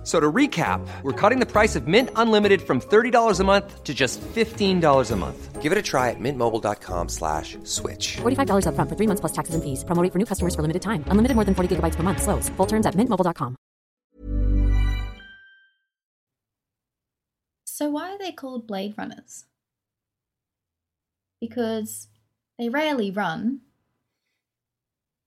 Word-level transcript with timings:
F- 0.00 0.06
So 0.06 0.18
to 0.18 0.32
recap, 0.32 0.80
we're 1.02 1.12
cutting 1.12 1.40
the 1.40 1.46
price 1.46 1.76
of 1.76 1.86
Mint 1.86 2.08
Unlimited 2.16 2.62
from 2.62 2.80
$30 2.80 3.38
a 3.40 3.44
month 3.44 3.84
to 3.84 3.92
just 3.92 4.18
$15 4.34 5.10
a 5.10 5.16
month. 5.16 5.60
Give 5.60 5.72
it 5.72 5.76
a 5.76 5.82
try 5.82 6.08
at 6.08 6.16
mintmobile.com 6.18 7.08
slash 7.10 7.58
switch. 7.64 8.16
$45 8.22 8.64
upfront 8.64 8.88
for 8.88 8.96
three 8.96 9.06
months 9.06 9.20
plus 9.20 9.32
taxes 9.32 9.54
and 9.54 9.62
fees. 9.62 9.84
Promo 9.84 10.02
rate 10.02 10.10
for 10.12 10.18
new 10.18 10.24
customers 10.24 10.54
for 10.54 10.62
limited 10.62 10.80
time. 10.80 11.04
Unlimited 11.08 11.34
more 11.36 11.44
than 11.44 11.54
40 11.54 11.76
gigabytes 11.76 11.96
per 11.96 12.02
month. 12.02 12.22
Slows. 12.22 12.48
Full 12.56 12.66
terms 12.66 12.86
at 12.86 12.94
mintmobile.com. 12.96 13.56
So 17.66 17.90
why 17.90 18.10
are 18.10 18.18
they 18.18 18.32
called 18.32 18.66
Blade 18.66 18.94
Runners? 18.96 19.44
Because 21.40 22.08
they 22.58 22.68
rarely 22.68 23.10
run 23.10 23.60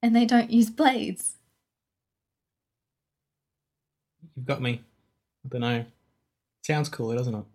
and 0.02 0.16
they 0.16 0.26
don't 0.26 0.52
use 0.52 0.70
blades. 0.70 1.38
You've 4.36 4.46
got 4.46 4.62
me. 4.62 4.82
I 5.46 5.50
don't 5.50 5.62
know. 5.62 5.86
Sounds 6.62 6.90
cool, 6.90 7.16
doesn't 7.16 7.36
it? 7.36 7.46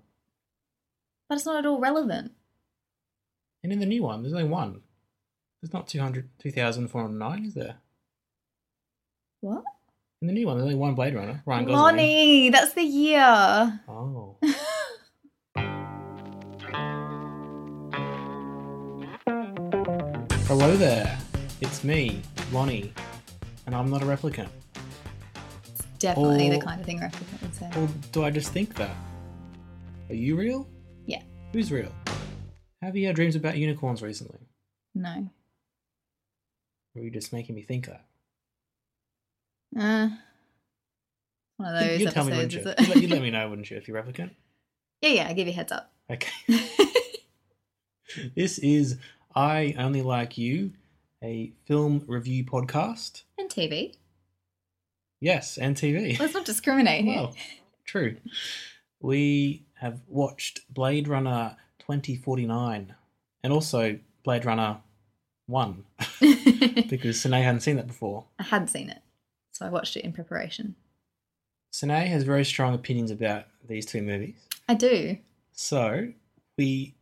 But 1.29 1.37
it's 1.37 1.47
not 1.47 1.59
at 1.59 1.67
all 1.67 1.81
relevant. 1.81 2.33
And 3.63 3.73
in 3.73 3.81
the 3.81 3.87
new 3.87 4.03
one, 4.03 4.23
there's 4.23 4.35
only 4.35 4.49
one. 4.49 4.83
There's 5.61 5.73
not 5.73 5.89
200, 5.89 6.29
2,409, 6.39 7.45
is 7.45 7.55
there? 7.55 7.77
What? 9.41 9.65
In 10.21 10.29
the 10.29 10.35
new 10.35 10.47
one, 10.47 10.57
there's 10.57 10.65
only 10.65 10.77
one 10.77 10.95
Blade 10.95 11.15
Runner. 11.15 11.43
Ryan 11.47 11.65
Gosling. 11.65 11.81
Lonnie, 11.81 12.51
that's 12.51 12.75
the 12.75 12.83
year. 12.83 13.81
Oh. 13.89 14.37
Hello 20.47 20.77
there. 20.77 21.19
It's 21.61 21.85
me, 21.85 22.23
Lonnie, 22.53 22.93
and 23.67 23.75
I'm 23.75 23.91
not 23.91 24.03
a 24.03 24.07
replicant. 24.07 24.49
Definitely 25.99 26.51
the 26.51 26.57
Oh. 26.57 26.61
kind 26.61 26.81
of 26.81 26.87
thing 26.87 26.99
replicant 27.01 27.43
would 27.43 27.55
say. 27.55 27.71
Or 27.77 27.89
do 28.13 28.25
I 28.25 28.31
just 28.31 28.53
think 28.53 28.75
that? 28.77 28.95
Are 30.09 30.15
you 30.15 30.37
real? 30.37 30.69
Yeah. 31.07 31.23
Who's 31.53 31.71
real? 31.73 31.93
Have 32.83 32.97
you 32.97 33.07
had 33.07 33.17
dreams 33.17 33.35
about 33.37 33.57
unicorns 33.59 34.01
recently? 34.03 34.39
No. 34.95 35.29
Or 36.95 37.01
are 37.01 37.05
you 37.05 37.11
just 37.11 37.33
making 37.33 37.55
me 37.57 37.63
think 37.63 37.87
that? 37.87 38.05
Uh, 39.79 40.09
one 41.57 41.75
of 41.75 41.81
those 41.85 42.01
You'd 42.01 42.11
tell 42.13 42.25
me, 42.25 42.33
wouldn't 42.33 42.53
you? 42.55 42.61
You'd 42.61 42.67
let, 42.89 42.97
you'd 42.97 43.11
let 43.11 43.23
me 43.23 43.31
know, 43.31 43.49
wouldn't 43.49 43.71
you, 43.71 43.77
if 43.77 43.87
you're 43.89 44.01
replicant? 44.03 44.31
yeah, 45.03 45.11
yeah, 45.11 45.29
I 45.29 45.33
give 45.33 45.47
you 45.47 45.53
a 45.53 45.57
heads 45.57 45.73
up. 45.73 45.93
Okay. 46.11 46.31
this 48.37 48.59
is 48.59 48.97
I 49.35 49.75
Only 49.77 50.03
Like 50.03 50.39
You, 50.39 50.73
a 51.23 51.53
film 51.67 52.05
review 52.07 52.45
podcast. 52.45 53.25
and 53.37 53.51
TV. 53.51 53.97
Yes, 55.21 55.59
and 55.59 55.77
TV. 55.77 56.19
Let's 56.19 56.35
not 56.35 56.45
discriminate 56.45 57.05
here. 57.05 57.23
Well, 57.23 57.35
true. 57.85 58.17
We 59.01 59.65
have 59.75 60.01
watched 60.09 60.61
Blade 60.73 61.09
Runner 61.09 61.57
2049 61.81 62.95
and 63.43 63.53
also 63.53 63.99
Blade 64.25 64.45
Runner 64.45 64.79
1 65.47 65.85
because 66.89 67.21
Sine 67.21 67.43
hadn't 67.43 67.61
seen 67.61 67.77
that 67.77 67.87
before. 67.87 68.25
I 68.39 68.45
hadn't 68.45 68.69
seen 68.69 68.91
it, 68.91 69.01
so 69.53 69.67
I 69.67 69.71
watched 69.71 69.97
it 69.97 70.05
in 70.05 70.13
preparation. 70.13 70.75
Sine 71.71 72.07
has 72.07 72.23
very 72.25 72.45
strong 72.45 72.75
opinions 72.75 73.11
about 73.11 73.45
these 73.67 73.87
two 73.87 74.03
movies. 74.03 74.37
I 74.69 74.75
do. 74.75 75.19
So 75.53 76.13
we, 76.57 76.95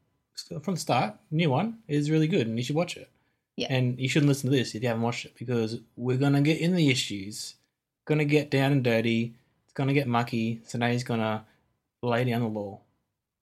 from 0.62 0.74
the 0.74 0.80
start, 0.80 1.16
new 1.30 1.50
one 1.50 1.78
is 1.88 2.10
really 2.10 2.28
good 2.28 2.46
and 2.46 2.56
you 2.56 2.64
should 2.64 2.76
watch 2.76 2.96
it. 2.96 3.10
Yeah. 3.56 3.68
And 3.70 3.98
you 3.98 4.08
shouldn't 4.08 4.28
listen 4.28 4.50
to 4.50 4.56
this 4.56 4.74
if 4.74 4.82
you 4.82 4.88
haven't 4.88 5.02
watched 5.02 5.24
it 5.24 5.34
because 5.38 5.80
we're 5.96 6.18
going 6.18 6.34
to 6.34 6.42
get 6.42 6.60
in 6.60 6.76
the 6.76 6.90
issues, 6.90 7.55
going 8.06 8.18
to 8.18 8.24
get 8.24 8.50
down 8.50 8.72
and 8.72 8.82
dirty, 8.82 9.34
it's 9.64 9.74
going 9.74 9.88
to 9.88 9.94
get 9.94 10.06
mucky. 10.08 10.62
So 10.64 10.78
now 10.78 10.88
he's 10.88 11.04
going 11.04 11.20
to 11.20 11.44
lay 12.02 12.24
down 12.24 12.40
the 12.40 12.48
law. 12.48 12.80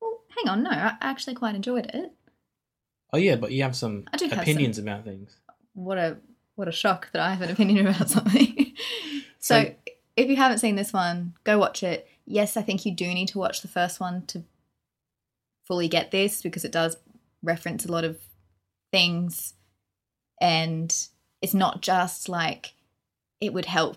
Well, 0.00 0.20
hang 0.36 0.48
on, 0.48 0.62
no, 0.64 0.70
I 0.70 0.96
actually 1.00 1.34
quite 1.34 1.54
enjoyed 1.54 1.86
it. 1.86 2.12
Oh, 3.12 3.18
yeah, 3.18 3.36
but 3.36 3.52
you 3.52 3.62
have 3.62 3.76
some 3.76 4.04
I 4.12 4.16
do 4.16 4.26
have 4.28 4.40
opinions 4.40 4.78
about 4.78 5.04
things. 5.04 5.36
What 5.74 5.98
a 5.98 6.16
what 6.56 6.66
a 6.68 6.72
shock 6.72 7.10
that 7.12 7.22
I 7.22 7.30
have 7.34 7.42
an 7.42 7.50
opinion 7.50 7.86
about 7.86 8.08
something. 8.10 8.72
so, 9.38 9.62
So- 9.62 9.74
if 10.16 10.28
you 10.28 10.36
haven't 10.36 10.58
seen 10.58 10.76
this 10.76 10.92
one, 10.92 11.34
go 11.42 11.58
watch 11.58 11.82
it. 11.82 12.06
Yes, 12.24 12.56
I 12.56 12.62
think 12.62 12.86
you 12.86 12.92
do 12.92 13.06
need 13.12 13.28
to 13.28 13.38
watch 13.38 13.62
the 13.62 13.68
first 13.68 13.98
one 13.98 14.24
to 14.26 14.44
fully 15.66 15.88
get 15.88 16.10
this 16.12 16.40
because 16.40 16.64
it 16.64 16.70
does 16.70 16.96
reference 17.42 17.84
a 17.84 17.90
lot 17.92 18.04
of 18.04 18.18
things 18.92 19.54
and 20.40 21.08
it's 21.42 21.54
not 21.54 21.80
just 21.82 22.28
like 22.28 22.74
it 23.40 23.52
would 23.52 23.64
help 23.66 23.96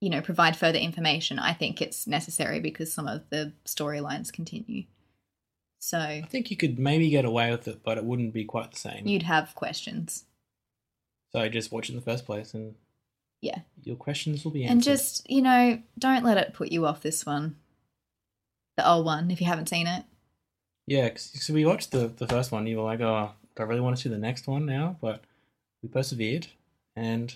you 0.00 0.10
know 0.10 0.20
provide 0.20 0.56
further 0.56 0.78
information 0.78 1.38
i 1.38 1.52
think 1.52 1.80
it's 1.82 2.06
necessary 2.06 2.60
because 2.60 2.92
some 2.92 3.06
of 3.08 3.22
the 3.30 3.52
storylines 3.64 4.32
continue 4.32 4.84
so 5.80 5.98
I 5.98 6.26
think 6.30 6.50
you 6.50 6.56
could 6.56 6.78
maybe 6.78 7.10
get 7.10 7.26
away 7.26 7.50
with 7.50 7.68
it, 7.68 7.82
but 7.84 7.98
it 7.98 8.04
wouldn't 8.06 8.32
be 8.32 8.46
quite 8.46 8.72
the 8.72 8.78
same. 8.78 9.06
you'd 9.06 9.24
have 9.24 9.54
questions 9.54 10.24
So 11.30 11.46
just 11.50 11.70
watch 11.72 11.90
it 11.90 11.92
in 11.92 11.96
the 11.98 12.04
first 12.04 12.24
place 12.24 12.54
and 12.54 12.74
yeah 13.42 13.58
your 13.82 13.96
questions 13.96 14.44
will 14.44 14.52
be 14.52 14.64
answered. 14.64 14.72
and 14.72 14.82
just 14.82 15.30
you 15.30 15.42
know 15.42 15.78
don't 15.98 16.24
let 16.24 16.38
it 16.38 16.54
put 16.54 16.72
you 16.72 16.86
off 16.86 17.02
this 17.02 17.26
one 17.26 17.56
the 18.78 18.88
old 18.88 19.04
one 19.04 19.30
if 19.30 19.42
you 19.42 19.46
haven't 19.46 19.68
seen 19.68 19.86
it 19.86 20.04
Yeah, 20.86 21.04
because 21.10 21.50
we 21.50 21.66
watched 21.66 21.90
the, 21.90 22.08
the 22.08 22.26
first 22.26 22.50
one. 22.52 22.66
You 22.66 22.78
were 22.78 22.84
like, 22.84 23.00
oh, 23.00 23.32
do 23.56 23.62
I 23.62 23.66
really 23.66 23.80
want 23.80 23.96
to 23.96 24.02
see 24.02 24.08
the 24.08 24.18
next 24.18 24.46
one 24.46 24.66
now? 24.66 24.96
But 25.00 25.22
we 25.82 25.88
persevered. 25.88 26.46
And 26.96 27.34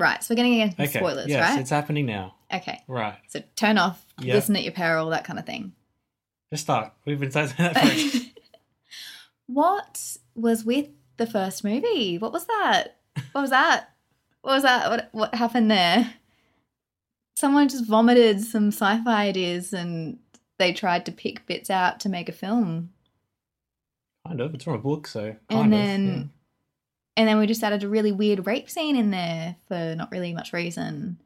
right 0.00 0.22
so 0.24 0.32
we're 0.32 0.36
getting 0.36 0.58
into 0.58 0.82
okay, 0.82 0.98
spoilers 0.98 1.28
yes, 1.28 1.50
right 1.50 1.60
it's 1.60 1.70
happening 1.70 2.06
now. 2.06 2.34
okay 2.52 2.82
Right. 2.88 3.16
so 3.28 3.40
turn 3.56 3.78
off 3.78 4.04
Yeah. 4.20 4.34
listen 4.34 4.56
at 4.56 4.62
your 4.64 4.72
peril 4.72 5.10
that 5.10 5.24
kind 5.24 5.38
of 5.38 5.46
thing 5.46 5.72
Just 6.52 6.64
start. 6.64 6.92
We've 7.04 7.20
been 7.20 7.30
saying 7.30 7.52
that 7.58 7.76
for 7.78 8.18
what 9.46 10.16
was 10.34 10.64
with 10.64 10.88
the 11.16 11.26
first 11.26 11.64
movie 11.64 12.18
what 12.18 12.32
was 12.32 12.46
that 12.46 12.96
what 13.32 13.40
was 13.42 13.50
that 13.50 13.90
what 14.42 14.52
was 14.54 14.62
that 14.62 14.90
what, 14.90 15.08
what 15.12 15.34
happened 15.34 15.70
there 15.70 16.14
someone 17.36 17.68
just 17.68 17.84
vomited 17.86 18.40
some 18.40 18.68
sci-fi 18.68 19.26
ideas 19.26 19.72
and 19.72 20.18
they 20.58 20.72
tried 20.72 21.06
to 21.06 21.12
pick 21.12 21.46
bits 21.46 21.70
out 21.70 22.00
to 22.00 22.08
make 22.08 22.28
a 22.28 22.32
film 22.32 22.90
kind 24.26 24.40
of. 24.42 24.54
It's 24.54 24.64
from 24.64 24.74
a 24.74 24.78
book, 24.78 25.06
so 25.06 25.34
kind 25.48 25.72
and 25.72 25.74
of. 25.74 25.80
then 25.80 26.30
and 27.16 27.28
then 27.28 27.38
we 27.38 27.46
just 27.46 27.62
added 27.62 27.82
a 27.82 27.88
really 27.88 28.12
weird 28.12 28.46
rape 28.46 28.70
scene 28.70 28.96
in 28.96 29.10
there 29.10 29.56
for 29.68 29.94
not 29.96 30.10
really 30.12 30.32
much 30.32 30.52
reason 30.52 31.18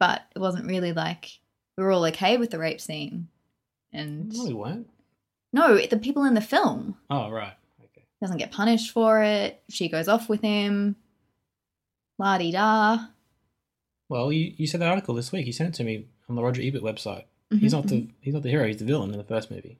but 0.00 0.22
it 0.34 0.38
wasn't 0.38 0.66
really 0.66 0.92
like 0.92 1.38
we 1.76 1.84
were 1.84 1.92
all 1.92 2.04
okay 2.06 2.36
with 2.36 2.50
the 2.50 2.58
rape 2.58 2.80
scene 2.80 3.28
and 3.92 4.32
No, 4.36 4.44
we 4.44 4.52
weren't. 4.54 4.88
no 5.52 5.78
the 5.86 5.96
people 5.98 6.24
in 6.24 6.34
the 6.34 6.40
film 6.40 6.96
Oh, 7.10 7.30
right. 7.30 7.54
Okay. 7.82 8.04
doesn't 8.20 8.38
get 8.38 8.52
punished 8.52 8.90
for 8.90 9.22
it 9.22 9.62
she 9.68 9.88
goes 9.88 10.08
off 10.08 10.28
with 10.28 10.40
him 10.42 10.96
la 12.18 12.38
di 12.38 12.50
da 12.52 13.06
Well, 14.08 14.30
you, 14.32 14.52
you 14.56 14.66
said 14.66 14.80
that 14.80 14.88
article 14.90 15.14
this 15.14 15.32
week. 15.32 15.46
You 15.46 15.52
sent 15.52 15.70
it 15.74 15.76
to 15.78 15.84
me 15.84 16.06
on 16.28 16.36
the 16.36 16.42
Roger 16.42 16.62
Ebert 16.62 16.82
website. 16.82 17.24
Mm-hmm, 17.50 17.58
he's 17.58 17.72
not 17.72 17.86
the 17.88 17.94
mm-hmm. 17.96 18.10
he's 18.20 18.34
not 18.34 18.42
the 18.42 18.50
hero. 18.50 18.66
He's 18.66 18.76
the 18.76 18.84
villain 18.84 19.10
in 19.12 19.18
the 19.18 19.24
first 19.24 19.50
movie. 19.50 19.78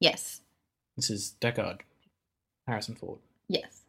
yes 0.00 0.40
This 0.96 1.10
is 1.10 1.34
Deckard, 1.40 1.80
Harrison 2.66 2.94
Ford. 2.94 3.18
yes 3.48 3.79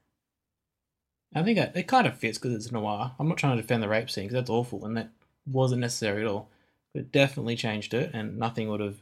I 1.34 1.44
think 1.44 1.58
it, 1.58 1.72
it 1.76 1.88
kind 1.88 2.08
of 2.08 2.18
fits 2.18 2.38
because 2.38 2.56
it's 2.56 2.72
noir. 2.72 3.14
I'm 3.20 3.28
not 3.28 3.38
trying 3.38 3.56
to 3.56 3.62
defend 3.62 3.82
the 3.82 3.90
rape 3.90 4.10
scene 4.10 4.26
because 4.26 4.34
that's 4.34 4.50
awful 4.50 4.86
and 4.86 4.98
that 4.98 5.10
wasn't 5.46 5.82
necessary 5.82 6.22
at 6.22 6.28
all. 6.28 6.50
But 6.94 7.02
it 7.02 7.12
definitely 7.12 7.56
changed 7.56 7.94
it, 7.94 8.12
and 8.14 8.38
nothing 8.38 8.68
would 8.68 8.82
have 8.82 8.98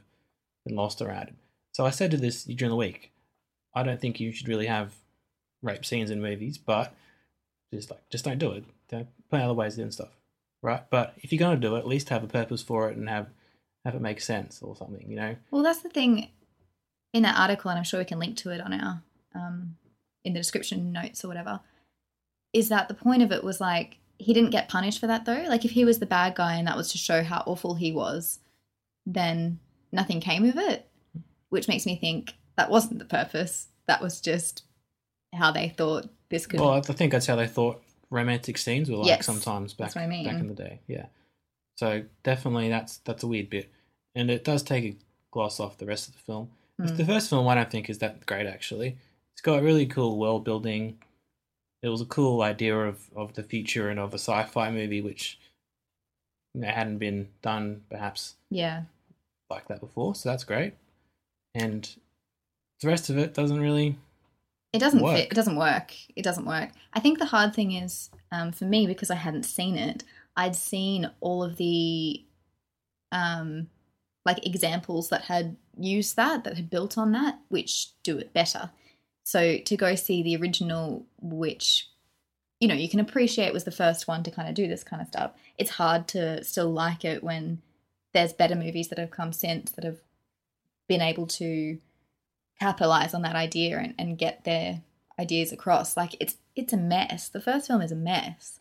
been 0.63 0.75
lost 0.75 1.01
around 1.01 1.29
it. 1.29 1.35
So 1.71 1.87
I 1.87 1.89
said 1.89 2.11
to 2.11 2.17
this 2.17 2.43
during 2.43 2.69
the 2.69 2.75
week, 2.75 3.11
I 3.73 3.81
don't 3.81 3.99
think 3.99 4.19
you 4.19 4.31
should 4.31 4.47
really 4.47 4.67
have 4.67 4.93
rape 5.63 5.83
scenes 5.83 6.11
in 6.11 6.21
movies, 6.21 6.59
but 6.59 6.93
just 7.73 7.89
like 7.89 8.07
just 8.11 8.25
don't 8.25 8.37
do 8.37 8.51
it. 8.51 8.63
Don't 8.89 9.07
find 9.31 9.43
other 9.43 9.55
ways 9.55 9.75
doing 9.75 9.89
stuff, 9.89 10.09
right? 10.61 10.83
But 10.91 11.15
if 11.17 11.31
you're 11.31 11.39
going 11.39 11.59
to 11.59 11.67
do 11.67 11.75
it, 11.75 11.79
at 11.79 11.87
least 11.87 12.09
have 12.09 12.23
a 12.23 12.27
purpose 12.27 12.61
for 12.61 12.89
it 12.89 12.97
and 12.97 13.09
have 13.09 13.27
have 13.85 13.95
it 13.95 14.01
make 14.01 14.21
sense 14.21 14.61
or 14.61 14.75
something. 14.75 15.09
You 15.09 15.15
know? 15.15 15.35
well 15.49 15.63
that's 15.63 15.81
the 15.81 15.89
thing 15.89 16.29
in 17.13 17.23
that 17.23 17.37
article 17.39 17.69
and 17.69 17.77
i'm 17.77 17.83
sure 17.83 17.99
we 17.99 18.05
can 18.05 18.19
link 18.19 18.37
to 18.37 18.51
it 18.51 18.61
on 18.61 18.73
our 18.73 19.01
um 19.33 19.75
in 20.23 20.33
the 20.33 20.39
description 20.39 20.91
notes 20.91 21.23
or 21.23 21.27
whatever 21.27 21.59
is 22.53 22.69
that 22.69 22.87
the 22.87 22.93
point 22.93 23.21
of 23.21 23.31
it 23.31 23.43
was 23.43 23.61
like 23.61 23.97
he 24.17 24.33
didn't 24.33 24.49
get 24.49 24.69
punished 24.69 24.99
for 24.99 25.07
that 25.07 25.25
though 25.25 25.45
like 25.47 25.65
if 25.65 25.71
he 25.71 25.85
was 25.85 25.99
the 25.99 26.05
bad 26.05 26.35
guy 26.35 26.55
and 26.55 26.67
that 26.67 26.77
was 26.77 26.91
to 26.91 26.97
show 26.97 27.23
how 27.23 27.43
awful 27.45 27.75
he 27.75 27.91
was 27.91 28.39
then 29.05 29.59
nothing 29.91 30.19
came 30.19 30.45
of 30.45 30.57
it 30.57 30.89
which 31.49 31.67
makes 31.67 31.85
me 31.85 31.95
think 31.95 32.33
that 32.57 32.69
wasn't 32.69 32.99
the 32.99 33.05
purpose 33.05 33.67
that 33.87 34.01
was 34.01 34.21
just 34.21 34.63
how 35.33 35.51
they 35.51 35.69
thought 35.69 36.09
this 36.29 36.45
could 36.45 36.59
Well, 36.59 36.71
I 36.71 36.81
think 36.81 37.11
that's 37.11 37.25
how 37.25 37.35
they 37.35 37.47
thought 37.47 37.81
romantic 38.09 38.57
scenes 38.57 38.89
were 38.89 38.97
like 38.97 39.07
Yes, 39.07 39.25
sometimes 39.25 39.73
back 39.73 39.87
that's 39.87 39.95
what 39.95 40.03
I 40.03 40.07
mean. 40.07 40.25
back 40.25 40.39
in 40.39 40.47
the 40.47 40.53
day. 40.53 40.79
Yeah. 40.87 41.05
So 41.75 42.03
definitely 42.23 42.69
that's 42.69 42.97
that's 42.97 43.23
a 43.23 43.27
weird 43.27 43.49
bit, 43.49 43.71
and 44.15 44.29
it 44.29 44.43
does 44.43 44.63
take 44.63 44.83
a 44.83 44.97
gloss 45.31 45.59
off 45.59 45.77
the 45.77 45.85
rest 45.85 46.07
of 46.07 46.15
the 46.15 46.19
film. 46.19 46.49
Mm. 46.79 46.97
The 46.97 47.05
first 47.05 47.29
film 47.29 47.47
I 47.47 47.55
don't 47.55 47.71
think 47.71 47.89
is 47.89 47.99
that 47.99 48.25
great 48.25 48.47
actually. 48.47 48.97
It's 49.33 49.41
got 49.41 49.63
really 49.63 49.85
cool 49.85 50.17
world 50.17 50.43
building. 50.43 50.99
It 51.81 51.89
was 51.89 52.01
a 52.01 52.05
cool 52.05 52.41
idea 52.41 52.77
of, 52.77 52.99
of 53.15 53.33
the 53.33 53.43
future 53.43 53.89
and 53.89 53.99
of 53.99 54.11
a 54.13 54.17
sci-fi 54.19 54.69
movie, 54.69 55.01
which 55.01 55.39
you 56.53 56.61
know, 56.61 56.67
hadn't 56.67 56.97
been 56.97 57.29
done 57.41 57.83
perhaps 57.89 58.35
Yeah. 58.49 58.83
like 59.49 59.67
that 59.69 59.79
before. 59.79 60.15
So 60.15 60.29
that's 60.29 60.43
great. 60.43 60.73
And 61.55 61.89
the 62.81 62.87
rest 62.87 63.09
of 63.09 63.17
it 63.17 63.33
doesn't 63.33 63.59
really. 63.59 63.97
It 64.73 64.79
doesn't 64.79 65.01
work. 65.01 65.15
fit. 65.17 65.31
It 65.31 65.35
doesn't 65.35 65.55
work. 65.55 65.93
It 66.15 66.21
doesn't 66.23 66.45
work. 66.45 66.69
I 66.93 66.99
think 66.99 67.17
the 67.17 67.25
hard 67.25 67.55
thing 67.55 67.71
is 67.71 68.09
um, 68.31 68.51
for 68.51 68.65
me 68.65 68.85
because 68.85 69.09
I 69.09 69.15
hadn't 69.15 69.43
seen 69.43 69.77
it. 69.77 70.03
I'd 70.35 70.55
seen 70.55 71.09
all 71.21 71.43
of 71.43 71.57
the 71.57 72.23
um, 73.11 73.67
like 74.25 74.45
examples 74.45 75.09
that 75.09 75.23
had 75.23 75.55
used 75.77 76.15
that, 76.17 76.43
that 76.43 76.55
had 76.55 76.69
built 76.69 76.97
on 76.97 77.11
that, 77.13 77.39
which 77.49 77.89
do 78.03 78.17
it 78.19 78.31
better. 78.33 78.69
So 79.23 79.57
to 79.57 79.77
go 79.77 79.95
see 79.95 80.23
the 80.23 80.37
original, 80.37 81.05
which 81.21 81.89
you 82.59 82.67
know 82.67 82.75
you 82.75 82.89
can 82.89 82.99
appreciate 82.99 83.53
was 83.53 83.63
the 83.63 83.71
first 83.71 84.07
one 84.07 84.23
to 84.23 84.31
kind 84.31 84.49
of 84.49 84.55
do 84.55 84.67
this 84.67 84.83
kind 84.83 85.01
of 85.01 85.07
stuff. 85.07 85.31
It's 85.57 85.71
hard 85.71 86.07
to 86.09 86.43
still 86.43 86.71
like 86.71 87.05
it 87.05 87.23
when 87.23 87.61
there's 88.13 88.33
better 88.33 88.55
movies 88.55 88.87
that 88.89 88.97
have 88.97 89.11
come 89.11 89.33
since 89.33 89.71
that 89.71 89.83
have 89.83 89.99
been 90.87 91.01
able 91.01 91.27
to 91.27 91.77
capitalize 92.59 93.13
on 93.13 93.21
that 93.21 93.35
idea 93.35 93.77
and, 93.77 93.93
and 93.97 94.17
get 94.17 94.43
their 94.43 94.81
ideas 95.19 95.51
across. 95.51 95.95
Like 95.95 96.15
it's 96.19 96.37
it's 96.55 96.73
a 96.73 96.77
mess. 96.77 97.29
The 97.29 97.41
first 97.41 97.67
film 97.67 97.81
is 97.81 97.91
a 97.91 97.95
mess. 97.95 98.59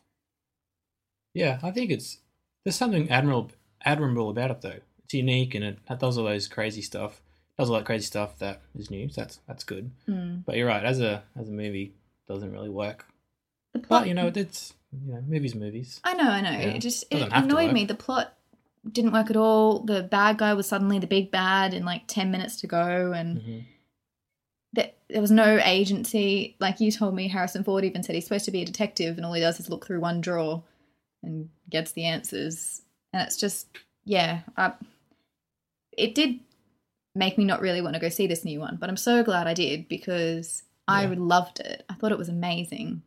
Yeah, 1.35 1.59
I 1.63 1.71
think 1.71 1.91
it's 1.91 2.19
there's 2.65 2.77
something 2.77 3.11
admirable 3.11 3.53
admirable 3.85 4.31
about 4.31 4.51
it 4.51 4.61
though. 4.61 4.81
It's 5.05 5.15
unique 5.15 5.55
and 5.55 5.65
it, 5.65 5.79
does 5.99 6.19
all 6.19 6.25
those 6.25 6.49
crazy 6.49 6.83
stuff. 6.83 7.23
Does 7.59 7.71
all 7.71 7.77
that 7.77 7.85
crazy 7.87 8.05
stuff 8.07 8.39
that 8.39 8.61
is 8.79 8.91
new. 8.91 9.09
So 9.09 9.23
that's 9.23 9.41
that's 9.49 9.65
good. 9.65 9.91
Mm. 10.09 10.45
But 10.45 10.57
you're 10.57 10.69
right. 10.69 10.85
As 10.85 11.01
a 11.01 11.23
as 11.39 11.49
a 11.49 11.53
movie, 11.53 11.93
doesn't 12.29 12.53
really 12.53 12.69
work. 12.71 13.05
The 13.73 13.81
plot, 13.81 14.03
But 14.03 14.09
you 14.09 14.15
know, 14.15 14.31
it's 14.35 14.75
you 15.07 15.13
know, 15.13 15.21
movies, 15.27 15.55
movies. 15.55 16.01
I 16.05 16.15
know, 16.15 16.29
I 16.31 16.41
know. 16.41 16.51
Yeah, 16.53 16.69
It 16.69 16.79
just 16.81 17.05
it 17.11 17.15
doesn't 17.15 17.31
have 17.33 17.49
to 17.49 17.51
annoyed 17.57 17.73
me. 17.73 17.85
The 17.85 17.95
plot 17.95 18.33
didn't 18.91 19.13
work 19.13 19.29
at 19.31 19.37
all. 19.37 19.81
The 19.81 20.03
bad 20.03 20.39
guy 20.39 20.55
was 20.55 20.67
suddenly 20.69 20.99
the 20.99 21.07
big 21.07 21.31
bad 21.31 21.75
in 21.75 21.85
like 21.85 22.03
ten 22.07 22.31
minutes 22.31 22.61
to 22.61 22.67
go, 22.69 23.13
and 23.13 23.39
Mhm. 23.39 23.65
there, 24.73 24.91
there 25.09 25.21
was 25.21 25.31
no 25.33 25.59
agency. 25.65 26.57
Like 26.61 26.79
you 26.81 26.93
told 26.93 27.15
me, 27.15 27.29
Harrison 27.29 27.65
Ford 27.65 27.85
even 27.85 28.03
said 28.03 28.15
he's 28.15 28.25
supposed 28.25 28.45
to 28.45 28.51
be 28.51 28.63
a 28.63 28.67
detective, 28.67 29.17
and 29.17 29.27
all 29.27 29.33
he 29.33 29.41
does 29.41 29.59
is 29.59 29.69
look 29.69 29.85
through 29.87 30.01
one 30.01 30.21
drawer 30.21 30.63
and 31.23 31.49
gets 31.69 31.93
the 31.93 32.05
answers. 32.05 32.83
And 33.13 33.21
it's 33.27 33.37
just, 33.37 33.67
yeah, 34.05 34.43
I, 34.57 34.73
it 35.97 36.15
did 36.15 36.41
make 37.19 37.37
me 37.37 37.45
not 37.45 37.61
really 37.61 37.83
want 37.83 37.95
to 37.95 38.01
go 38.01 38.09
see 38.09 38.27
this 38.27 38.45
new 38.45 38.61
one, 38.61 38.77
but 38.81 38.89
I'm 38.89 38.97
so 38.97 39.23
glad 39.25 39.47
I 39.47 39.55
did 39.55 39.89
because 39.89 40.63
I 40.87 41.05
loved 41.07 41.61
it. 41.61 41.85
I 41.91 41.95
thought 41.95 42.13
it 42.13 42.19
was 42.19 42.29
amazing. 42.29 43.03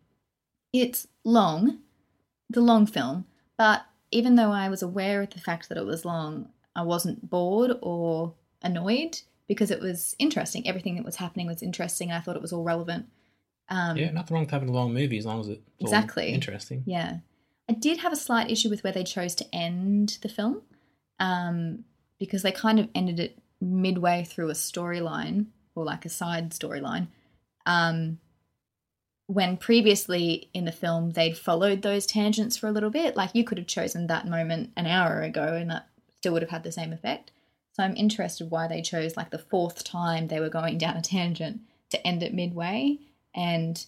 It's 0.74 1.08
long, 1.24 1.80
the 2.50 2.62
long 2.62 2.86
film, 2.86 3.26
but 3.58 3.84
even 4.12 4.36
though 4.36 4.52
I 4.52 4.70
was 4.70 4.84
aware 4.84 5.22
of 5.22 5.30
the 5.32 5.40
fact 5.40 5.70
that 5.70 5.78
it 5.78 5.86
was 5.86 6.06
long, 6.06 6.50
I 6.76 6.84
wasn't 6.84 7.30
bored 7.30 7.72
or 7.82 8.34
annoyed 8.62 9.22
because 9.48 9.72
it 9.72 9.80
was 9.82 10.16
interesting. 10.20 10.68
Everything 10.68 10.96
that 10.96 11.06
was 11.06 11.16
happening 11.16 11.48
was 11.48 11.64
interesting, 11.64 12.10
and 12.10 12.18
I 12.18 12.22
thought 12.22 12.36
it 12.36 12.42
was 12.42 12.54
all 12.54 12.64
relevant. 12.64 13.08
Um, 13.70 13.96
yeah, 13.98 14.12
nothing 14.12 14.36
wrong 14.36 14.44
with 14.44 14.52
having 14.52 14.70
a 14.70 14.74
long 14.74 14.94
movie 14.94 15.18
as 15.18 15.26
long 15.26 15.40
as 15.40 15.48
it's 15.48 15.62
Exactly. 15.80 16.34
interesting. 16.34 16.84
yeah. 16.86 17.18
I 17.70 17.74
did 17.74 18.00
have 18.00 18.12
a 18.12 18.18
slight 18.18 18.52
issue 18.52 18.70
with 18.70 18.84
where 18.84 18.92
they 18.92 19.06
chose 19.06 19.34
to 19.36 19.46
end 19.56 20.18
the 20.22 20.28
film 20.28 20.62
um, 21.20 21.86
because 22.20 22.42
they 22.42 22.52
kind 22.52 22.80
of 22.80 22.90
ended 22.94 23.18
it 23.18 23.38
midway 23.62 24.24
through 24.24 24.50
a 24.50 24.54
storyline 24.54 25.46
or 25.76 25.86
like 25.86 26.06
a 26.06 26.10
side 26.10 26.52
storyline. 26.52 27.08
Um, 27.66 28.20
when 29.28 29.56
previously 29.56 30.50
in 30.54 30.66
the 30.66 30.72
film 30.72 31.12
they'd 31.12 31.38
followed 31.38 31.82
those 31.82 32.06
tangents 32.06 32.58
for 32.58 32.68
a 32.68 32.72
little 32.72 32.90
bit, 32.90 33.16
like 33.16 33.30
you 33.34 33.44
could 33.44 33.58
have 33.58 33.68
chosen 33.68 34.08
that 34.08 34.28
moment 34.28 34.72
an 34.76 34.88
hour 34.88 35.22
ago 35.22 35.54
and 35.54 35.70
that 35.70 35.88
still 36.18 36.34
would 36.34 36.42
have 36.42 36.52
had 36.52 36.64
the 36.64 36.72
same 36.72 36.92
effect. 36.92 37.32
So 37.74 37.84
I'm 37.84 37.96
interested 37.96 38.52
why 38.52 38.68
they 38.68 38.82
chose 38.82 39.16
like 39.16 39.30
the 39.30 39.38
fourth 39.38 39.84
time 39.84 40.28
they 40.28 40.42
were 40.42 40.50
going 40.50 40.78
down 40.78 40.98
a 40.98 41.02
tangent 41.02 41.62
to 41.92 42.06
end 42.06 42.24
it 42.24 42.34
midway. 42.34 42.98
And 43.34 43.86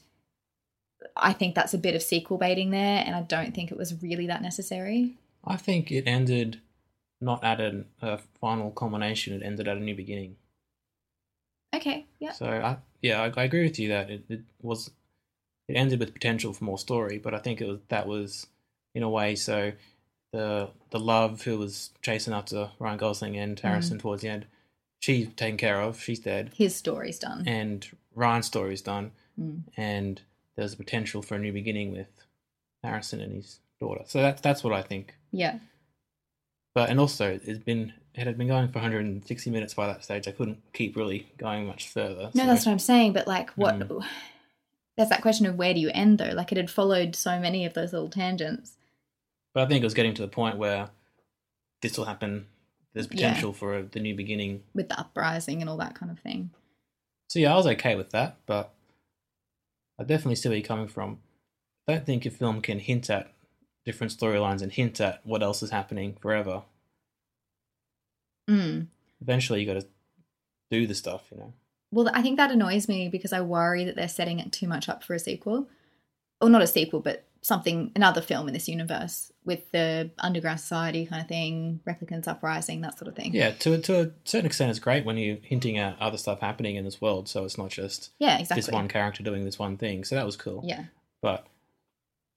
I 1.17 1.33
think 1.33 1.55
that's 1.55 1.73
a 1.73 1.77
bit 1.77 1.95
of 1.95 2.01
sequel 2.01 2.37
baiting 2.37 2.71
there, 2.71 3.03
and 3.05 3.15
I 3.15 3.21
don't 3.21 3.53
think 3.53 3.71
it 3.71 3.77
was 3.77 4.01
really 4.01 4.27
that 4.27 4.41
necessary. 4.41 5.17
I 5.43 5.57
think 5.57 5.91
it 5.91 6.07
ended 6.07 6.61
not 7.21 7.44
at 7.44 7.60
an, 7.62 7.86
a 8.01 8.19
final 8.42 8.71
culmination. 8.71 9.33
It 9.33 9.44
ended 9.45 9.68
at 9.68 9.77
a 9.77 9.80
new 9.80 9.95
beginning. 9.95 10.36
Okay, 11.75 12.06
yeah. 12.19 12.31
So 12.33 12.45
I 12.45 12.77
yeah, 13.01 13.21
I, 13.21 13.42
I 13.42 13.44
agree 13.44 13.63
with 13.63 13.80
you 13.80 13.89
that 13.89 14.10
it, 14.10 14.24
it 14.30 14.42
was 14.62 14.92
it 15.68 15.74
ended 15.75 16.00
with 16.00 16.13
potential 16.13 16.54
for 16.54 16.63
more 16.63 16.77
story, 16.77 17.18
but 17.18 17.33
I 17.33 17.39
think 17.39 17.62
it 17.62 17.68
was 17.68 17.80
that 17.89 18.07
was 18.07 18.48
in 18.94 19.04
a 19.04 19.10
way 19.10 19.36
so 19.36 19.71
the 20.31 20.69
the 20.92 21.00
love 21.00 21.44
who 21.44 21.57
was 21.57 21.92
chasing 22.01 22.33
after 22.33 22.69
Ryan 22.80 22.98
Gosling 22.98 23.38
and 23.38 23.60
Harrison 23.60 23.98
towards 24.00 24.21
the 24.21 24.30
end, 24.30 24.45
she's 25.00 25.27
taken 25.36 25.57
care 25.57 25.81
of, 25.81 26.00
she's 26.00 26.19
dead, 26.19 26.51
His 26.56 26.75
story's 26.75 27.18
done. 27.19 27.44
and 27.48 27.88
Ryan's 28.15 28.48
story's 28.48 28.81
done, 28.81 29.12
Mm. 29.39 29.63
and 29.75 30.21
there's 30.56 30.74
a 30.74 30.77
potential 30.77 31.24
for 31.24 31.33
a 31.33 31.39
new 31.39 31.51
beginning 31.51 31.92
with 31.92 32.07
Harrison 32.83 33.19
and 33.19 33.33
his 33.38 33.60
daughter. 33.80 34.04
So 34.06 34.21
that's 34.21 34.42
that's 34.42 34.63
what 34.63 34.74
I 34.74 34.83
think. 34.83 35.15
Yeah. 35.31 35.57
But 36.75 36.89
and 36.89 36.99
also 36.99 37.39
it's 37.43 37.59
been 37.59 37.93
it 38.15 38.27
had 38.27 38.37
been 38.37 38.47
going 38.47 38.67
for 38.67 38.73
160 38.79 39.49
minutes 39.49 39.73
by 39.73 39.87
that 39.87 40.03
stage. 40.03 40.27
I 40.27 40.31
couldn't 40.31 40.61
keep 40.73 40.95
really 40.95 41.31
going 41.37 41.65
much 41.65 41.87
further. 41.89 42.29
No, 42.33 42.43
so- 42.43 42.45
that's 42.47 42.65
what 42.65 42.71
I'm 42.71 42.79
saying, 42.79 43.13
but 43.13 43.27
like 43.27 43.49
what 43.51 43.75
Mm. 43.79 44.05
there's 44.97 45.09
that 45.09 45.21
question 45.21 45.45
of 45.45 45.55
where 45.55 45.73
do 45.73 45.79
you 45.79 45.89
end 45.93 46.19
though? 46.19 46.33
Like 46.33 46.51
it 46.51 46.57
had 46.57 46.69
followed 46.71 47.15
so 47.15 47.39
many 47.39 47.65
of 47.65 47.73
those 47.73 47.91
little 47.93 48.09
tangents. 48.09 48.77
But 49.53 49.63
I 49.63 49.67
think 49.67 49.81
it 49.81 49.85
was 49.85 49.93
getting 49.93 50.13
to 50.15 50.21
the 50.21 50.27
point 50.27 50.57
where 50.57 50.89
this 51.81 51.97
will 51.97 52.05
happen. 52.05 52.47
There's 52.93 53.07
Yeah. 53.07 53.29
potential 53.29 53.53
for 53.53 53.77
a, 53.77 53.83
the 53.83 53.99
new 53.99 54.15
beginning. 54.15 54.63
with 54.75 54.89
the 54.89 54.99
uprising 54.99 55.61
and 55.61 55.69
all 55.69 55.77
that 55.77 55.95
kind 55.95 56.11
of 56.11 56.19
thing. 56.19 56.51
So 57.27 57.39
yeah, 57.39 57.53
I 57.53 57.55
was 57.55 57.65
okay 57.67 57.95
with 57.95 58.11
that, 58.11 58.37
but 58.45 58.71
I 59.99 60.03
definitely 60.03 60.35
see 60.35 60.49
where 60.49 60.57
you're 60.59 60.67
coming 60.67 60.87
from. 60.87 61.19
I 61.87 61.93
don't 61.93 62.05
think 62.05 62.25
a 62.27 62.29
film 62.29 62.61
can 62.61 62.77
hint 62.79 63.09
at 63.09 63.32
different 63.85 64.15
storylines 64.18 64.62
and 64.62 64.71
hint 64.71 65.00
at 65.01 65.21
what 65.25 65.44
else 65.44 65.62
is 65.63 65.69
happening 65.69 66.15
forever. 66.21 66.63
Mm. 68.50 68.88
Eventually, 69.22 69.62
you 69.62 69.67
got 69.67 69.81
to 69.81 69.88
do 70.72 70.88
the 70.88 70.96
stuff, 70.96 71.24
you 71.31 71.38
know. 71.38 71.53
Well, 71.91 72.10
I 72.13 72.22
think 72.22 72.38
that 72.38 72.51
annoys 72.51 72.88
me 72.88 73.10
because 73.10 73.34
I 73.34 73.41
worry 73.41 73.86
that 73.86 73.96
they're 73.96 74.07
setting 74.07 74.39
it 74.39 74.51
too 74.51 74.67
much 74.67 74.89
up 74.89 75.03
for 75.03 75.13
a 75.13 75.19
sequel. 75.19 75.67
Or 76.41 76.50
not 76.50 76.62
a 76.62 76.67
sequel, 76.67 77.00
but 77.00 77.24
something, 77.41 77.91
another 77.96 78.22
film 78.22 78.48
in 78.48 78.53
this 78.53 78.67
universe 78.67 79.31
with 79.46 79.69
the 79.72 80.10
underground 80.19 80.60
society 80.60 81.05
kind 81.05 81.22
of 81.22 81.27
thing, 81.27 81.79
replicants 81.88 82.27
uprising, 82.27 82.81
that 82.81 82.98
sort 82.98 83.07
of 83.07 83.15
thing. 83.15 83.34
Yeah, 83.34 83.51
to 83.51 83.77
to 83.77 84.01
a 84.01 84.12
certain 84.25 84.48
extent, 84.48 84.72
it's 84.72 84.79
great 84.79 85.05
when 85.05 85.17
you're 85.17 85.38
hinting 85.41 85.77
at 85.77 86.00
other 86.01 86.17
stuff 86.17 86.39
happening 86.39 86.75
in 86.75 86.84
this 86.84 87.00
world. 87.00 87.29
So 87.29 87.46
it's 87.46 87.57
not 87.57 87.69
just 87.69 88.12
Yeah, 88.19 88.39
exactly. 88.39 88.62
this 88.62 88.72
one 88.72 88.88
character 88.88 89.24
doing 89.24 89.46
this 89.46 89.60
one 89.60 89.77
thing. 89.77 90.03
So 90.03 90.15
that 90.15 90.25
was 90.25 90.36
cool. 90.36 90.63
Yeah. 90.65 90.86
But 91.22 91.46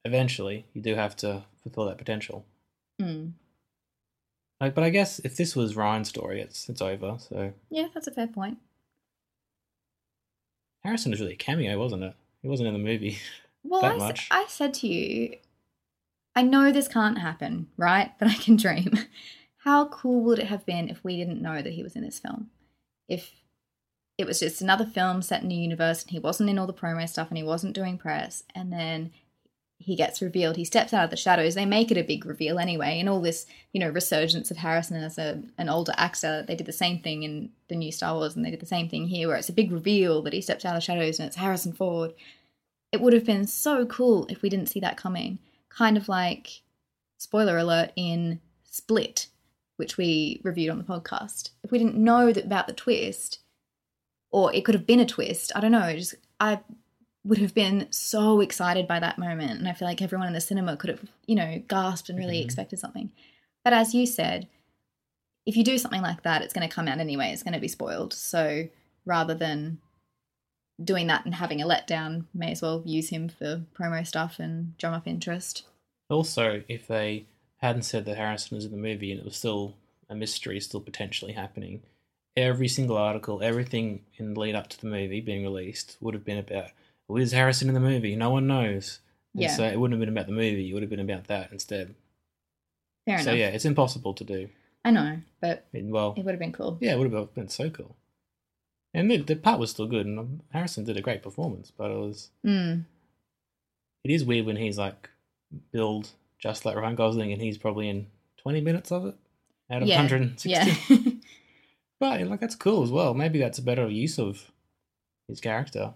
eventually, 0.06 0.64
you 0.72 0.80
do 0.82 0.94
have 0.94 1.16
to 1.16 1.44
fulfill 1.62 1.86
that 1.86 1.98
potential. 1.98 2.44
Mm. 3.00 3.32
Like, 4.60 4.74
but 4.74 4.84
I 4.84 4.90
guess 4.90 5.18
if 5.20 5.36
this 5.36 5.54
was 5.54 5.76
Ryan's 5.76 6.08
story, 6.08 6.40
it's 6.40 6.68
it's 6.68 6.80
over. 6.80 7.16
So 7.18 7.52
Yeah, 7.70 7.88
that's 7.92 8.06
a 8.06 8.10
fair 8.12 8.26
point. 8.26 8.58
Harrison 10.82 11.10
was 11.10 11.20
really 11.20 11.32
a 11.34 11.36
cameo, 11.36 11.78
wasn't 11.78 12.04
it? 12.04 12.14
He 12.42 12.48
wasn't 12.48 12.68
in 12.68 12.72
the 12.74 12.78
movie. 12.80 13.18
Well, 13.68 13.80
that 13.80 13.90
I, 13.90 13.94
s- 13.96 13.98
much. 14.00 14.28
I 14.30 14.44
said 14.46 14.74
to 14.74 14.86
you, 14.86 15.38
I 16.36 16.42
know 16.42 16.70
this 16.70 16.86
can't 16.86 17.18
happen, 17.18 17.66
right? 17.76 18.12
But 18.16 18.28
I 18.28 18.34
can 18.34 18.54
dream. 18.64 18.92
How 19.56 19.88
cool 19.88 20.22
would 20.22 20.38
it 20.38 20.46
have 20.46 20.64
been 20.64 20.88
if 20.88 21.02
we 21.02 21.16
didn't 21.16 21.42
know 21.42 21.60
that 21.60 21.72
he 21.72 21.82
was 21.82 21.96
in 21.96 22.04
this 22.04 22.20
film? 22.20 22.50
If 23.08 23.32
it 24.18 24.24
was 24.24 24.38
just 24.38 24.60
another 24.62 24.86
film 24.86 25.20
set 25.20 25.42
in 25.42 25.48
the 25.48 25.56
universe 25.56 26.02
and 26.02 26.12
he 26.12 26.20
wasn't 26.20 26.48
in 26.48 26.60
all 26.60 26.68
the 26.68 26.72
promo 26.72 27.08
stuff 27.08 27.26
and 27.28 27.36
he 27.36 27.42
wasn't 27.42 27.74
doing 27.74 27.98
press, 27.98 28.44
and 28.54 28.72
then 28.72 29.10
he 29.78 29.94
gets 29.94 30.22
revealed, 30.22 30.56
he 30.56 30.64
steps 30.64 30.92
out 30.92 31.04
of 31.04 31.10
the 31.10 31.16
shadows. 31.16 31.54
They 31.54 31.66
make 31.66 31.90
it 31.90 31.98
a 31.98 32.02
big 32.02 32.24
reveal 32.24 32.58
anyway, 32.58 32.98
and 32.98 33.08
all 33.08 33.20
this, 33.20 33.46
you 33.72 33.80
know, 33.80 33.90
resurgence 33.90 34.50
of 34.50 34.56
Harrison 34.56 34.96
as 34.96 35.18
a, 35.18 35.42
an 35.58 35.68
older 35.68 35.92
actor. 35.96 36.44
They 36.46 36.56
did 36.56 36.66
the 36.66 36.72
same 36.72 37.00
thing 37.00 37.22
in 37.22 37.50
the 37.68 37.76
new 37.76 37.92
Star 37.92 38.14
Wars, 38.14 38.36
and 38.36 38.44
they 38.44 38.50
did 38.50 38.60
the 38.60 38.66
same 38.66 38.88
thing 38.88 39.06
here, 39.06 39.28
where 39.28 39.36
it's 39.36 39.48
a 39.48 39.52
big 39.52 39.70
reveal 39.70 40.22
that 40.22 40.32
he 40.32 40.40
steps 40.40 40.64
out 40.64 40.74
of 40.74 40.76
the 40.76 40.84
shadows 40.84 41.18
and 41.18 41.26
it's 41.26 41.36
Harrison 41.36 41.72
Ford 41.72 42.14
it 42.92 43.00
would 43.00 43.12
have 43.12 43.24
been 43.24 43.46
so 43.46 43.86
cool 43.86 44.26
if 44.28 44.42
we 44.42 44.48
didn't 44.48 44.68
see 44.70 44.80
that 44.80 44.96
coming. 44.96 45.38
Kind 45.68 45.96
of 45.96 46.08
like, 46.08 46.62
spoiler 47.18 47.58
alert, 47.58 47.92
in 47.96 48.40
Split, 48.64 49.28
which 49.76 49.96
we 49.96 50.40
reviewed 50.42 50.70
on 50.70 50.78
the 50.78 50.84
podcast. 50.84 51.50
If 51.62 51.70
we 51.70 51.78
didn't 51.78 51.96
know 51.96 52.32
that, 52.32 52.46
about 52.46 52.66
the 52.66 52.72
twist, 52.72 53.40
or 54.30 54.52
it 54.54 54.64
could 54.64 54.74
have 54.74 54.86
been 54.86 55.00
a 55.00 55.06
twist, 55.06 55.52
I 55.54 55.60
don't 55.60 55.72
know. 55.72 55.94
Just 55.94 56.14
I 56.40 56.60
would 57.26 57.38
have 57.38 57.54
been 57.54 57.90
so 57.90 58.40
excited 58.40 58.86
by 58.86 59.00
that 59.00 59.18
moment. 59.18 59.58
And 59.58 59.68
I 59.68 59.72
feel 59.72 59.88
like 59.88 60.00
everyone 60.00 60.28
in 60.28 60.32
the 60.32 60.40
cinema 60.40 60.76
could 60.76 60.90
have, 60.90 61.04
you 61.26 61.34
know, 61.34 61.62
gasped 61.66 62.08
and 62.08 62.18
really 62.18 62.40
Mhm. 62.40 62.44
expected 62.44 62.78
something. 62.78 63.10
But 63.64 63.72
as 63.72 63.94
you 63.94 64.06
said, 64.06 64.48
if 65.44 65.56
you 65.56 65.64
do 65.64 65.78
something 65.78 66.02
like 66.02 66.22
that, 66.22 66.42
it's 66.42 66.52
going 66.52 66.68
to 66.68 66.74
come 66.74 66.88
out 66.88 66.98
anyway. 66.98 67.32
It's 67.32 67.42
going 67.42 67.54
to 67.54 67.60
be 67.60 67.68
spoiled. 67.68 68.12
So 68.12 68.68
rather 69.04 69.34
than 69.34 69.80
doing 70.82 71.06
that 71.06 71.24
and 71.24 71.34
having 71.34 71.62
a 71.62 71.66
letdown, 71.66 72.26
may 72.34 72.52
as 72.52 72.62
well 72.62 72.82
use 72.84 73.08
him 73.08 73.28
for 73.28 73.62
promo 73.74 74.06
stuff 74.06 74.38
and 74.38 74.76
drum 74.78 74.94
up 74.94 75.06
interest. 75.06 75.64
Also, 76.08 76.62
if 76.68 76.86
they 76.86 77.26
hadn't 77.58 77.82
said 77.82 78.04
that 78.04 78.16
Harrison 78.16 78.56
was 78.56 78.66
in 78.66 78.70
the 78.70 78.76
movie 78.76 79.10
and 79.10 79.20
it 79.20 79.24
was 79.24 79.36
still 79.36 79.74
a 80.08 80.14
mystery, 80.14 80.60
still 80.60 80.80
potentially 80.80 81.32
happening, 81.32 81.82
every 82.36 82.68
single 82.68 82.96
article, 82.96 83.42
everything 83.42 84.04
in 84.18 84.34
the 84.34 84.40
lead 84.40 84.54
up 84.54 84.68
to 84.68 84.80
the 84.80 84.86
movie 84.86 85.20
being 85.20 85.42
released 85.42 85.96
would 86.00 86.14
have 86.14 86.24
been 86.24 86.38
about, 86.38 86.70
is 87.14 87.32
Harrison 87.32 87.68
in 87.68 87.74
the 87.74 87.80
movie? 87.80 88.16
No 88.16 88.30
one 88.30 88.46
knows. 88.46 88.98
And 89.34 89.42
Yeah. 89.42 89.54
So 89.56 89.64
it 89.64 89.78
wouldn't 89.78 89.94
have 89.98 90.04
been 90.06 90.14
about 90.16 90.26
the 90.26 90.32
movie, 90.32 90.68
it 90.70 90.72
would 90.74 90.82
have 90.82 90.90
been 90.90 91.00
about 91.00 91.28
that 91.28 91.52
instead. 91.52 91.94
Fair 93.06 93.18
so 93.18 93.30
enough. 93.30 93.38
yeah, 93.38 93.48
it's 93.48 93.64
impossible 93.64 94.14
to 94.14 94.24
do. 94.24 94.48
I 94.84 94.90
know, 94.90 95.18
but 95.40 95.66
And, 95.72 95.92
well, 95.92 96.14
it 96.16 96.24
would 96.24 96.32
have 96.32 96.40
been 96.40 96.52
cool. 96.52 96.78
yeah, 96.80 96.92
it 96.94 96.98
would 96.98 97.12
have 97.12 97.34
been 97.34 97.48
so 97.48 97.70
cool. 97.70 97.96
And 98.94 99.10
the, 99.10 99.18
the 99.18 99.36
part 99.36 99.60
was 99.60 99.70
still 99.70 99.86
good, 99.86 100.06
and 100.06 100.40
Harrison 100.52 100.84
did 100.84 100.96
a 100.96 101.02
great 101.02 101.22
performance, 101.22 101.70
but 101.76 101.90
it 101.90 101.96
was 101.98 102.30
Mm. 102.44 102.84
it 104.04 104.10
is 104.10 104.24
weird 104.24 104.46
when 104.46 104.56
he's 104.56 104.78
like 104.78 105.10
billed 105.72 106.10
just 106.38 106.64
like 106.64 106.76
Ryan 106.76 106.96
Gosling, 106.96 107.32
and 107.32 107.40
he's 107.42 107.58
probably 107.58 107.88
in 107.88 108.06
twenty 108.38 108.60
minutes 108.60 108.90
of 108.92 109.06
it 109.06 109.14
out 109.70 109.82
of 109.82 109.88
Yeah. 109.88 109.96
160. 109.96 110.48
Yeah. 110.50 110.74
But 111.98 112.20
like 112.26 112.40
that's 112.40 112.54
cool 112.54 112.82
as 112.82 112.90
well. 112.90 113.14
Maybe 113.14 113.38
that's 113.38 113.58
a 113.58 113.62
better 113.62 113.88
use 113.88 114.18
of 114.18 114.50
his 115.28 115.40
character. 115.40 115.94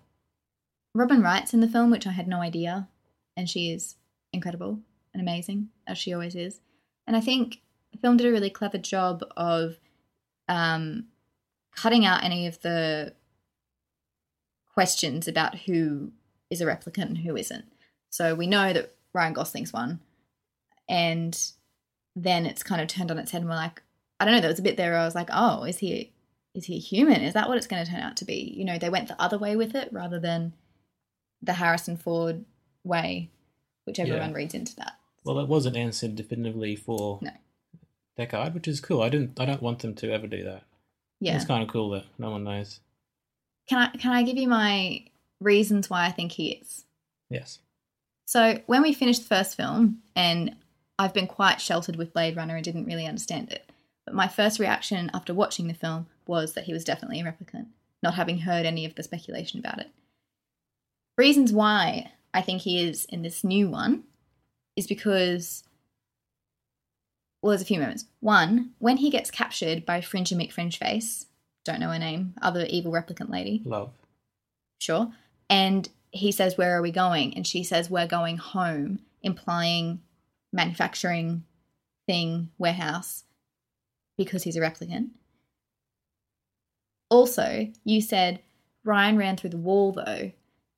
Robin 0.95 1.23
Wright's 1.23 1.55
in 1.55 1.61
the 1.61 1.69
film, 1.69 1.91
which 1.91 2.07
I 2.07 2.13
had 2.13 2.27
no 2.27 2.41
idea, 2.41 2.89
and 3.37 3.49
she 3.49 3.71
is 3.71 3.97
incredible 4.33 4.81
and 5.13 5.21
amazing 5.21 5.69
as 5.87 5.99
she 5.99 6.13
always 6.13 6.35
is. 6.35 6.61
And 7.07 7.17
I 7.17 7.21
think 7.21 7.61
the 7.93 7.99
film 7.99 8.17
did 8.17 8.27
a 8.27 8.33
really 8.33 8.51
clever 8.51 8.79
job 8.79 9.25
of 9.37 9.77
um, 10.49 11.07
cutting 11.77 12.05
out 12.05 12.25
any 12.25 12.47
of 12.47 12.61
the 12.63 13.15
questions 14.75 15.29
about 15.29 15.59
who 15.59 16.13
is 16.51 16.61
a 16.61 16.67
replicant 16.67 17.07
and 17.07 17.19
who 17.19 17.37
isn't. 17.37 17.67
So 18.11 18.35
we 18.35 18.47
know 18.47 18.73
that 18.73 18.95
Ryan 19.13 19.35
Gosling's 19.35 19.73
one, 19.73 20.01
and 20.89 21.39
then 22.17 22.47
it's 22.47 22.63
kind 22.65 22.81
of 22.81 22.89
turned 22.89 23.11
on 23.11 23.19
its 23.19 23.31
head, 23.31 23.43
and 23.43 23.51
we're 23.51 23.57
like, 23.57 23.83
I 24.19 24.25
don't 24.25 24.35
know. 24.35 24.41
There 24.41 24.51
was 24.51 24.59
a 24.59 24.63
bit 24.63 24.77
there 24.77 24.91
where 24.91 25.01
I 25.01 25.05
was 25.05 25.15
like, 25.15 25.31
oh, 25.33 25.65
is 25.65 25.79
he 25.79 26.13
is 26.55 26.65
he 26.65 26.79
human? 26.79 27.23
Is 27.23 27.35
that 27.35 27.49
what 27.49 27.57
it's 27.57 27.69
going 27.69 27.85
to 27.85 27.91
turn 27.91 28.01
out 28.01 28.17
to 28.17 28.25
be? 28.25 28.53
You 28.57 28.65
know, 28.65 28.77
they 28.77 28.91
went 28.91 29.09
the 29.09 29.21
other 29.23 29.39
way 29.39 29.55
with 29.55 29.75
it 29.75 29.89
rather 29.93 30.19
than 30.19 30.53
the 31.43 31.55
Harrison 31.55 31.97
Ford 31.97 32.45
way, 32.85 33.31
which 33.85 33.99
everyone 33.99 34.31
Yeah. 34.31 34.37
reads 34.37 34.55
into 34.55 34.77
that. 34.77 34.99
Well, 35.25 35.37
that 35.37 35.47
wasn't 35.49 35.77
answered 35.77 36.17
definitively 36.17 36.77
for 36.77 37.19
No. 37.23 37.31
Deckard, 38.19 38.55
which 38.55 38.69
is 38.69 38.81
cool. 38.81 39.03
I 39.03 39.09
didn't. 39.09 39.39
I 39.41 39.45
don't 39.47 39.63
want 39.63 39.81
them 39.81 39.95
to 39.97 40.11
ever 40.13 40.27
do 40.27 40.45
that. 40.45 40.65
Yeah. 41.21 41.37
It's 41.37 41.45
kind 41.45 41.63
of 41.63 41.69
cool 41.69 41.91
that 41.91 42.05
no 42.19 42.31
one 42.31 42.45
knows. 42.45 42.81
Can 43.69 43.79
I 43.79 43.97
can 43.97 44.13
I 44.13 44.23
give 44.23 44.37
you 44.37 44.49
my 44.49 45.05
reasons 45.41 45.89
why 45.89 46.07
I 46.07 46.11
think 46.11 46.33
he 46.33 46.53
is? 46.53 46.85
Yes. 47.29 47.61
So 48.27 48.61
when 48.67 48.83
we 48.83 48.93
finished 48.93 49.23
the 49.23 49.35
first 49.35 49.57
film, 49.57 50.03
and 50.15 50.57
I've 50.99 51.15
been 51.15 51.27
quite 51.27 51.61
sheltered 51.61 51.97
with 51.97 52.13
Blade 52.13 52.37
Runner 52.37 52.57
and 52.57 52.65
didn't 52.65 52.85
really 52.87 53.07
understand 53.07 53.51
it, 53.53 53.69
but 54.05 54.15
my 54.15 54.29
first 54.29 54.59
reaction 54.59 55.11
after 55.15 55.33
watching 55.35 55.67
the 55.69 55.75
film 55.75 56.07
was 56.27 56.53
that 56.55 56.65
he 56.65 56.73
was 56.73 56.85
definitely 56.85 57.21
a 57.21 57.25
replicant, 57.25 57.67
not 58.03 58.15
having 58.15 58.39
heard 58.41 58.67
any 58.67 58.85
of 58.85 58.95
the 58.95 59.03
speculation 59.03 59.59
about 59.59 59.79
it. 59.81 59.91
Reasons 61.21 61.53
why 61.53 62.12
I 62.33 62.41
think 62.41 62.62
he 62.62 62.83
is 62.83 63.05
in 63.05 63.21
this 63.21 63.45
new 63.45 63.69
one 63.69 64.05
is 64.75 64.87
because 64.87 65.65
well, 67.43 67.50
there's 67.50 67.61
a 67.61 67.67
few 67.67 67.79
moments. 67.79 68.07
One, 68.21 68.71
when 68.79 68.97
he 68.97 69.11
gets 69.11 69.31
captured 69.31 69.85
by 69.85 70.00
Fringy 70.00 70.35
McFringeface, 70.35 71.27
don't 71.67 71.79
know 71.79 71.91
her 71.91 71.99
name, 71.99 72.33
other 72.41 72.65
evil 72.71 72.91
replicant 72.91 73.29
lady, 73.29 73.61
Luv. 73.67 73.91
sure. 74.79 75.12
And 75.50 75.91
he 76.11 76.33
says, 76.33 76.57
Where 76.57 76.79
are 76.79 76.81
we 76.81 76.91
going? 76.91 77.37
And 77.37 77.47
she 77.47 77.65
says, 77.65 77.91
We're 77.91 78.07
going 78.07 78.39
home, 78.39 79.00
implying 79.23 80.00
manufacturing 80.55 81.45
thing, 82.07 82.49
warehouse, 82.57 83.25
because 84.17 84.45
he's 84.45 84.57
a 84.57 84.61
replicant. 84.61 85.11
Also, 87.11 87.69
you 87.85 88.00
said 88.00 88.41
Ryan 88.85 89.19
ran 89.19 89.37
through 89.37 89.50
the 89.50 89.59
wall 89.59 89.93
though, 89.93 90.33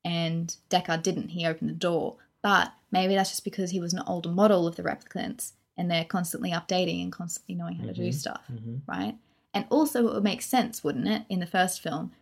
and 0.04 0.56
Deckard 0.70 1.02
didn't. 1.02 1.28
He 1.28 1.46
opened 1.46 1.70
the 1.70 1.74
door. 1.74 2.16
But 2.42 2.72
maybe 2.90 3.14
that's 3.14 3.30
just 3.30 3.44
because 3.44 3.70
he 3.70 3.80
was 3.80 3.94
an 3.94 4.02
older 4.06 4.28
model 4.30 4.66
of 4.66 4.74
the 4.76 4.82
replicants 4.82 5.52
and 5.76 5.90
they're 5.90 6.04
constantly 6.04 6.50
updating 6.50 7.02
and 7.02 7.12
constantly 7.12 7.54
knowing 7.54 7.76
how 7.76 7.86
to 7.86 7.92
do 7.92 8.08
Mhm, 8.08 8.14
stuff, 8.14 8.42
mhm. 8.52 8.80
right? 8.86 9.16
And 9.54 9.64
also, 9.70 10.08
it 10.08 10.14
would 10.14 10.24
make 10.24 10.42
sense, 10.42 10.82
wouldn't 10.82 11.06
it, 11.06 11.22
in 11.28 11.38
the 11.40 11.46
first 11.46 11.80
film, 11.80 12.12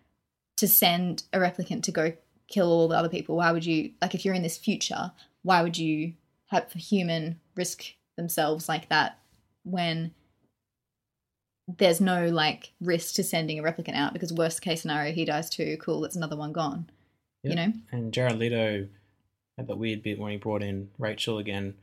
to 0.57 0.69
send 0.69 1.23
a 1.33 1.39
replicant 1.39 1.83
to 1.85 1.93
go 1.93 2.13
kill 2.49 2.71
all 2.71 2.89
the 2.89 2.97
other 2.97 3.09
people? 3.09 3.37
Why 3.37 3.51
would 3.51 3.65
you, 3.65 3.93
like, 4.03 4.15
if 4.15 4.25
you're 4.25 4.35
in 4.35 4.43
this 4.43 4.59
future, 4.59 5.13
why 5.43 5.63
would 5.63 5.79
you 5.79 6.15
have 6.49 6.67
a 6.75 6.79
human 6.79 7.41
risk 7.55 7.85
themselves 8.17 8.69
like 8.69 8.89
that 8.91 9.19
when 9.65 10.13
there's 11.79 12.01
no, 12.01 12.29
like, 12.29 12.73
risk 12.81 13.15
to 13.15 13.25
sending 13.25 13.59
a 13.59 13.63
replicant 13.63 13.95
out? 13.95 14.13
Because, 14.13 14.33
worst 14.33 14.61
case 14.61 14.83
scenario, 14.83 15.13
he 15.13 15.25
dies 15.25 15.49
too. 15.49 15.79
Cool, 15.81 16.01
that's 16.03 16.17
another 16.17 16.37
one 16.37 16.53
gone. 16.53 16.91
You 17.43 17.55
know? 17.55 17.73
And 17.91 18.13
Jared 18.13 18.39
Leto 18.39 18.87
had 19.57 19.67
that 19.67 19.77
weird 19.79 20.03
bit 20.03 20.19
when 20.19 20.33
he 20.33 20.37
brought 20.39 20.63
in 20.63 20.91
Rachel 20.99 21.39
again. 21.39 21.75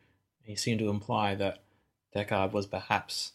He 0.43 0.55
seemed 0.55 0.79
to 0.79 0.89
imply 0.89 1.35
that 1.35 1.63
Deckard 2.15 2.51
was 2.51 2.65
perhaps 2.65 3.31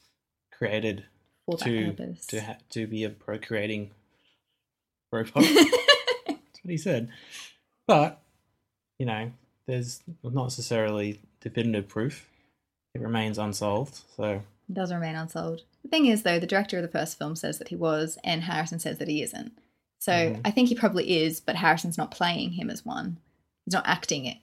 created 0.56 1.04
For 1.46 1.56
to 1.58 1.92
purpose. 1.92 2.26
to 2.26 2.40
ha- 2.40 2.56
to 2.70 2.86
be 2.86 3.04
a 3.04 3.10
procreating 3.10 3.90
robot. 5.12 5.42
That's 5.44 6.60
what 6.62 6.70
he 6.70 6.76
said. 6.78 7.08
But 7.86 8.20
you 8.98 9.06
know, 9.06 9.32
there's 9.66 10.00
not 10.22 10.44
necessarily 10.44 11.20
definitive 11.40 11.88
proof. 11.88 12.28
It 12.94 13.00
remains 13.00 13.38
unsolved. 13.38 14.00
So 14.16 14.42
It 14.68 14.74
does 14.74 14.92
remain 14.92 15.16
unsolved. 15.16 15.62
The 15.82 15.88
thing 15.88 16.06
is, 16.06 16.22
though, 16.22 16.38
the 16.38 16.46
director 16.46 16.76
of 16.78 16.82
the 16.82 16.88
first 16.88 17.18
film 17.18 17.34
says 17.36 17.58
that 17.58 17.68
he 17.68 17.76
was, 17.76 18.16
and 18.22 18.42
Harrison 18.44 18.78
says 18.78 18.98
that 18.98 19.08
he 19.08 19.22
isn't. 19.22 19.52
So 20.02 20.10
Mhm. 20.10 20.40
I 20.44 20.50
think 20.50 20.68
he 20.68 20.74
probably 20.74 21.22
is, 21.22 21.40
but 21.40 21.54
Harrison's 21.54 21.96
not 21.96 22.10
playing 22.10 22.54
him 22.54 22.70
as 22.70 22.84
one. 22.84 23.18
He's 23.64 23.74
not 23.74 23.86
acting 23.86 24.26
it 24.26 24.38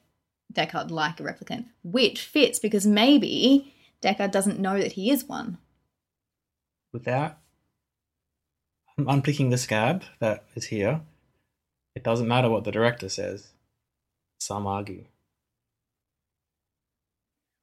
Deckard 0.53 0.89
like 0.89 1.19
a 1.19 1.23
replicant, 1.23 1.65
which 1.83 2.21
fits 2.21 2.59
because 2.59 2.87
maybe 2.87 3.73
Deckard 4.01 4.31
doesn't 4.31 4.57
know 4.57 4.79
that 4.79 4.93
he 4.93 5.11
is 5.11 5.25
one. 5.25 5.57
without 6.93 7.37
unpicking 8.97 9.49
the 9.49 9.57
scab 9.57 10.03
that 10.19 10.45
is 10.55 10.65
here, 10.67 11.01
it 11.93 12.03
doesn't 12.03 12.27
matter 12.27 12.49
what 12.49 12.63
the 12.63 12.71
director 12.71 13.09
says. 13.09 13.49
Some 14.39 14.65
argue. 14.65 15.05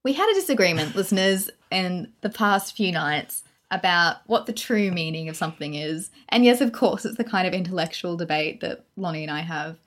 We 0.05 0.13
had 0.13 0.31
a 0.31 0.35
disagreement, 0.35 0.95
listeners, 0.95 1.51
in 1.71 2.13
the 2.21 2.31
past 2.31 2.77
few 2.77 2.93
nights 2.93 3.43
about 3.71 4.19
what 4.27 4.47
the 4.47 4.53
true 4.53 4.91
meaning 4.91 5.29
of 5.29 5.37
something 5.37 5.75
is. 5.75 6.11
And 6.29 6.45
yes, 6.45 6.61
of 6.61 6.73
course, 6.73 7.05
it's 7.05 7.17
the 7.17 7.25
kind 7.25 7.47
of 7.47 7.55
intellectual 7.55 8.17
debate 8.17 8.61
that 8.61 8.85
Lonnie 8.97 9.23
and 9.23 9.31
I 9.31 9.41
have. 9.41 9.79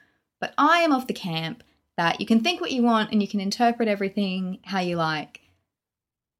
But 0.41 0.53
I 0.57 0.79
am 0.79 0.91
of 0.91 1.07
the 1.07 1.13
camp 1.13 1.63
that 1.97 2.19
you 2.19 2.25
can 2.25 2.41
think 2.41 2.61
what 2.61 2.71
you 2.71 2.81
want 2.81 3.11
and 3.11 3.21
you 3.21 3.27
can 3.27 3.39
interpret 3.39 3.89
everything 3.89 4.59
how 4.63 4.79
you 4.79 4.95
like. 4.95 5.41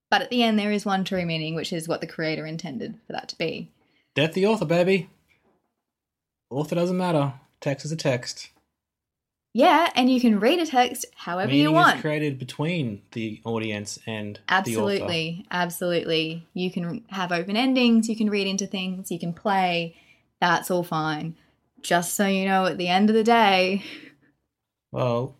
But 0.09 0.21
at 0.21 0.29
the 0.29 0.41
end, 0.41 0.57
there 0.57 0.71
is 0.71 0.85
one 0.85 1.03
true 1.03 1.25
meaning, 1.25 1.55
which 1.55 1.71
is 1.71 1.87
what 1.87 2.01
the 2.01 2.07
creator 2.07 2.45
intended 2.45 2.97
for 3.05 3.13
that 3.13 3.29
to 3.29 3.37
be. 3.37 3.71
Death 4.15 4.33
the 4.33 4.45
author, 4.45 4.65
baby. 4.65 5.09
Author 6.49 6.75
doesn't 6.75 6.97
matter. 6.97 7.33
Text 7.61 7.85
is 7.85 7.91
a 7.91 7.95
text. 7.95 8.49
Yeah, 9.53 9.89
and 9.95 10.11
you 10.11 10.21
can 10.21 10.39
read 10.39 10.59
a 10.59 10.65
text 10.65 11.05
however 11.15 11.47
Meaning 11.49 11.63
you 11.63 11.71
want. 11.71 11.95
is 11.95 12.01
created 12.01 12.37
between 12.37 13.01
the 13.13 13.41
audience 13.45 13.97
and 14.05 14.35
the 14.35 14.41
author. 14.41 14.69
Absolutely, 14.69 15.45
absolutely. 15.49 16.47
You 16.53 16.71
can 16.71 17.03
have 17.09 17.31
open 17.31 17.57
endings, 17.57 18.07
you 18.07 18.15
can 18.15 18.29
read 18.29 18.47
into 18.47 18.67
things, 18.67 19.11
you 19.11 19.19
can 19.19 19.33
play. 19.33 19.95
That's 20.39 20.69
all 20.69 20.83
fine. 20.83 21.35
Just 21.81 22.13
so 22.13 22.27
you 22.27 22.45
know, 22.45 22.65
at 22.65 22.77
the 22.77 22.87
end 22.87 23.09
of 23.09 23.15
the 23.15 23.23
day, 23.23 23.83
Well, 24.91 25.35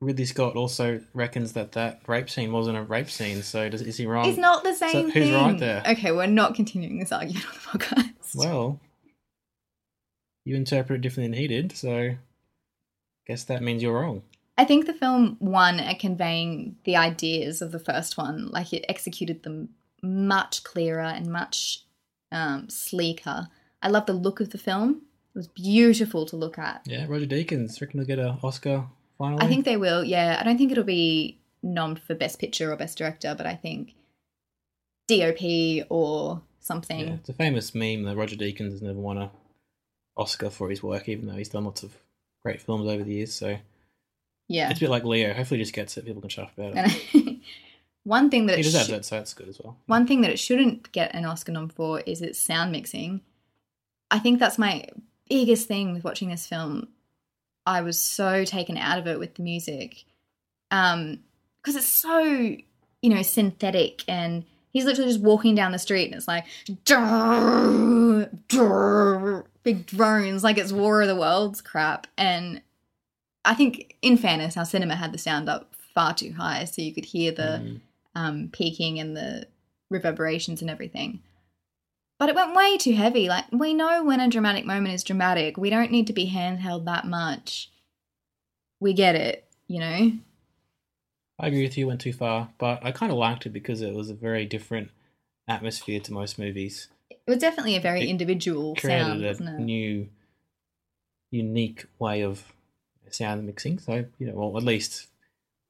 Ridley 0.00 0.24
Scott 0.24 0.56
also 0.56 1.00
reckons 1.12 1.52
that 1.52 1.72
that 1.72 2.00
rape 2.06 2.30
scene 2.30 2.52
wasn't 2.52 2.78
a 2.78 2.82
rape 2.82 3.10
scene. 3.10 3.42
So 3.42 3.68
does, 3.68 3.82
is 3.82 3.96
he 3.96 4.06
wrong? 4.06 4.28
it's 4.28 4.38
not 4.38 4.64
the 4.64 4.74
same 4.74 5.10
who's 5.10 5.12
thing. 5.12 5.34
right 5.34 5.58
there? 5.58 5.82
Okay, 5.88 6.12
we're 6.12 6.26
not 6.26 6.54
continuing 6.54 6.98
this 6.98 7.12
argument 7.12 7.46
on 7.46 7.52
the 7.52 7.84
podcast. 7.84 8.36
Well, 8.36 8.80
you 10.44 10.56
interpret 10.56 10.98
it 10.98 11.02
differently 11.02 11.30
than 11.30 11.40
he 11.40 11.48
did, 11.48 11.76
so 11.76 12.16
guess 13.26 13.44
that 13.44 13.62
means 13.62 13.82
you're 13.82 13.98
wrong. 14.00 14.22
I 14.56 14.64
think 14.64 14.86
the 14.86 14.94
film 14.94 15.36
won 15.40 15.80
at 15.80 15.98
conveying 15.98 16.76
the 16.84 16.96
ideas 16.96 17.60
of 17.60 17.72
the 17.72 17.78
first 17.78 18.16
one. 18.16 18.48
Like 18.48 18.72
it 18.72 18.84
executed 18.88 19.42
them 19.42 19.70
much 20.02 20.62
clearer 20.62 21.00
and 21.00 21.26
much 21.26 21.84
um, 22.30 22.68
sleeker. 22.68 23.48
I 23.82 23.88
love 23.88 24.06
the 24.06 24.12
look 24.12 24.40
of 24.40 24.50
the 24.50 24.58
film. 24.58 25.02
It 25.34 25.38
was 25.38 25.48
beautiful 25.48 26.26
to 26.26 26.36
look 26.36 26.58
at. 26.58 26.82
Yeah, 26.86 27.06
Roger 27.08 27.26
Deakins. 27.26 27.80
Reckon 27.80 27.98
he'll 27.98 28.06
get 28.06 28.20
an 28.20 28.38
Oscar 28.42 28.84
finally. 29.18 29.42
I 29.42 29.48
think 29.48 29.64
they 29.64 29.76
will. 29.76 30.04
Yeah, 30.04 30.38
I 30.40 30.44
don't 30.44 30.56
think 30.56 30.70
it'll 30.70 30.84
be 30.84 31.38
nommed 31.64 31.98
for 31.98 32.14
Best 32.14 32.38
Picture 32.38 32.72
or 32.72 32.76
Best 32.76 32.96
Director, 32.98 33.34
but 33.36 33.46
I 33.46 33.56
think 33.56 33.94
DOP 35.08 35.86
or 35.90 36.42
something. 36.60 37.00
Yeah, 37.00 37.14
it's 37.14 37.28
a 37.28 37.34
famous 37.34 37.74
meme 37.74 38.04
that 38.04 38.16
Roger 38.16 38.36
Deakins 38.36 38.70
has 38.70 38.82
never 38.82 38.98
won 38.98 39.18
a 39.18 39.30
Oscar 40.16 40.50
for 40.50 40.70
his 40.70 40.82
work, 40.82 41.08
even 41.08 41.26
though 41.26 41.34
he's 41.34 41.48
done 41.48 41.64
lots 41.64 41.82
of 41.82 41.92
great 42.44 42.60
films 42.60 42.86
over 42.88 43.02
the 43.02 43.14
years. 43.14 43.34
So 43.34 43.56
Yeah. 44.48 44.70
it's 44.70 44.78
a 44.78 44.80
bit 44.80 44.90
like 44.90 45.04
Leo. 45.04 45.32
Hopefully, 45.34 45.58
just 45.60 45.72
gets 45.72 45.96
it. 45.96 46.04
People 46.04 46.22
can 46.22 46.44
up 46.44 46.52
about 46.56 46.72
it. 46.76 47.38
One 48.04 48.28
thing 48.30 48.46
that 48.46 48.56
he 48.56 48.60
it 48.60 48.64
deserves 48.64 48.88
sh- 48.88 48.92
it, 48.92 49.04
so 49.06 49.16
that's 49.16 49.32
good 49.32 49.48
as 49.48 49.58
well. 49.58 49.78
one 49.86 50.06
thing 50.06 50.20
that 50.20 50.30
it 50.30 50.38
shouldn't 50.38 50.92
get 50.92 51.14
an 51.14 51.24
Oscar 51.24 51.52
nom 51.52 51.70
for 51.70 52.00
is 52.00 52.20
its 52.20 52.38
sound 52.38 52.70
mixing. 52.70 53.22
I 54.10 54.18
think 54.18 54.38
that's 54.38 54.58
my 54.58 54.84
biggest 55.30 55.66
thing 55.68 55.94
with 55.94 56.04
watching 56.04 56.28
this 56.28 56.46
film. 56.46 56.88
I 57.64 57.80
was 57.80 57.98
so 57.98 58.44
taken 58.44 58.76
out 58.76 58.98
of 58.98 59.06
it 59.06 59.18
with 59.18 59.34
the 59.36 59.42
music. 59.42 60.04
Um 60.70 61.20
because 61.62 61.76
it's 61.76 61.86
so, 61.86 62.18
you 62.20 62.58
know, 63.08 63.22
synthetic 63.22 64.02
and 64.06 64.44
he's 64.74 64.84
literally 64.84 65.10
just 65.10 65.24
walking 65.24 65.54
down 65.54 65.72
the 65.72 65.78
street 65.78 66.04
and 66.06 66.14
it's 66.14 66.28
like 66.28 66.44
big 69.62 69.86
drones 69.86 70.44
like 70.44 70.58
it's 70.58 70.72
War 70.72 71.00
of 71.02 71.08
the 71.08 71.16
Worlds 71.16 71.60
crap 71.62 72.06
and 72.18 72.60
I 73.44 73.54
think 73.54 73.96
in 74.02 74.16
fairness 74.16 74.56
our 74.56 74.64
cinema 74.66 74.96
had 74.96 75.12
the 75.12 75.18
sound 75.18 75.48
up 75.48 75.74
far 75.94 76.12
too 76.14 76.32
high 76.32 76.64
so 76.64 76.82
you 76.82 76.92
could 76.92 77.06
hear 77.06 77.32
the 77.32 77.42
Mm. 77.62 77.80
um, 78.14 78.48
peaking 78.52 78.98
and 79.00 79.16
the 79.16 79.46
reverberations 79.90 80.60
and 80.60 80.70
everything. 80.70 81.20
But 82.18 82.28
it 82.28 82.34
went 82.36 82.54
way 82.54 82.76
too 82.78 82.92
heavy. 82.94 83.28
Like, 83.28 83.44
we 83.50 83.74
know 83.74 84.04
when 84.04 84.20
a 84.20 84.28
dramatic 84.28 84.64
moment 84.64 84.94
is 84.94 85.02
dramatic. 85.02 85.56
We 85.56 85.68
don't 85.68 85.90
need 85.90 86.06
to 86.06 86.12
be 86.12 86.30
handheld 86.30 86.84
that 86.84 87.06
much. 87.06 87.70
We 88.80 88.92
get 88.92 89.14
it, 89.16 89.44
you 89.66 89.80
know? 89.80 90.12
I 91.38 91.48
agree 91.48 91.62
with 91.62 91.76
you. 91.76 91.86
Went 91.88 92.00
too 92.00 92.12
far, 92.12 92.50
but 92.58 92.84
I 92.84 92.92
kind 92.92 93.10
of 93.12 93.18
liked 93.18 93.44
it 93.46 93.50
because 93.50 93.80
it 93.80 93.92
was 93.94 94.08
a 94.10 94.14
very 94.14 94.46
different 94.46 94.90
atmosphere 95.48 96.00
to 96.00 96.12
most 96.12 96.38
movies. 96.38 96.88
It 97.10 97.18
was 97.26 97.38
definitely 97.38 97.76
a 97.76 97.80
very 97.80 98.02
It 98.02 98.08
individual 98.08 98.76
sound, 98.76 99.24
a 99.24 99.28
wasn't 99.28 99.48
it? 99.48 99.60
new, 99.60 100.08
unique 101.30 101.86
way 101.98 102.22
of 102.22 102.52
sound 103.10 103.46
mixing. 103.46 103.78
So 103.78 104.04
you 104.18 104.26
know, 104.26 104.34
well, 104.34 104.56
at 104.56 104.62
least 104.64 105.08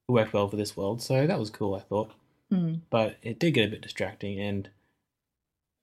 it 0.09 0.13
worked 0.13 0.33
well 0.33 0.49
for 0.49 0.57
this 0.57 0.77
world. 0.77 1.01
So 1.03 1.27
that 1.27 1.39
was 1.39 1.51
cool. 1.51 1.75
I 1.75 1.81
thought. 1.81 2.13
Mm. 2.53 2.81
but 2.91 3.17
it 3.23 3.39
did 3.39 3.53
get 3.55 3.67
a 3.67 3.71
bit 3.71 3.81
distracting 3.81 4.39
and 4.39 4.69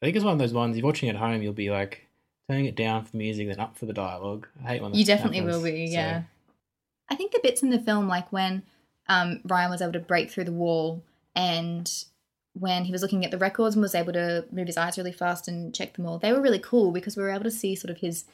I 0.01 0.05
think 0.05 0.15
it's 0.15 0.23
one 0.23 0.33
of 0.33 0.39
those 0.39 0.53
ones 0.53 0.77
you're 0.77 0.85
watching 0.85 1.09
at 1.09 1.15
home 1.15 1.41
you'll 1.41 1.53
be 1.53 1.71
like 1.71 2.07
turning 2.47 2.65
it 2.65 2.75
down 2.75 3.03
for 3.03 3.17
music 3.17 3.47
then 3.47 3.59
up 3.59 3.75
for 3.75 3.87
the 3.87 3.93
dialogue. 3.93 4.47
I 4.63 4.67
hate 4.69 4.81
when 4.81 4.93
You 4.93 5.03
definitely 5.03 5.41
will 5.41 5.59
happens, 5.59 5.63
be, 5.63 5.87
so- 5.87 5.93
yeah. 5.93 6.23
I 7.09 7.15
think 7.15 7.31
the 7.31 7.39
bits 7.41 7.63
in 7.63 7.71
the 7.71 7.79
film, 7.79 8.07
like 8.07 8.31
when 8.31 8.61
um, 9.11 9.41
Ryan 9.45 9.71
was 9.71 9.81
able 9.81 9.93
to 9.93 9.99
break 10.11 10.29
through 10.31 10.45
the 10.45 10.51
wall 10.63 11.03
and 11.35 11.87
when 12.53 12.83
he 12.85 12.91
was 12.91 13.01
looking 13.01 13.23
at 13.25 13.31
the 13.31 13.37
records 13.37 13.75
and 13.75 13.81
was 13.81 13.95
able 13.95 14.13
to 14.13 14.45
move 14.51 14.67
his 14.67 14.77
eyes 14.77 14.97
really 14.97 15.11
fast 15.13 15.47
and 15.47 15.73
check 15.73 15.93
them 15.93 16.05
all, 16.05 16.17
they 16.19 16.33
were 16.33 16.41
really 16.41 16.59
cool 16.59 16.91
because 16.91 17.15
we 17.15 17.23
were 17.23 17.29
able 17.29 17.43
to 17.45 17.51
see 17.61 17.75
sort 17.75 17.91
of 17.91 17.97
his 17.97 18.25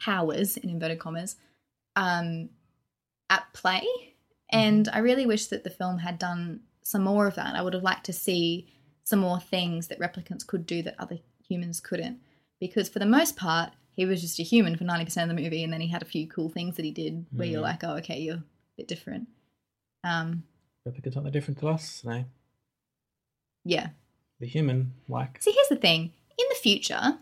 powers, 0.00 0.56
in 0.56 0.68
inverted 0.70 0.98
commas, 0.98 1.36
um, 1.96 2.48
at 3.28 3.44
play. 3.52 3.82
And 4.50 4.88
I 4.92 4.98
really 4.98 5.26
wish 5.26 5.46
that 5.46 5.62
the 5.62 5.70
film 5.70 5.98
had 5.98 6.18
done 6.18 6.60
some 6.82 7.04
more 7.04 7.26
of 7.28 7.36
that. 7.36 7.54
I 7.54 7.62
would 7.62 7.74
have 7.74 7.84
liked 7.84 8.06
to 8.06 8.12
see 8.12 8.66
some 9.04 9.20
more 9.20 9.38
things 9.38 9.86
that 9.88 10.00
replicants 10.00 10.44
could 10.46 10.66
do 10.66 10.82
that 10.82 10.96
other 10.98 11.18
humans 11.48 11.80
couldn't. 11.80 12.18
Because 12.58 12.88
for 12.88 12.98
the 12.98 13.06
most 13.06 13.36
part, 13.36 13.70
he 13.92 14.04
was 14.04 14.20
just 14.20 14.40
a 14.40 14.42
human 14.42 14.76
for 14.76 14.84
90% 14.84 15.22
of 15.22 15.28
the 15.28 15.34
movie, 15.42 15.62
and 15.62 15.72
then 15.72 15.80
he 15.80 15.88
had 15.88 16.02
a 16.02 16.06
few 16.06 16.26
cool 16.26 16.48
things 16.48 16.74
that 16.76 16.84
he 16.84 16.90
did 16.90 17.24
where 17.30 17.46
you're 17.46 17.60
Mm. 17.60 17.70
like, 17.70 17.84
oh, 17.84 17.96
okay, 17.98 18.18
you're 18.20 18.36
a 18.36 18.44
bit 18.76 18.88
different. 18.88 19.28
Um, 20.04 20.44
Replicants 20.88 21.16
aren't 21.16 21.24
that 21.24 21.32
different 21.32 21.58
to 21.60 21.68
us. 21.68 22.02
No, 22.04 22.24
yeah. 23.64 23.88
the 24.38 24.46
human 24.46 24.92
like 25.08 25.42
See, 25.42 25.52
here's 25.52 25.68
the 25.68 25.76
thing 25.76 26.12
in 26.40 26.46
the 26.48 26.56
future, 26.56 27.18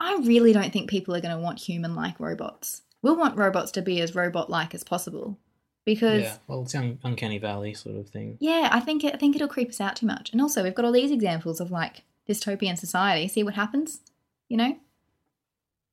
I 0.00 0.18
really 0.22 0.52
don't 0.52 0.72
think 0.72 0.90
people 0.90 1.14
are 1.14 1.20
going 1.20 1.36
to 1.36 1.42
want 1.42 1.60
human 1.60 1.94
like 1.94 2.18
robots. 2.18 2.82
We'll 3.02 3.16
want 3.16 3.38
robots 3.38 3.70
to 3.72 3.82
be 3.82 4.00
as 4.00 4.14
robot 4.14 4.50
like 4.50 4.74
as 4.74 4.84
possible. 4.84 5.38
Because 5.84 6.22
yeah. 6.22 6.36
Well, 6.46 6.62
it's 6.62 6.74
un- 6.74 6.98
uncanny 7.04 7.38
valley 7.38 7.74
sort 7.74 7.96
of 7.96 8.08
thing. 8.08 8.38
Yeah, 8.40 8.70
I 8.72 8.80
think 8.80 9.04
it, 9.04 9.14
I 9.14 9.18
think 9.18 9.36
it'll 9.36 9.48
creep 9.48 9.68
us 9.68 9.80
out 9.80 9.96
too 9.96 10.06
much. 10.06 10.32
And 10.32 10.40
also, 10.40 10.62
we've 10.62 10.74
got 10.74 10.86
all 10.86 10.92
these 10.92 11.10
examples 11.10 11.60
of 11.60 11.70
like 11.70 12.02
dystopian 12.28 12.78
society. 12.78 13.28
See 13.28 13.42
what 13.42 13.54
happens, 13.54 14.00
you 14.48 14.56
know? 14.56 14.78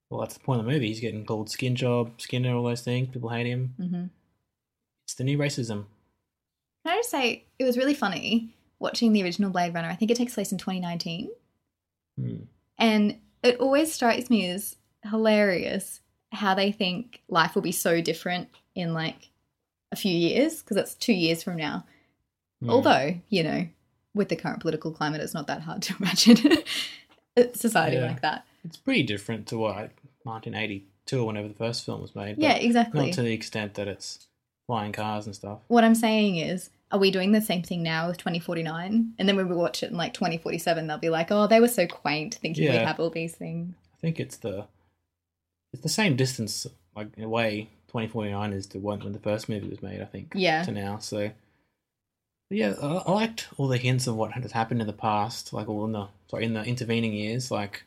Well, 0.09 0.21
that's 0.21 0.35
the 0.35 0.39
point 0.39 0.61
of 0.61 0.65
the 0.65 0.71
movie. 0.71 0.87
He's 0.87 1.01
getting 1.01 1.25
called 1.25 1.49
skin 1.49 1.75
job, 1.75 2.21
Skinner, 2.21 2.55
all 2.55 2.63
those 2.63 2.81
things. 2.81 3.09
People 3.09 3.29
hate 3.29 3.45
him. 3.45 3.75
Mm-hmm. 3.79 4.03
It's 5.11 5.17
the 5.17 5.25
new 5.25 5.37
racism. 5.37 5.87
Can 6.85 6.93
I 6.93 6.95
just 6.95 7.09
say 7.09 7.43
it 7.59 7.65
was 7.65 7.75
really 7.77 7.93
funny 7.93 8.55
watching 8.79 9.11
the 9.11 9.21
original 9.23 9.49
Blade 9.51 9.73
Runner. 9.73 9.89
I 9.89 9.95
think 9.95 10.09
it 10.09 10.15
takes 10.15 10.35
place 10.35 10.53
in 10.53 10.57
2019, 10.57 11.29
Hmm. 12.17 12.35
and 12.77 13.17
it 13.43 13.59
always 13.59 13.91
strikes 13.93 14.29
me 14.29 14.47
as 14.49 14.77
hilarious 15.03 15.99
how 16.31 16.55
they 16.55 16.71
think 16.71 17.19
life 17.27 17.55
will 17.55 17.61
be 17.61 17.73
so 17.73 17.99
different 17.99 18.47
in 18.73 18.93
like 18.93 19.31
a 19.91 19.97
few 19.97 20.15
years 20.15 20.61
because 20.61 20.77
it's 20.77 20.95
two 20.95 21.11
years 21.11 21.43
from 21.43 21.57
now. 21.57 21.85
Hmm. 22.61 22.69
Although 22.69 23.15
you 23.27 23.43
know, 23.43 23.67
with 24.15 24.29
the 24.29 24.37
current 24.37 24.61
political 24.61 24.93
climate, 24.93 25.19
it's 25.19 25.33
not 25.33 25.47
that 25.47 25.61
hard 25.63 25.81
to 25.81 25.95
imagine 25.99 26.37
a 27.35 27.53
society 27.53 27.97
Yeah. 27.97 28.07
like 28.07 28.21
that. 28.21 28.45
it's 28.63 28.77
pretty 28.77 29.03
different 29.03 29.45
to 29.47 29.57
what 29.57 29.75
1982 30.23 31.19
or 31.19 31.27
whenever 31.27 31.49
the 31.49 31.53
first 31.53 31.83
film 31.85 31.99
was 32.01 32.15
made. 32.15 32.37
Yeah, 32.37 32.53
exactly. 32.55 33.07
Not 33.07 33.13
to 33.15 33.23
the 33.23 33.33
extent 33.33 33.73
that 33.73 33.89
it's 33.89 34.27
flying 34.71 34.93
cars 34.93 35.25
and 35.25 35.35
stuff. 35.35 35.59
what 35.67 35.83
I'm 35.83 35.95
saying 35.95 36.37
is, 36.37 36.69
are 36.93 36.99
we 36.99 37.11
doing 37.11 37.33
the 37.33 37.41
same 37.41 37.61
thing 37.61 37.83
now 37.83 38.07
with 38.07 38.15
2049? 38.15 39.15
And 39.19 39.27
then 39.27 39.35
when 39.35 39.49
we 39.49 39.55
watch 39.55 39.83
it 39.83 39.91
in 39.91 39.97
like 39.97 40.13
2047, 40.13 40.87
they'll 40.87 40.97
be 40.97 41.09
like, 41.09 41.29
oh, 41.29 41.45
they 41.45 41.59
were 41.59 41.67
so 41.67 41.85
quaint 41.87 42.35
thinking 42.35 42.69
we 42.69 42.77
have 42.77 42.97
all 42.97 43.09
these 43.09 43.35
things. 43.35 43.75
I 43.93 43.97
think 43.99 44.17
it's 44.17 44.37
the 44.37 44.67
it's 45.73 45.83
the 45.83 45.89
same 45.89 46.15
distance, 46.15 46.67
like 46.95 47.09
in 47.17 47.25
a 47.25 47.29
way, 47.29 47.67
2049 47.87 48.53
is 48.53 48.65
to 48.67 48.79
when, 48.79 49.01
when 49.01 49.11
the 49.11 49.19
first 49.19 49.49
movie 49.49 49.67
was 49.67 49.83
made. 49.83 50.01
I 50.01 50.05
think. 50.05 50.31
Yeah. 50.35 50.63
To 50.63 50.71
now, 50.71 50.99
so. 50.99 51.31
Yeah, 52.49 52.75
I, 52.81 52.87
I 52.87 53.11
liked 53.11 53.49
all 53.57 53.67
the 53.67 53.77
hints 53.77 54.07
of 54.07 54.15
what 54.15 54.31
has 54.31 54.53
happened 54.53 54.79
in 54.79 54.87
the 54.87 54.93
past, 54.93 55.51
like 55.51 55.67
all 55.67 55.83
in 55.83 55.91
the 55.91 56.07
sorry 56.29 56.45
in 56.45 56.53
the 56.53 56.63
intervening 56.63 57.11
years, 57.11 57.51
like 57.51 57.83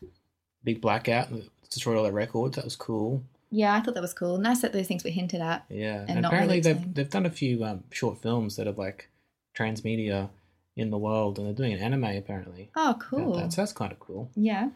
big 0.62 0.82
blackout 0.82 1.28
destroyed 1.70 1.96
all 1.96 2.02
their 2.02 2.12
records. 2.12 2.56
That 2.56 2.64
was 2.66 2.76
cool. 2.76 3.22
Yeah, 3.50 3.74
I 3.74 3.80
thought 3.80 3.94
that 3.94 4.00
was 4.00 4.14
cool. 4.14 4.38
Nice 4.38 4.62
that 4.62 4.72
those 4.72 4.88
things 4.88 5.04
were 5.04 5.10
hinted 5.10 5.40
at. 5.40 5.64
Yeah, 5.68 6.00
And 6.00 6.10
and, 6.10 6.22
not 6.22 6.28
apparently 6.32 6.56
really 6.56 6.60
they've 6.62 6.76
explained. 6.76 6.94
they've 6.96 7.10
done 7.10 7.26
a 7.26 7.30
few 7.30 7.64
um, 7.64 7.84
short 7.90 8.20
films 8.20 8.56
that 8.56 8.66
are 8.66 8.72
like 8.72 9.08
transmedia 9.56 10.28
in 10.76 10.90
the 10.90 10.98
world, 10.98 11.38
and 11.38 11.46
they're 11.46 11.54
doing 11.54 11.72
an 11.72 11.78
anime 11.78 12.04
apparently. 12.16 12.70
Oh, 12.74 12.96
cool. 13.00 13.34
that. 13.36 13.52
So 13.52 13.60
that's 13.62 13.72
kind 13.72 13.92
of 13.92 14.00
cool. 14.00 14.30
Yeah. 14.34 14.70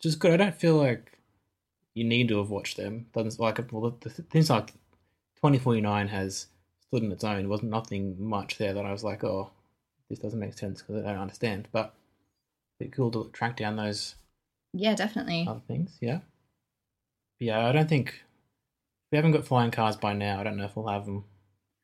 Just 0.00 0.18
good. 0.18 0.32
I 0.32 0.36
don't 0.38 0.54
feel 0.54 0.76
like 0.76 1.18
you 1.92 2.04
need 2.04 2.28
to 2.28 2.38
have 2.38 2.48
watched 2.50 2.76
them. 2.78 3.06
Doesn't 3.12 3.38
like 3.38 3.58
well 3.70 3.90
the, 4.00 4.08
the 4.08 4.22
things 4.22 4.48
like 4.48 4.68
2049 5.36 6.08
has 6.08 6.46
stood 6.88 7.04
on 7.04 7.12
its 7.12 7.22
own. 7.24 7.40
There 7.40 7.48
wasn't 7.48 7.70
nothing 7.70 8.16
much 8.18 8.56
there 8.56 8.72
that 8.72 8.86
I 8.86 8.92
was 8.92 9.04
like, 9.04 9.22
oh, 9.24 9.50
this 10.08 10.18
doesn't 10.20 10.40
make 10.40 10.56
sense 10.56 10.80
because 10.80 11.04
I 11.04 11.08
don't 11.12 11.20
understand. 11.20 11.68
But 11.70 11.92
it's 12.80 12.94
cool 12.96 13.10
to 13.10 13.30
track 13.34 13.58
down 13.58 13.76
those 13.76 14.14
Yeah, 14.72 14.94
definitely. 14.94 15.44
other 15.46 15.60
things. 15.68 15.98
Yeah. 16.00 16.20
Yeah, 17.40 17.66
I 17.66 17.72
don't 17.72 17.88
think 17.88 18.22
we 19.12 19.16
haven't 19.16 19.32
got 19.32 19.46
flying 19.46 19.70
cars 19.70 19.96
by 19.96 20.12
now. 20.12 20.40
I 20.40 20.44
don't 20.44 20.56
know 20.56 20.64
if 20.64 20.76
we'll 20.76 20.88
have 20.88 21.06
them 21.06 21.24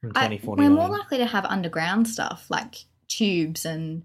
in 0.03 0.13
I- 0.15 0.29
we're 0.43 0.71
more 0.71 0.89
likely 0.89 1.19
to 1.19 1.27
have 1.27 1.45
underground 1.45 2.09
stuff 2.09 2.47
like 2.51 2.85
tubes 3.09 3.65
and 3.67 4.03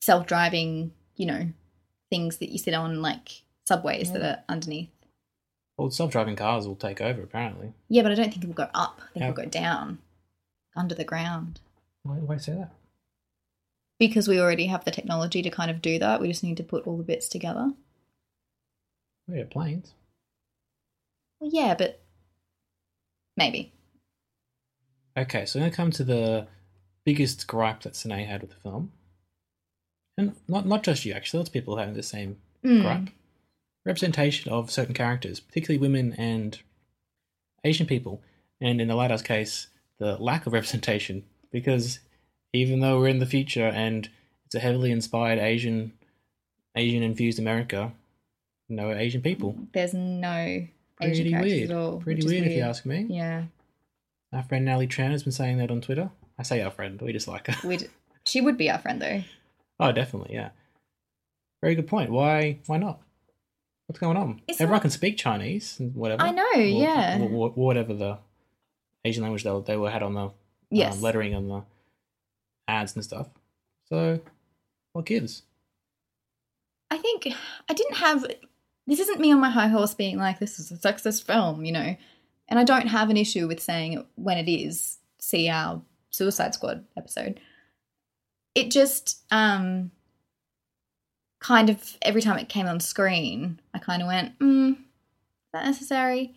self 0.00 0.26
driving, 0.26 0.92
you 1.16 1.26
know, 1.26 1.48
things 2.10 2.38
that 2.38 2.50
you 2.50 2.58
sit 2.58 2.74
on, 2.74 3.00
like 3.02 3.42
subways 3.66 4.12
that 4.12 4.22
are 4.22 4.42
underneath. 4.48 4.88
well, 5.76 5.90
self-driving 5.90 6.34
cars 6.34 6.66
will 6.66 6.74
take 6.74 7.00
over 7.00 7.22
apparently. 7.22 7.72
Yeah, 7.88 8.02
but 8.02 8.10
I 8.10 8.14
don't 8.16 8.30
think 8.32 8.42
it 8.42 8.46
will 8.48 8.54
go 8.54 8.68
up. 8.74 9.00
I 9.00 9.06
think 9.12 9.16
Yeah. 9.16 9.24
it 9.26 9.28
will 9.36 9.44
go 9.44 9.48
down, 9.50 9.98
under 10.74 10.94
the 10.94 11.04
ground. 11.04 11.60
Why, 12.02 12.16
why 12.16 12.36
say 12.38 12.54
that? 12.54 12.72
Because 14.00 14.26
we 14.26 14.40
already 14.40 14.66
have 14.66 14.84
the 14.84 14.90
technology 14.90 15.40
to 15.42 15.50
kind 15.50 15.70
of 15.70 15.80
do 15.80 15.98
that. 16.00 16.20
We 16.20 16.26
just 16.28 16.42
need 16.42 16.56
to 16.56 16.64
put 16.64 16.84
all 16.86 16.96
the 16.96 17.04
bits 17.04 17.28
together. 17.28 17.74
We 19.28 19.38
have 19.38 19.50
planes. 19.50 19.92
Well, 21.40 21.50
yeah, 21.52 21.74
but 21.74 22.00
maybe. 23.36 23.72
Okay, 25.16 25.46
so 25.46 25.58
I'm 25.58 25.62
going 25.62 25.70
to 25.70 25.76
come 25.76 25.90
to 25.92 26.04
the 26.04 26.46
biggest 27.04 27.46
gripe 27.46 27.82
that 27.82 27.96
Sine 27.96 28.26
had 28.26 28.40
with 28.42 28.50
the 28.50 28.56
film. 28.56 28.92
And 30.16 30.34
not 30.48 30.66
not 30.66 30.82
just 30.82 31.04
you, 31.04 31.12
actually. 31.12 31.38
Lots 31.38 31.48
of 31.48 31.52
people 31.54 31.76
having 31.76 31.94
the 31.94 32.02
same 32.02 32.38
Mm. 32.64 32.82
gripe. 32.82 33.08
Representation 33.86 34.52
of 34.52 34.70
certain 34.70 34.94
characters, 34.94 35.38
particularly 35.38 35.78
women 35.80 36.12
and 36.14 36.58
Asian 37.64 37.86
people. 37.86 38.20
And 38.60 38.80
in 38.80 38.88
the 38.88 38.96
latter's 38.96 39.22
case, 39.22 39.68
the 39.98 40.16
lack 40.16 40.46
of 40.46 40.52
representation. 40.54 41.24
Because 41.52 42.00
even 42.52 42.80
though 42.80 42.98
we're 42.98 43.08
in 43.08 43.20
the 43.20 43.26
future 43.26 43.66
and 43.68 44.08
it's 44.46 44.54
a 44.56 44.60
heavily 44.60 44.90
inspired 44.90 45.38
Asian 45.38 45.92
Asian 46.74 47.02
infused 47.02 47.38
America, 47.38 47.92
no 48.68 48.92
Asian 48.92 49.22
people. 49.22 49.56
There's 49.72 49.94
no 49.94 50.66
Pretty 51.00 51.32
weird. 51.34 52.00
Pretty 52.02 52.26
weird, 52.26 52.46
if 52.46 52.52
you 52.56 52.62
ask 52.62 52.84
me. 52.86 53.06
Yeah, 53.08 53.44
Our 54.32 54.42
friend 54.42 54.64
Natalie 54.64 54.88
Tran 54.88 55.10
has 55.12 55.22
been 55.22 55.32
saying 55.32 55.58
that 55.58 55.70
on 55.70 55.80
Twitter. 55.80 56.10
I 56.38 56.42
say 56.42 56.60
our 56.62 56.70
friend, 56.70 57.00
we 57.00 57.12
just 57.12 57.28
like 57.28 57.46
her. 57.48 57.68
we'd 57.68 57.88
she 58.26 58.40
would 58.40 58.56
be 58.58 58.70
our 58.70 58.78
friend 58.78 59.00
though. 59.00 59.22
oh, 59.80 59.92
definitely, 59.92 60.34
yeah. 60.34 60.50
Very 61.62 61.74
good 61.74 61.86
point. 61.88 62.10
Why? 62.10 62.58
Why 62.66 62.76
not? 62.78 63.00
What's 63.86 63.98
going 64.00 64.16
on? 64.16 64.42
It's 64.46 64.60
Everyone 64.60 64.76
not- 64.76 64.82
can 64.82 64.90
speak 64.90 65.16
Chinese 65.16 65.80
and 65.80 65.94
whatever. 65.94 66.22
I 66.22 66.30
know, 66.30 66.46
Or- 66.54 66.60
yeah. 66.60 67.18
or- 67.20 67.28
or 67.30 67.50
whatever 67.50 67.94
the 67.94 68.18
Asian 69.04 69.22
language 69.22 69.44
they, 69.44 69.60
they 69.66 69.76
were 69.76 69.90
had 69.90 70.02
on 70.02 70.14
the 70.14 70.30
Yes. 70.70 70.96
um, 70.96 71.00
lettering 71.02 71.34
on 71.34 71.48
the 71.48 71.62
ads 72.68 72.94
and 72.94 73.02
stuff. 73.04 73.28
So, 73.86 74.20
what 74.92 75.06
gives? 75.06 75.42
I 76.90 76.98
think 76.98 77.28
I 77.68 77.72
didn't 77.74 77.96
have. 77.96 78.26
This 78.88 79.00
isn't 79.00 79.20
me 79.20 79.32
on 79.32 79.40
my 79.40 79.50
high 79.50 79.68
horse 79.68 79.92
being 79.92 80.16
like, 80.16 80.38
this 80.38 80.58
is 80.58 80.72
a 80.72 80.76
sexist 80.76 81.24
film, 81.24 81.64
you 81.64 81.72
know. 81.72 81.94
And 82.48 82.58
I 82.58 82.64
don't 82.64 82.86
have 82.86 83.10
an 83.10 83.18
issue 83.18 83.46
with 83.46 83.60
saying 83.60 84.04
when 84.14 84.38
it 84.38 84.50
is. 84.50 84.98
See 85.18 85.48
our 85.48 85.82
Suicide 86.10 86.54
Squad 86.54 86.86
episode. 86.96 87.38
It 88.54 88.70
just, 88.70 89.22
um, 89.30 89.90
kind 91.40 91.68
of 91.68 91.98
every 92.00 92.22
time 92.22 92.38
it 92.38 92.48
came 92.48 92.66
on 92.66 92.80
screen, 92.80 93.60
I 93.74 93.78
kind 93.78 94.00
of 94.00 94.08
went, 94.08 94.38
mm, 94.38 94.72
is 94.72 94.78
that 95.52 95.66
necessary? 95.66 96.34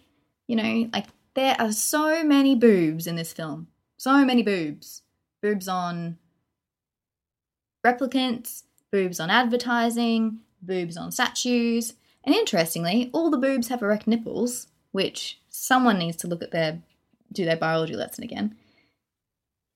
You 0.48 0.58
know, 0.58 0.90
like 0.92 1.06
there 1.36 1.56
are 1.58 1.72
so 1.72 2.24
many 2.24 2.56
boobs 2.56 3.08
in 3.08 3.16
this 3.16 3.32
film. 3.32 3.68
So 3.98 4.26
many 4.26 4.44
boobs. 4.44 5.04
Boobs 5.42 5.68
on 5.70 6.18
replicants, 7.86 8.64
boobs 8.92 9.20
on 9.20 9.30
advertising, 9.30 10.40
boobs 10.62 10.98
on 10.98 11.12
statues. 11.12 11.94
And 12.24 12.36
interestingly, 12.36 13.10
all 13.14 13.30
the 13.30 13.38
boobs 13.38 13.70
have 13.70 13.82
erect 13.82 14.08
nipples, 14.08 14.68
which 14.92 15.40
someone 15.50 16.00
needs 16.00 16.18
to 16.18 16.28
look 16.28 16.44
at 16.44 16.52
their 16.52 16.82
do 17.32 17.46
their 17.46 17.58
biology 17.58 17.96
lesson 17.96 18.24
again. 18.24 18.56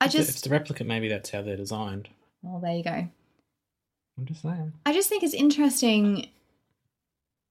I 0.01 0.05
If 0.05 0.15
it's 0.15 0.27
just 0.27 0.43
the 0.43 0.49
replicant, 0.49 0.87
maybe 0.87 1.07
that's 1.07 1.29
how 1.29 1.41
they're 1.41 1.55
designed. 1.55 2.09
well, 2.41 2.59
there 2.59 2.75
you 2.75 2.83
go. 2.83 3.07
I'm 4.17 4.25
just 4.25 4.41
saying. 4.41 4.73
I 4.85 4.93
just 4.93 5.09
think 5.09 5.23
it's 5.23 5.33
interesting. 5.33 6.27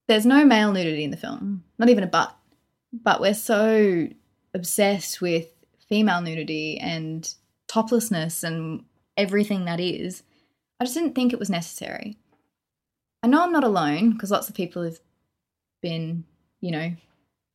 There's 0.07 0.25
no 0.25 0.45
male 0.45 0.71
nudity 0.71 1.03
in 1.03 1.11
the 1.11 1.17
film, 1.17 1.63
not 1.77 1.89
even 1.89 2.03
a 2.03 2.07
butt. 2.07 2.35
But 2.93 3.19
we're 3.19 3.33
so 3.33 4.07
obsessed 4.53 5.21
with 5.21 5.47
female 5.89 6.21
nudity 6.21 6.79
and 6.79 7.31
toplessness 7.67 8.43
and 8.43 8.85
everything 9.17 9.65
that 9.65 9.79
is. 9.79 10.23
I 10.79 10.85
just 10.85 10.95
didn't 10.95 11.15
think 11.15 11.33
it 11.33 11.39
was 11.39 11.49
necessary. 11.49 12.17
I 13.25 13.27
know 13.27 13.41
I'm 13.41 13.51
not 13.51 13.63
alone 13.63 14.11
because 14.11 14.29
lots 14.29 14.49
of 14.49 14.55
people 14.55 14.83
have 14.83 14.99
been, 15.81 16.25
you 16.61 16.69
know, 16.69 16.91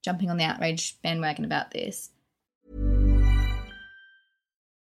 jumping 0.04 0.28
on 0.28 0.36
the 0.36 0.42
outrage 0.42 1.00
bandwagon 1.00 1.44
about 1.44 1.70
this. 1.70 2.10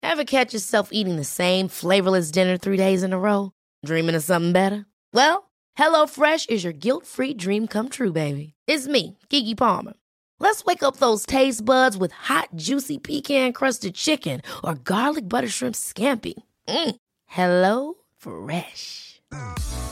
Ever 0.01 0.23
catch 0.23 0.51
yourself 0.51 0.89
eating 0.91 1.15
the 1.15 1.23
same 1.23 1.67
flavorless 1.67 2.31
dinner 2.31 2.57
three 2.57 2.75
days 2.75 3.03
in 3.03 3.13
a 3.13 3.19
row? 3.19 3.51
Dreaming 3.85 4.15
of 4.15 4.23
something 4.23 4.51
better? 4.51 4.87
Well, 5.13 5.51
HelloFresh 5.77 6.49
is 6.49 6.63
your 6.63 6.73
guilt 6.73 7.05
free 7.05 7.35
dream 7.35 7.67
come 7.67 7.89
true, 7.89 8.11
baby. 8.11 8.55
It's 8.65 8.87
me, 8.87 9.19
Gigi 9.29 9.53
Palmer. 9.53 9.93
Let's 10.39 10.65
wake 10.65 10.81
up 10.81 10.97
those 10.97 11.23
taste 11.23 11.63
buds 11.63 11.97
with 11.97 12.13
hot, 12.13 12.49
juicy 12.55 12.97
pecan 12.97 13.53
crusted 13.53 13.93
chicken 13.93 14.41
or 14.63 14.73
garlic 14.73 15.29
butter 15.29 15.49
shrimp 15.49 15.75
scampi. 15.75 16.33
Mm. 16.67 16.95
Hello 17.27 17.93
Fresh. 18.17 19.21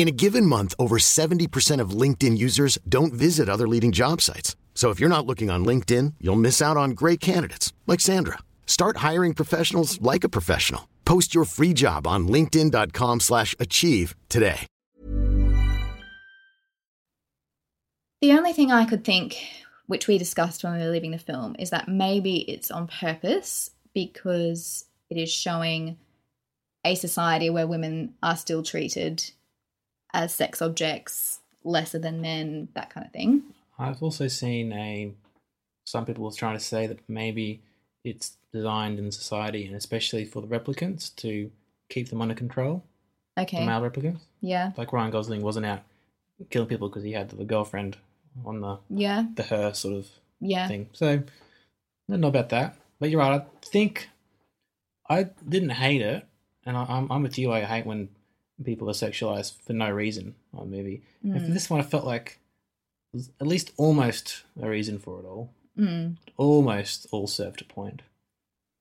In 0.00 0.08
a 0.08 0.12
given 0.12 0.46
month, 0.46 0.74
over 0.78 0.96
70% 0.96 1.78
of 1.78 1.90
LinkedIn 1.90 2.38
users 2.38 2.78
don't 2.88 3.12
visit 3.12 3.50
other 3.50 3.68
leading 3.68 3.92
job 3.92 4.22
sites. 4.22 4.56
So 4.74 4.88
if 4.88 4.98
you're 4.98 5.10
not 5.10 5.26
looking 5.26 5.50
on 5.50 5.62
LinkedIn, 5.62 6.14
you'll 6.22 6.36
miss 6.36 6.62
out 6.62 6.78
on 6.78 6.92
great 6.92 7.20
candidates 7.20 7.74
like 7.86 8.00
Sandra. 8.00 8.38
Start 8.64 8.96
hiring 9.08 9.34
professionals 9.34 10.00
like 10.00 10.24
a 10.24 10.30
professional. 10.30 10.88
Post 11.04 11.34
your 11.34 11.44
free 11.44 11.74
job 11.74 12.06
on 12.06 12.26
linkedin.com/achieve 12.28 14.14
today. 14.30 14.66
The 18.22 18.32
only 18.32 18.54
thing 18.54 18.72
I 18.72 18.86
could 18.86 19.04
think, 19.04 19.36
which 19.86 20.08
we 20.08 20.16
discussed 20.16 20.64
when 20.64 20.78
we 20.78 20.78
were 20.78 20.92
leaving 20.92 21.10
the 21.10 21.18
film, 21.18 21.56
is 21.58 21.68
that 21.68 21.88
maybe 21.88 22.36
it's 22.50 22.70
on 22.70 22.86
purpose 22.86 23.70
because 23.92 24.86
it 25.10 25.18
is 25.18 25.30
showing 25.30 25.98
a 26.86 26.94
society 26.94 27.50
where 27.50 27.66
women 27.66 28.14
are 28.22 28.38
still 28.38 28.62
treated 28.62 29.32
as 30.12 30.34
sex 30.34 30.60
objects, 30.62 31.40
lesser 31.64 31.98
than 31.98 32.20
men, 32.20 32.68
that 32.74 32.90
kind 32.90 33.06
of 33.06 33.12
thing. 33.12 33.42
I've 33.78 34.02
also 34.02 34.28
seen 34.28 34.72
a 34.72 35.12
some 35.84 36.04
people 36.06 36.26
are 36.26 36.32
trying 36.32 36.56
to 36.56 36.64
say 36.64 36.86
that 36.86 36.98
maybe 37.08 37.60
it's 38.04 38.36
designed 38.52 38.98
in 38.98 39.10
society 39.10 39.66
and 39.66 39.74
especially 39.74 40.24
for 40.24 40.40
the 40.40 40.46
replicants 40.48 41.14
to 41.16 41.50
keep 41.88 42.08
them 42.08 42.22
under 42.22 42.34
control. 42.34 42.84
Okay. 43.38 43.58
The 43.60 43.66
male 43.66 43.80
replicants, 43.80 44.20
Yeah. 44.40 44.72
like 44.76 44.92
Ryan 44.92 45.10
Gosling 45.10 45.42
wasn't 45.42 45.66
out 45.66 45.82
killing 46.50 46.68
people 46.68 46.88
because 46.88 47.02
he 47.02 47.12
had 47.12 47.30
the 47.30 47.44
girlfriend 47.44 47.96
on 48.44 48.60
the 48.60 48.78
Yeah. 48.88 49.26
the 49.34 49.42
her 49.44 49.72
sort 49.74 49.94
of 49.96 50.08
Yeah. 50.40 50.68
thing. 50.68 50.88
So 50.92 51.08
I 51.08 51.22
don't 52.08 52.20
know 52.20 52.28
about 52.28 52.50
that, 52.50 52.76
but 52.98 53.10
you're 53.10 53.20
right. 53.20 53.40
I 53.40 53.44
think 53.66 54.08
I 55.08 55.24
didn't 55.48 55.70
hate 55.70 56.02
it, 56.02 56.24
and 56.64 56.76
I, 56.76 56.84
I'm 56.84 57.10
I'm 57.10 57.22
with 57.22 57.36
you. 57.38 57.50
I 57.52 57.62
hate 57.62 57.84
when 57.86 58.08
people 58.64 58.88
are 58.88 58.94
sexualized 58.94 59.54
for 59.66 59.72
no 59.72 59.90
reason 59.90 60.34
on 60.54 60.64
a 60.64 60.66
movie. 60.66 61.02
And 61.22 61.44
for 61.44 61.50
this 61.52 61.68
one, 61.70 61.80
I 61.80 61.84
felt 61.84 62.04
like 62.04 62.38
at 63.40 63.46
least 63.46 63.72
almost 63.76 64.42
a 64.60 64.68
reason 64.68 64.98
for 64.98 65.20
it 65.20 65.26
all. 65.26 65.50
Mm. 65.78 66.16
Almost 66.36 67.06
all 67.10 67.26
served 67.26 67.60
a 67.62 67.64
point. 67.64 68.02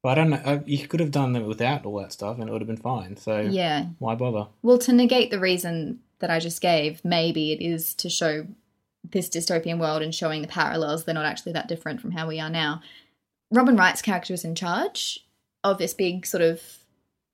But 0.01 0.09
I 0.09 0.15
don't 0.15 0.29
know. 0.29 0.41
I, 0.45 0.61
you 0.65 0.87
could 0.87 0.99
have 1.01 1.11
done 1.11 1.33
them 1.33 1.45
without 1.45 1.85
all 1.85 1.99
that 1.99 2.13
stuff, 2.13 2.39
and 2.39 2.47
it 2.47 2.51
would 2.51 2.61
have 2.61 2.67
been 2.67 2.77
fine. 2.77 3.17
So 3.17 3.39
Yeah. 3.41 3.87
why 3.99 4.15
bother? 4.15 4.47
Well, 4.61 4.77
to 4.79 4.93
negate 4.93 5.29
the 5.31 5.39
reason 5.39 5.99
that 6.19 6.29
I 6.29 6.39
just 6.39 6.61
gave, 6.61 7.03
maybe 7.03 7.51
it 7.51 7.61
is 7.61 7.93
to 7.95 8.09
show 8.09 8.47
this 9.09 9.29
dystopian 9.29 9.79
world 9.79 10.01
and 10.01 10.13
showing 10.13 10.41
the 10.41 10.47
parallels. 10.47 11.03
They're 11.03 11.15
not 11.15 11.25
actually 11.25 11.53
that 11.53 11.67
different 11.67 12.01
from 12.01 12.11
how 12.11 12.27
we 12.27 12.39
are 12.39 12.49
now. 12.49 12.81
Robin 13.51 13.75
Wright's 13.75 14.01
character 14.01 14.33
is 14.33 14.45
in 14.45 14.55
charge 14.55 15.25
of 15.63 15.77
this 15.77 15.93
big 15.93 16.25
sort 16.25 16.41
of 16.43 16.61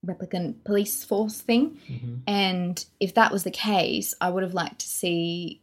replicant 0.06 0.64
police 0.64 1.04
force 1.04 1.42
thing. 1.42 1.80
And 2.28 2.86
if 3.00 3.14
that 3.16 3.32
was 3.32 3.44
the 3.44 3.52
case, 3.52 4.14
I 4.22 4.30
would 4.30 4.44
have 4.44 4.54
liked 4.54 4.80
to 4.80 4.88
see 4.88 5.62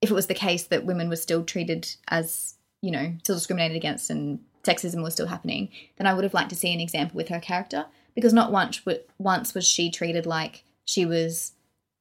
if 0.00 0.10
it 0.10 0.14
was 0.14 0.26
the 0.26 0.34
case 0.34 0.64
that 0.64 0.84
women 0.84 1.08
were 1.08 1.16
still 1.16 1.44
treated 1.44 1.94
as, 2.08 2.54
you 2.82 2.90
know, 2.90 3.14
still 3.22 3.36
discriminated 3.36 3.76
against 3.76 4.10
and 4.10 4.40
sexism 4.64 5.02
was 5.02 5.14
still 5.14 5.26
happening, 5.26 5.70
then 5.96 6.06
I 6.06 6.14
would 6.14 6.24
have 6.24 6.34
liked 6.34 6.50
to 6.50 6.56
see 6.56 6.72
an 6.72 6.80
example 6.80 7.16
with 7.16 7.28
her 7.28 7.40
character. 7.40 7.86
Because 8.14 8.32
not 8.32 8.50
once, 8.50 8.82
once 9.18 9.54
was 9.54 9.66
she 9.66 9.90
treated 9.90 10.26
like 10.26 10.64
she 10.86 11.04
was 11.04 11.52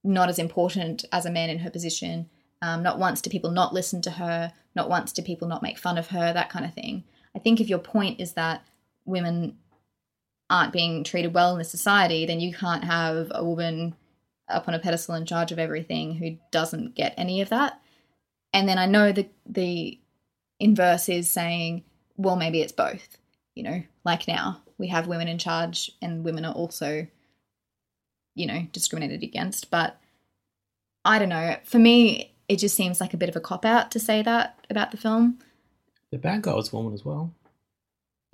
not 0.03 0.29
as 0.29 0.39
important 0.39 1.03
as 1.11 1.25
a 1.25 1.31
man 1.31 1.49
in 1.49 1.59
her 1.59 1.69
position. 1.69 2.29
Um, 2.61 2.83
not 2.83 2.99
once 2.99 3.21
do 3.21 3.29
people 3.29 3.51
not 3.51 3.73
listen 3.73 4.01
to 4.03 4.11
her. 4.11 4.53
Not 4.75 4.89
once 4.89 5.11
do 5.11 5.21
people 5.21 5.47
not 5.47 5.63
make 5.63 5.77
fun 5.77 5.97
of 5.97 6.07
her, 6.07 6.31
that 6.31 6.49
kind 6.49 6.65
of 6.65 6.73
thing. 6.73 7.03
I 7.35 7.39
think 7.39 7.59
if 7.59 7.69
your 7.69 7.79
point 7.79 8.19
is 8.19 8.33
that 8.33 8.65
women 9.05 9.57
aren't 10.49 10.73
being 10.73 11.03
treated 11.03 11.33
well 11.33 11.51
in 11.53 11.57
the 11.57 11.63
society, 11.63 12.25
then 12.25 12.39
you 12.39 12.53
can't 12.53 12.83
have 12.83 13.31
a 13.31 13.43
woman 13.43 13.95
up 14.47 14.67
on 14.67 14.73
a 14.73 14.79
pedestal 14.79 15.15
in 15.15 15.25
charge 15.25 15.51
of 15.51 15.59
everything 15.59 16.15
who 16.15 16.37
doesn't 16.51 16.95
get 16.95 17.13
any 17.17 17.41
of 17.41 17.49
that. 17.49 17.79
And 18.53 18.69
then 18.69 18.77
I 18.77 18.85
know 18.85 19.11
that 19.11 19.31
the 19.45 19.99
inverse 20.59 21.09
is 21.09 21.27
saying, 21.27 21.83
well, 22.17 22.35
maybe 22.35 22.61
it's 22.61 22.71
both. 22.71 23.17
You 23.55 23.63
know, 23.63 23.83
like 24.03 24.27
now 24.27 24.61
we 24.77 24.87
have 24.87 25.07
women 25.07 25.27
in 25.27 25.37
charge 25.37 25.91
and 26.01 26.23
women 26.23 26.45
are 26.45 26.53
also, 26.53 27.07
you 28.35 28.45
know, 28.45 28.67
discriminated 28.71 29.23
against. 29.23 29.71
But 29.71 29.99
I 31.03 31.19
don't 31.19 31.29
know. 31.29 31.55
For 31.63 31.79
me, 31.79 32.35
it 32.47 32.57
just 32.57 32.75
seems 32.75 33.01
like 33.01 33.13
a 33.13 33.17
bit 33.17 33.29
of 33.29 33.35
a 33.35 33.41
cop 33.41 33.65
out 33.65 33.91
to 33.91 33.99
say 33.99 34.21
that 34.21 34.65
about 34.69 34.91
the 34.91 34.97
film. 34.97 35.39
The 36.11 36.17
bad 36.17 36.43
guy 36.43 36.53
was 36.53 36.71
a 36.71 36.75
woman 36.75 36.93
as 36.93 37.03
well. 37.03 37.33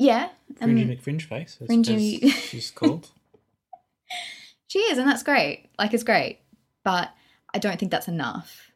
Yeah. 0.01 0.29
and- 0.59 0.71
Fringy 0.77 0.85
McFringe 0.97 1.21
face, 1.21 1.57
as, 1.61 1.67
Fringy- 1.67 2.23
as 2.23 2.33
she's 2.33 2.71
called. 2.75 3.09
She 4.67 4.79
is, 4.79 4.97
and 4.97 5.07
that's 5.07 5.23
great. 5.23 5.69
Like, 5.77 5.93
it's 5.93 6.03
great. 6.03 6.39
But 6.83 7.11
I 7.53 7.59
don't 7.59 7.77
think 7.79 7.91
that's 7.91 8.07
enough. 8.07 8.71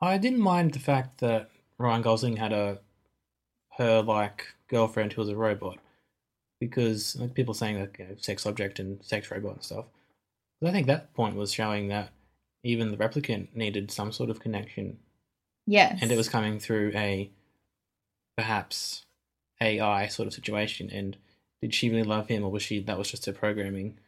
I 0.00 0.18
didn't 0.18 0.40
mind 0.40 0.72
the 0.72 0.80
fact 0.80 1.18
that 1.20 1.48
Ryan 1.78 2.02
Gosling 2.02 2.36
had 2.36 2.52
a 2.52 2.78
her 3.78 4.02
like 4.02 4.46
girlfriend 4.68 5.12
who 5.14 5.22
was 5.22 5.30
a 5.30 5.36
robot 5.36 5.78
because 6.60 7.16
like 7.16 7.32
people 7.34 7.54
saying 7.54 7.78
that 7.80 7.98
you 7.98 8.04
know, 8.06 8.14
sex 8.18 8.44
object 8.44 8.78
and 8.80 9.02
sex 9.02 9.30
robot 9.30 9.54
and 9.54 9.62
stuff. 9.64 9.86
But 10.60 10.68
I 10.68 10.72
think 10.72 10.88
that 10.88 11.14
point 11.14 11.36
was 11.36 11.52
showing 11.52 11.88
that 11.88 12.10
even 12.64 12.90
the 12.90 12.96
replicant 12.98 13.48
needed 13.54 13.90
some 13.90 14.12
sort 14.12 14.28
of 14.28 14.40
connection, 14.40 14.98
Yes. 15.66 15.98
and 16.02 16.12
it 16.12 16.16
was 16.16 16.28
coming 16.28 16.58
through 16.58 16.92
a 16.94 17.30
perhaps 18.36 19.04
AI 19.62 20.06
sort 20.08 20.26
of 20.26 20.34
situation. 20.34 20.90
And 20.90 21.16
did 21.60 21.74
she 21.74 21.88
really 21.90 22.02
love 22.02 22.28
him, 22.28 22.44
or 22.44 22.50
was 22.50 22.62
she 22.62 22.80
that 22.80 22.98
was 22.98 23.10
just 23.10 23.26
her 23.26 23.32
programming? 23.32 23.98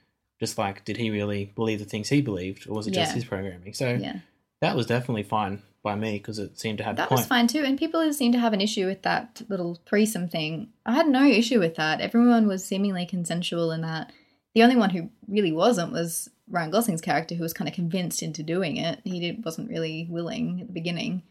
Just 0.41 0.59
like, 0.59 0.85
did 0.85 0.97
he 0.97 1.11
really 1.11 1.53
believe 1.55 1.79
the 1.79 1.85
things 1.85 2.09
he 2.09 2.21
believed, 2.21 2.69
or 2.69 2.75
was 2.75 2.87
it 2.87 2.93
just 2.95 3.11
Yeah. 3.11 3.15
his 3.15 3.25
programming? 3.25 3.73
So 3.75 3.95
Yeah. 4.01 4.21
that 4.61 4.75
was 4.77 4.87
definitely 4.87 5.23
fine 5.23 5.63
by 5.83 5.95
me 5.95 6.13
because 6.19 6.39
it 6.39 6.59
seemed 6.59 6.79
to 6.79 6.85
have 6.85 6.97
That 6.97 7.09
point. 7.11 7.21
was 7.21 7.27
fine 7.27 7.47
too. 7.47 7.63
And 7.63 7.79
people 7.79 8.13
seem 8.13 8.33
to 8.33 8.39
have 8.39 8.53
an 8.53 8.61
issue 8.61 8.87
with 8.87 9.03
that 9.03 9.43
little 9.49 9.79
threesome 9.87 10.29
thing. 10.29 10.71
I 10.87 10.95
had 10.95 11.07
no 11.09 11.25
issue 11.25 11.61
with 11.61 11.77
that. 11.77 12.01
Everyone 12.01 12.47
was 12.49 12.65
seemingly 12.65 13.07
consensual 13.07 13.71
in 13.71 13.83
that. 13.83 14.11
The 14.55 14.63
only 14.63 14.77
one 14.77 14.91
who 14.91 15.11
really 15.29 15.53
wasn't 15.53 15.93
was 15.93 16.31
Ryan 16.49 16.71
Gosling's 16.71 17.01
character, 17.01 17.35
who 17.35 17.43
was 17.43 17.53
kind 17.53 17.69
of 17.69 17.75
convinced 17.75 18.23
into 18.23 18.43
doing 18.43 18.77
it. 18.79 19.01
He 19.05 19.21
did, 19.21 19.45
wasn't 19.45 19.69
really 19.71 20.07
willing 20.11 20.61
at 20.63 20.67
the 20.69 20.73
beginning. 20.73 21.23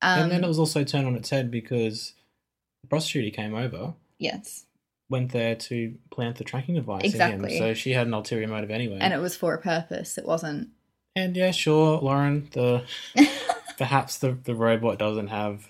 Um, 0.00 0.22
and 0.24 0.32
then 0.32 0.44
it 0.44 0.48
was 0.48 0.58
also 0.58 0.82
turned 0.84 1.06
on 1.06 1.14
its 1.16 1.30
head 1.30 1.50
because 1.50 2.14
the 2.82 2.88
prostitute 2.88 3.32
came 3.34 3.54
over 3.54 3.94
yes, 4.18 4.66
went 5.08 5.32
there 5.32 5.54
to 5.54 5.94
plant 6.10 6.36
the 6.36 6.44
tracking 6.44 6.74
device 6.74 7.02
in 7.04 7.10
Exactly. 7.10 7.52
him. 7.54 7.58
So 7.58 7.74
she 7.74 7.92
had 7.92 8.06
an 8.06 8.14
ulterior 8.14 8.48
motive 8.48 8.70
anyway. 8.70 8.98
and 9.00 9.12
it 9.12 9.18
was 9.18 9.36
for 9.36 9.54
a 9.54 9.58
purpose. 9.58 10.16
It 10.18 10.26
wasn't. 10.26 10.68
And 11.14 11.36
yeah, 11.36 11.50
sure, 11.50 11.98
Lauren, 12.00 12.48
the 12.52 12.84
perhaps 13.78 14.18
the, 14.18 14.32
the 14.32 14.54
robot 14.54 14.98
doesn't 14.98 15.28
have 15.28 15.68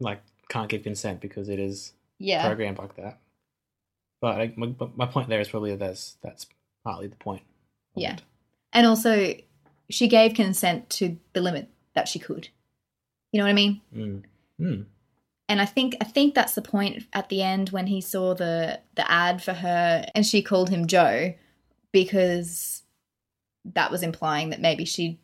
like 0.00 0.22
can't 0.48 0.68
give 0.68 0.82
consent 0.82 1.20
because 1.20 1.48
it 1.48 1.58
is 1.58 1.92
Yeah, 2.18 2.44
programmed 2.46 2.78
like 2.78 2.96
that. 2.96 3.18
But 4.20 4.40
I, 4.40 4.52
my, 4.56 4.74
my 4.96 5.06
point 5.06 5.28
there 5.28 5.40
is 5.40 5.48
probably 5.48 5.70
that 5.70 5.78
that's 5.78 6.16
that's 6.22 6.46
partly 6.84 7.06
the 7.06 7.16
point. 7.16 7.42
of 7.96 8.02
Yeah. 8.02 8.14
it. 8.14 8.22
and 8.72 8.86
also 8.86 9.34
she 9.90 10.08
gave 10.08 10.34
consent 10.34 10.90
to 10.90 11.18
the 11.32 11.40
limit 11.40 11.68
that 11.94 12.08
she 12.08 12.18
could. 12.18 12.48
You 13.32 13.38
know 13.38 13.44
what 13.44 13.50
I 13.50 13.54
mean? 13.54 13.80
Mm. 13.94 14.22
Mm. 14.60 14.84
And 15.48 15.60
I 15.60 15.64
think 15.66 15.96
I 16.00 16.04
think 16.04 16.34
that's 16.34 16.54
the 16.54 16.62
point 16.62 17.04
at 17.12 17.28
the 17.28 17.42
end 17.42 17.70
when 17.70 17.86
he 17.86 18.00
saw 18.00 18.34
the 18.34 18.80
the 18.94 19.10
ad 19.10 19.42
for 19.42 19.52
her 19.54 20.04
and 20.14 20.26
she 20.26 20.42
called 20.42 20.70
him 20.70 20.86
Joe 20.86 21.34
because 21.92 22.82
that 23.74 23.90
was 23.90 24.02
implying 24.02 24.50
that 24.50 24.60
maybe 24.60 24.84
she 24.84 25.18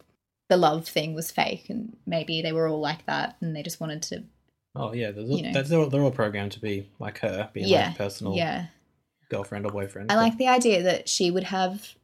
the 0.49 0.57
love 0.57 0.87
thing 0.87 1.15
was 1.15 1.31
fake 1.31 1.67
and 1.71 1.97
maybe 2.07 2.43
they 2.43 2.53
were 2.53 2.69
all 2.69 2.81
like 2.81 3.07
that 3.07 3.37
and 3.41 3.55
they 3.57 3.63
just 3.63 3.81
wanted 3.81 4.03
to 4.03 4.25
Oh 4.77 4.93
yeah, 4.93 5.13
there's, 5.13 5.31
You 5.31 5.53
know. 5.53 5.63
they're, 5.63 5.79
all, 5.79 5.89
they're 5.89 6.03
all 6.03 6.11
programmed 6.11 6.51
to 6.53 6.61
be 6.61 6.91
like 6.99 7.19
her, 7.21 7.49
being 7.53 7.69
yeah 7.69 7.87
like 7.89 7.99
personal 7.99 8.35
yeah 8.37 8.67
girlfriend 9.31 9.67
or 9.67 9.73
boyfriend. 9.73 10.11
I 10.11 10.17
but- 10.17 10.21
like 10.21 10.39
the 10.39 10.49
idea 10.49 10.83
that 10.83 11.09
she 11.09 11.31
would 11.31 11.45
have 11.45 11.95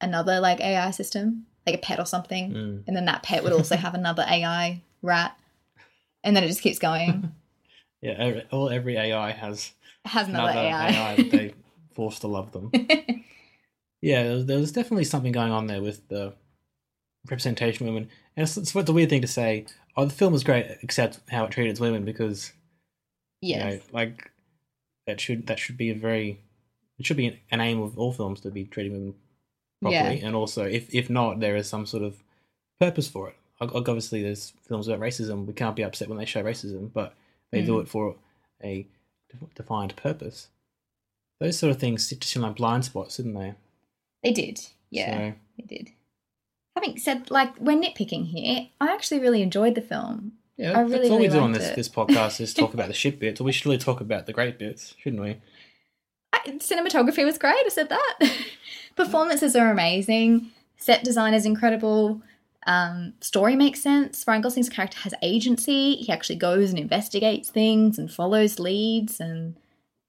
another 0.00 0.40
like 0.40 0.60
AI 0.60 0.90
system 0.90 1.46
like 1.66 1.76
a 1.76 1.78
pet 1.78 1.98
or 1.98 2.06
something 2.06 2.52
Mm. 2.52 2.84
and 2.86 2.96
then 2.96 3.04
that 3.06 3.22
pet 3.22 3.42
would 3.44 3.52
also 3.52 3.76
have 3.84 3.94
another 3.94 4.24
AI 4.28 4.82
rat 5.02 5.36
and 6.22 6.34
then 6.36 6.44
it 6.44 6.48
just 6.48 6.62
keeps 6.62 6.78
going 6.78 7.30
Yeah, 8.04 8.12
every, 8.18 8.42
all 8.50 8.68
every 8.68 8.96
AI 8.98 9.30
has 9.32 9.72
has 10.04 10.28
another, 10.28 10.50
another 10.52 10.60
AI, 10.68 10.88
AI 10.90 11.16
that 11.16 11.30
they 11.30 11.54
forced 11.94 12.20
to 12.20 12.26
love 12.28 12.52
them. 12.52 12.70
yeah, 14.02 14.22
there 14.24 14.34
was, 14.34 14.46
there 14.46 14.58
was 14.58 14.72
definitely 14.72 15.04
something 15.04 15.32
going 15.32 15.52
on 15.52 15.66
there 15.66 15.80
with 15.80 16.06
the 16.08 16.34
representation 17.30 17.88
of 17.88 17.94
women, 17.94 18.10
and 18.36 18.44
it's, 18.44 18.56
it's 18.58 18.74
what's 18.74 18.90
a 18.90 18.92
weird 18.92 19.08
thing 19.10 19.22
to 19.22 19.26
say. 19.26 19.64
Oh, 19.96 20.04
the 20.04 20.12
film 20.12 20.32
was 20.32 20.44
great, 20.44 20.66
except 20.82 21.20
how 21.30 21.44
it 21.44 21.50
treated 21.52 21.78
women, 21.80 22.04
because 22.04 22.52
yes 23.40 23.64
you 23.64 23.70
know, 23.70 23.80
like 23.92 24.30
that 25.06 25.20
should 25.20 25.46
that 25.46 25.58
should 25.58 25.76
be 25.76 25.90
a 25.90 25.94
very 25.94 26.40
it 26.98 27.06
should 27.06 27.16
be 27.16 27.40
an 27.50 27.60
aim 27.60 27.80
of 27.80 27.98
all 27.98 28.12
films 28.12 28.40
to 28.40 28.50
be 28.50 28.64
treating 28.64 28.92
women 28.92 29.14
properly, 29.80 30.18
Yeah. 30.20 30.26
and 30.26 30.36
also 30.36 30.64
if 30.64 30.92
if 30.94 31.08
not, 31.08 31.40
there 31.40 31.56
is 31.56 31.68
some 31.68 31.86
sort 31.86 32.02
of 32.02 32.22
purpose 32.80 33.08
for 33.08 33.28
it. 33.30 33.36
Obviously, 33.60 34.22
there's 34.22 34.52
films 34.68 34.88
about 34.88 35.00
racism. 35.00 35.46
We 35.46 35.54
can't 35.54 35.76
be 35.76 35.84
upset 35.84 36.08
when 36.08 36.18
they 36.18 36.24
show 36.26 36.42
racism, 36.42 36.92
but 36.92 37.14
they 37.52 37.62
do 37.62 37.74
Mm. 37.78 37.82
it 37.82 37.88
for 37.88 38.16
a 38.62 38.86
defined 39.54 39.94
purpose. 39.96 40.48
Those 41.40 41.58
sort 41.58 41.70
of 41.72 41.78
things 41.80 42.08
just 42.08 42.24
seem 42.24 42.42
like 42.42 42.56
blind 42.56 42.84
spots, 42.84 43.16
didn't 43.16 43.34
they? 43.34 43.54
they 44.22 44.32
did 44.32 44.60
yeah 44.90 45.32
So, 45.32 45.34
It 45.58 45.66
did. 45.66 45.90
Having 46.76 46.98
said, 46.98 47.30
like, 47.30 47.58
we're 47.60 47.76
nitpicking 47.76 48.26
here. 48.28 48.68
I 48.80 48.92
actually 48.92 49.20
really 49.20 49.42
enjoyed 49.42 49.74
the 49.74 49.80
film. 49.82 50.32
yeah, 50.56 50.70
I 50.72 50.82
that's 50.82 50.90
really, 50.92 51.08
all 51.10 51.18
we 51.18 51.26
really 51.26 51.38
do 51.38 51.44
on 51.44 51.52
this 51.52 51.68
it. 51.68 51.76
this 51.76 51.88
podcast 51.88 52.40
is 52.40 52.54
talk 52.54 52.74
about 52.74 52.88
the 52.88 52.94
shit 52.94 53.18
bits. 53.20 53.40
Or 53.40 53.44
We 53.44 53.52
should 53.52 53.66
really 53.66 53.78
talk 53.78 54.00
about 54.00 54.26
the 54.26 54.32
great 54.32 54.58
bits, 54.58 54.94
shouldn't 54.98 55.22
we? 55.22 55.36
I, 56.32 56.38
cinematography 56.58 57.24
was 57.24 57.38
great. 57.38 57.54
I 57.64 57.68
said 57.68 57.88
that. 57.90 58.18
Performances 58.96 59.54
are 59.56 59.70
amazing. 59.70 60.50
Set 60.76 61.04
design 61.04 61.34
is 61.34 61.46
incredible. 61.46 62.22
Um, 62.66 63.14
story 63.20 63.56
makes 63.56 63.80
sense. 63.82 64.24
Ryan 64.26 64.42
Gosling's 64.42 64.68
character 64.70 64.98
has 65.00 65.14
agency. 65.22 65.96
He 65.96 66.10
actually 66.10 66.36
goes 66.36 66.70
and 66.70 66.78
investigates 66.78 67.50
things 67.50 67.98
and 67.98 68.10
follows 68.10 68.58
leads. 68.58 69.20
And 69.20 69.56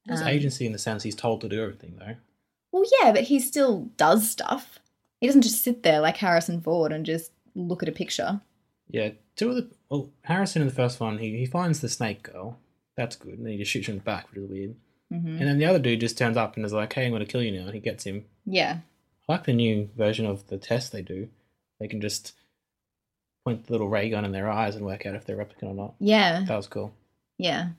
There's 0.06 0.22
Um, 0.22 0.28
agency 0.28 0.66
in 0.66 0.72
the 0.72 0.78
sense 0.80 1.04
he's 1.04 1.16
told 1.16 1.42
to 1.42 1.50
do 1.50 1.62
everything, 1.62 1.96
though. 1.98 2.16
well, 2.72 2.84
yeah, 3.02 3.12
but 3.12 3.24
he 3.24 3.40
still 3.40 3.90
does 3.98 4.30
stuff. 4.30 4.80
He 5.20 5.28
doesn't 5.28 5.42
just 5.42 5.64
sit 5.64 5.84
there 5.84 6.00
like 6.00 6.18
Harrison 6.18 6.62
Ford 6.62 6.92
and 6.92 7.06
just 7.06 7.32
look 7.56 7.82
at 7.84 7.90
a 7.90 7.94
picture. 7.94 8.42
Yeah, 8.90 9.12
two 9.36 9.50
of 9.50 9.56
the 9.56 9.70
well, 9.90 10.10
Harrison 10.24 10.62
in 10.62 10.68
the 10.68 10.74
first 10.74 11.00
one, 11.00 11.18
he, 11.18 11.38
he 11.38 11.46
finds 11.46 11.80
the 11.82 11.90
snake 11.90 12.22
girl. 12.24 12.60
That's 12.96 13.16
good, 13.16 13.34
and 13.34 13.46
then 13.46 13.54
he 13.54 13.58
just 13.60 13.72
shoots 13.72 13.88
him 13.88 13.94
in 13.94 13.98
the 14.00 14.04
back, 14.04 14.30
which 14.30 14.38
is 14.44 14.50
weird. 14.50 14.76
hmm 15.10 15.38
And 15.40 15.48
then 15.48 15.58
the 15.58 15.66
other 15.66 15.80
dude 15.80 16.00
just 16.02 16.18
turns 16.18 16.38
up 16.38 16.56
and 16.56 16.66
is 16.66 16.72
like, 16.74 16.94
"Hey, 16.94 17.06
I'm 17.06 17.12
going 17.12 17.26
to 17.26 17.32
kill 17.32 17.42
you 17.42 17.52
now." 17.52 17.66
And 17.66 17.74
he 17.74 17.80
gets 17.80 18.04
him. 18.06 18.26
Yeah, 18.46 18.80
I 19.28 19.32
like 19.34 19.44
the 19.46 19.54
new 19.54 19.90
version 19.98 20.26
of 20.26 20.48
the 20.48 20.58
test 20.58 20.92
they 20.92 21.02
do. 21.02 21.30
They 21.80 21.88
can 21.88 22.00
just 22.02 22.34
point 23.46 23.66
the 23.68 23.72
little 23.72 23.88
ray 23.90 24.10
gun 24.10 24.26
in 24.26 24.32
their 24.32 24.50
eyes 24.50 24.76
and 24.76 24.86
work 24.86 25.06
out 25.06 25.16
if 25.16 25.26
they're 25.26 25.38
replicant 25.38 25.64
or 25.70 25.74
not. 25.76 25.94
yeah. 26.00 26.44
That 26.48 26.58
was 26.58 26.68
cool. 26.68 26.94
Yeah. 27.38 27.70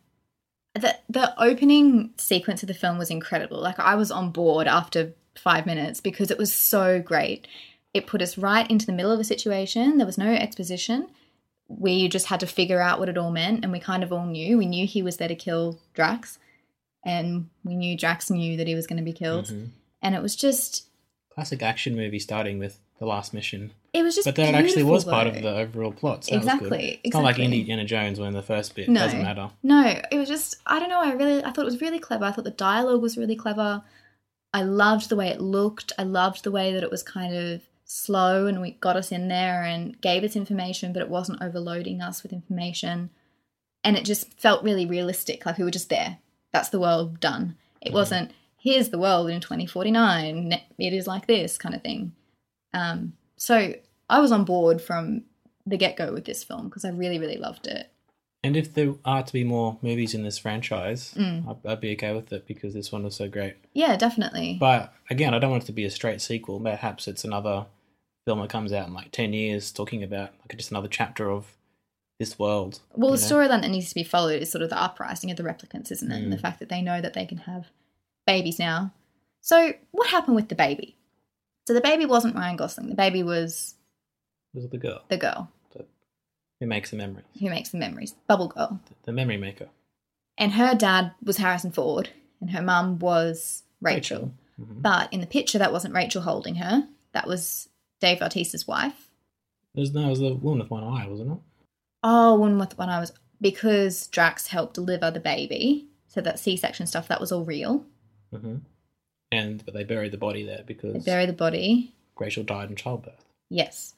The 0.74 0.96
the 1.08 1.34
opening 1.42 2.12
sequence 2.18 2.62
of 2.62 2.68
the 2.68 2.74
film 2.74 2.98
was 2.98 3.10
incredible. 3.10 3.58
Like 3.60 3.78
I 3.78 3.94
was 3.96 4.10
on 4.10 4.30
board 4.30 4.66
after 4.66 5.12
5 5.36 5.66
minutes 5.66 6.00
because 6.00 6.30
it 6.30 6.38
was 6.38 6.52
so 6.52 7.00
great. 7.00 7.46
It 7.92 8.06
put 8.06 8.22
us 8.22 8.38
right 8.38 8.70
into 8.70 8.86
the 8.86 8.92
middle 8.92 9.12
of 9.12 9.20
a 9.20 9.24
situation. 9.24 9.96
There 9.98 10.06
was 10.06 10.18
no 10.18 10.32
exposition. 10.32 11.08
We 11.68 12.08
just 12.08 12.26
had 12.26 12.40
to 12.40 12.46
figure 12.46 12.80
out 12.80 12.98
what 12.98 13.08
it 13.08 13.18
all 13.18 13.30
meant 13.32 13.64
and 13.64 13.72
we 13.72 13.80
kind 13.80 14.02
of 14.04 14.12
all 14.12 14.26
knew. 14.26 14.56
We 14.58 14.66
knew 14.66 14.86
he 14.86 15.02
was 15.02 15.16
there 15.16 15.28
to 15.28 15.34
kill 15.34 15.78
Drax 15.94 16.38
and 17.04 17.48
we 17.64 17.74
knew 17.74 17.96
Drax 17.96 18.30
knew 18.30 18.56
that 18.58 18.66
he 18.68 18.74
was 18.74 18.86
going 18.86 18.98
to 18.98 19.02
be 19.02 19.12
killed. 19.12 19.46
Mhm. 19.46 19.70
And 20.02 20.14
it 20.14 20.22
was 20.22 20.36
just 20.36 20.84
Classic 21.30 21.62
action 21.62 21.96
movie 21.96 22.18
starting 22.18 22.58
with 22.58 22.78
the 22.98 23.06
last 23.06 23.34
mission, 23.34 23.72
it 23.96 24.02
was 24.02 24.14
just 24.14 24.26
but 24.26 24.36
that 24.36 24.54
actually 24.54 24.82
was 24.82 25.04
part 25.04 25.26
of 25.26 25.34
the 25.34 25.48
overall 25.56 25.92
plot. 25.92 26.24
So 26.24 26.38
that 26.38 26.44
was 26.44 26.44
good. 26.44 26.72
Exactly, 26.72 27.00
It's 27.04 27.14
not 27.14 27.22
like. 27.24 27.38
Indiana 27.38 27.84
Jones 27.84 28.20
when 28.20 28.32
the 28.32 28.42
first 28.42 28.74
bit 28.74 28.88
No. 28.88 29.00
doesn't 29.00 29.22
matter. 29.22 29.50
No, 29.62 30.00
it 30.10 30.16
was 30.16 30.28
just 30.28 30.56
I 30.66 30.78
don't 30.78 30.88
know. 30.88 31.00
I 31.00 31.12
really 31.12 31.42
I 31.44 31.50
thought 31.50 31.62
it 31.62 31.72
was 31.72 31.80
really 31.80 31.98
clever. 31.98 32.24
I 32.24 32.32
thought 32.32 32.44
the 32.44 32.50
dialogue 32.50 33.02
was 33.02 33.16
really 33.16 33.36
clever. 33.36 33.82
I 34.52 34.62
loved 34.62 35.08
the 35.08 35.16
way 35.16 35.28
it 35.28 35.40
looked. 35.40 35.92
I 35.98 36.02
loved 36.04 36.44
the 36.44 36.50
way 36.50 36.72
that 36.72 36.82
it 36.82 36.90
was 36.90 37.02
kind 37.02 37.34
of 37.34 37.62
slow 37.84 38.46
and 38.46 38.60
we 38.60 38.72
got 38.72 38.96
us 38.96 39.12
in 39.12 39.28
there 39.28 39.62
and 39.62 40.00
gave 40.00 40.24
us 40.24 40.34
information, 40.36 40.92
but 40.92 41.02
it 41.02 41.08
wasn't 41.08 41.42
overloading 41.42 42.00
us 42.00 42.22
with 42.22 42.32
information. 42.32 43.10
And 43.84 43.96
it 43.96 44.04
just 44.04 44.32
felt 44.40 44.64
really 44.64 44.86
realistic. 44.86 45.46
Like 45.46 45.58
we 45.58 45.64
were 45.64 45.70
just 45.70 45.88
there. 45.90 46.18
That's 46.52 46.70
the 46.70 46.80
world 46.80 47.20
done. 47.20 47.56
It 47.80 47.92
wasn't 47.92 48.32
here's 48.58 48.88
the 48.88 48.98
world 48.98 49.30
in 49.30 49.40
2049. 49.40 50.52
It 50.78 50.92
is 50.92 51.06
like 51.06 51.26
this 51.26 51.56
kind 51.58 51.74
of 51.74 51.82
thing. 51.82 52.12
Um, 52.74 53.12
so 53.36 53.74
I 54.08 54.20
was 54.20 54.32
on 54.32 54.44
board 54.44 54.80
from 54.80 55.24
the 55.66 55.76
get 55.76 55.96
go 55.96 56.12
with 56.12 56.24
this 56.24 56.44
film 56.44 56.68
because 56.68 56.84
I 56.84 56.90
really 56.90 57.18
really 57.18 57.36
loved 57.38 57.66
it. 57.66 57.90
And 58.44 58.56
if 58.56 58.74
there 58.74 58.94
are 59.04 59.24
to 59.24 59.32
be 59.32 59.42
more 59.42 59.76
movies 59.82 60.14
in 60.14 60.22
this 60.22 60.38
franchise, 60.38 61.14
Mm. 61.16 61.48
I'd, 61.64 61.68
I'd 61.70 61.80
be 61.80 61.92
okay 61.94 62.14
with 62.14 62.32
it 62.32 62.46
because 62.46 62.74
this 62.74 62.92
one 62.92 63.02
was 63.02 63.16
so 63.16 63.28
great. 63.28 63.56
Yeah, 63.74 63.96
definitely. 63.96 64.56
But 64.60 64.94
again, 65.10 65.34
I 65.34 65.38
don't 65.40 65.50
want 65.50 65.64
it 65.64 65.66
to 65.66 65.72
be 65.72 65.84
a 65.84 65.90
straight 65.90 66.20
sequel. 66.20 66.60
Perhaps 66.60 67.08
it's 67.08 67.24
another 67.24 67.66
film 68.26 68.40
that 68.40 68.50
comes 68.50 68.72
out 68.72 68.86
in 68.86 68.94
like 68.94 69.10
10 69.10 69.32
years 69.32 69.72
talking 69.72 70.02
about 70.02 70.30
like 70.40 70.56
just 70.56 70.70
another 70.70 70.88
chapter 70.88 71.30
of 71.30 71.56
this 72.20 72.38
world. 72.38 72.80
Well, 72.94 73.10
the 73.12 73.18
know? 73.18 73.22
storyline 73.36 73.62
that 73.62 73.70
needs 73.70 73.88
to 73.88 73.94
be 73.94 74.04
followed 74.04 74.40
is 74.42 74.50
sort 74.50 74.62
of 74.62 74.70
the 74.70 74.80
uprising 74.80 75.30
of 75.30 75.36
the 75.36 75.42
replicants, 75.42 75.90
isn't 75.90 76.10
it? 76.12 76.22
And 76.22 76.32
the 76.32 76.36
Mm. 76.36 76.40
fact 76.42 76.60
that 76.60 76.68
they 76.68 76.82
know 76.82 77.00
that 77.00 77.14
they 77.14 77.26
can 77.26 77.38
have 77.38 77.66
babies 78.26 78.58
now. 78.58 78.92
So, 79.42 79.74
what 79.90 80.08
happened 80.08 80.36
with 80.36 80.48
the 80.48 80.54
baby? 80.54 80.96
So, 81.68 81.74
the 81.74 81.80
baby 81.80 82.04
wasn't 82.06 82.34
Ryan 82.36 82.56
Gosling. 82.56 82.88
The 82.88 82.94
baby 82.94 83.22
was 83.22 83.74
Was 84.56 84.64
it 84.64 84.70
the 84.72 84.78
girl 84.78 85.02
the 85.08 85.16
girl 85.18 85.50
who 86.58 86.66
makes 86.66 86.90
the 86.90 86.96
memories? 86.96 87.26
who 87.38 87.50
makes 87.50 87.68
the 87.68 87.76
memories, 87.76 88.14
Bubble 88.26 88.48
Girl. 88.48 88.80
The 89.04 89.12
memory 89.12 89.36
maker. 89.36 89.68
And 90.38 90.52
her 90.52 90.74
dad 90.74 91.12
was 91.22 91.36
Harrison 91.36 91.70
Ford, 91.70 92.08
and 92.40 92.50
her 92.52 92.62
mum 92.62 92.98
was 92.98 93.62
Rachel. 93.82 94.32
Mhm. 94.58 94.80
But 94.80 95.12
in 95.12 95.20
the 95.20 95.26
picture, 95.26 95.58
that 95.58 95.72
wasn't 95.72 95.92
Rachel 95.94 96.22
holding 96.22 96.54
her. 96.54 96.88
That 97.12 97.26
was 97.26 97.68
Dave 98.00 98.20
Bautista's 98.20 98.66
wife. 98.66 99.10
It 99.74 99.80
was, 99.80 99.92
no, 99.92 100.06
it 100.06 100.10
was 100.10 100.20
the 100.20 100.32
woman 100.34 100.60
with 100.60 100.70
one 100.70 100.82
eye, 100.84 101.06
wasn't 101.06 101.32
it? 101.32 101.38
Oh, 102.02 102.34
one 102.36 102.58
with 102.58 102.78
one 102.78 102.88
eye 102.88 103.00
was 103.00 103.12
because 103.38 104.06
Drax 104.06 104.46
helped 104.46 104.72
deliver 104.74 105.10
the 105.10 105.20
baby, 105.20 105.88
so 106.08 106.22
that 106.22 106.38
C-section 106.38 106.86
stuff 106.86 107.06
that 107.08 107.20
was 107.20 107.32
all 107.32 107.44
real. 107.44 107.84
hmm 108.30 108.56
And 109.30 109.62
but 109.66 109.74
they 109.74 109.84
buried 109.84 110.12
the 110.12 110.16
body 110.18 110.42
there 110.42 110.64
because 110.66 110.94
They 110.94 111.10
buried 111.10 111.28
the 111.28 111.34
body. 111.34 111.92
Rachel 112.18 112.44
died 112.44 112.70
in 112.70 112.76
childbirth. 112.76 113.26
Yes. 113.50 113.92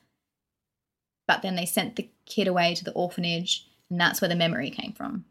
But 1.28 1.42
then 1.42 1.54
they 1.54 1.66
sent 1.66 1.94
the 1.94 2.08
kid 2.26 2.48
away 2.48 2.74
to 2.74 2.82
the 2.82 2.92
orphanage, 2.92 3.68
and 3.88 4.00
that's 4.00 4.20
where 4.20 4.28
the 4.28 4.34
memory 4.34 4.70
came 4.70 4.92
from. 4.92 5.26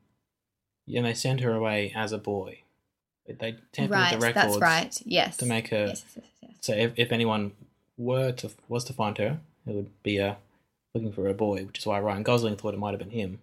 Yeah, 0.86 1.00
and 1.00 1.08
they 1.08 1.14
sent 1.14 1.42
her 1.42 1.52
away 1.52 1.92
as 1.94 2.14
a 2.14 2.18
boy. 2.18 2.60
They 3.28 3.58
tampered 3.74 3.92
right, 3.92 4.12
with 4.14 4.22
the 4.22 4.26
records 4.26 4.54
that's 4.54 4.62
right. 4.62 5.02
Yes. 5.04 5.36
to 5.38 5.46
make 5.46 5.68
her. 5.70 5.88
Yes, 5.88 6.06
yes, 6.16 6.26
yes. 6.42 6.52
So 6.62 6.74
if, 6.74 6.94
if 6.96 7.12
anyone 7.12 7.52
were 7.98 8.32
to 8.32 8.52
was 8.70 8.86
to 8.86 8.94
find 8.94 9.18
her, 9.18 9.40
it 9.66 9.74
would 9.74 10.04
be 10.04 10.18
a 10.18 10.38
looking 10.94 11.12
for 11.12 11.28
a 11.28 11.34
boy, 11.34 11.66
which 11.66 11.80
is 11.80 11.86
why 11.86 12.00
Ryan 12.00 12.24
Gosling 12.24 12.56
thought 12.56 12.74
it 12.74 12.80
might 12.80 12.92
have 12.92 13.00
been 13.00 13.10
him. 13.10 13.40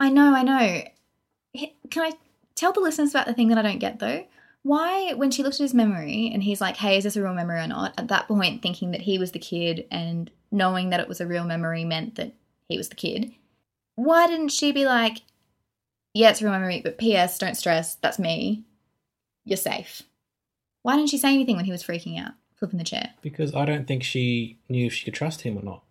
I 0.00 0.10
know, 0.10 0.34
I 0.34 0.42
know. 0.42 1.68
Can 1.90 2.02
I 2.02 2.12
tell 2.54 2.72
the 2.72 2.80
listeners 2.80 3.10
about 3.10 3.26
the 3.26 3.34
thing 3.34 3.48
that 3.48 3.58
I 3.58 3.62
don't 3.62 3.78
get 3.78 4.00
though? 4.00 4.26
Why, 4.68 5.14
when 5.14 5.30
she 5.30 5.42
looked 5.42 5.54
at 5.54 5.62
his 5.62 5.72
memory 5.72 6.30
and 6.30 6.42
he's 6.42 6.60
like, 6.60 6.76
hey, 6.76 6.98
is 6.98 7.04
this 7.04 7.16
a 7.16 7.22
real 7.22 7.32
memory 7.32 7.58
or 7.58 7.66
not? 7.66 7.94
At 7.96 8.08
that 8.08 8.28
point, 8.28 8.60
thinking 8.60 8.90
that 8.90 9.00
he 9.00 9.16
was 9.18 9.32
the 9.32 9.38
kid 9.38 9.86
and 9.90 10.30
knowing 10.52 10.90
that 10.90 11.00
it 11.00 11.08
was 11.08 11.22
a 11.22 11.26
real 11.26 11.44
memory 11.44 11.86
meant 11.86 12.16
that 12.16 12.34
he 12.68 12.76
was 12.76 12.90
the 12.90 12.94
kid, 12.94 13.32
why 13.94 14.26
didn't 14.26 14.50
she 14.50 14.70
be 14.72 14.84
like, 14.84 15.22
yeah, 16.12 16.28
it's 16.28 16.42
a 16.42 16.44
real 16.44 16.52
memory, 16.52 16.82
but 16.84 16.98
P.S., 16.98 17.38
don't 17.38 17.54
stress, 17.54 17.94
that's 17.94 18.18
me. 18.18 18.64
You're 19.46 19.56
safe. 19.56 20.02
Why 20.82 20.96
didn't 20.96 21.08
she 21.08 21.16
say 21.16 21.32
anything 21.32 21.56
when 21.56 21.64
he 21.64 21.72
was 21.72 21.82
freaking 21.82 22.22
out, 22.22 22.32
flipping 22.54 22.76
the 22.76 22.84
chair? 22.84 23.14
Because 23.22 23.54
I 23.54 23.64
don't 23.64 23.88
think 23.88 24.02
she 24.02 24.58
knew 24.68 24.88
if 24.88 24.92
she 24.92 25.06
could 25.06 25.14
trust 25.14 25.40
him 25.40 25.56
or 25.56 25.62
not. 25.62 25.82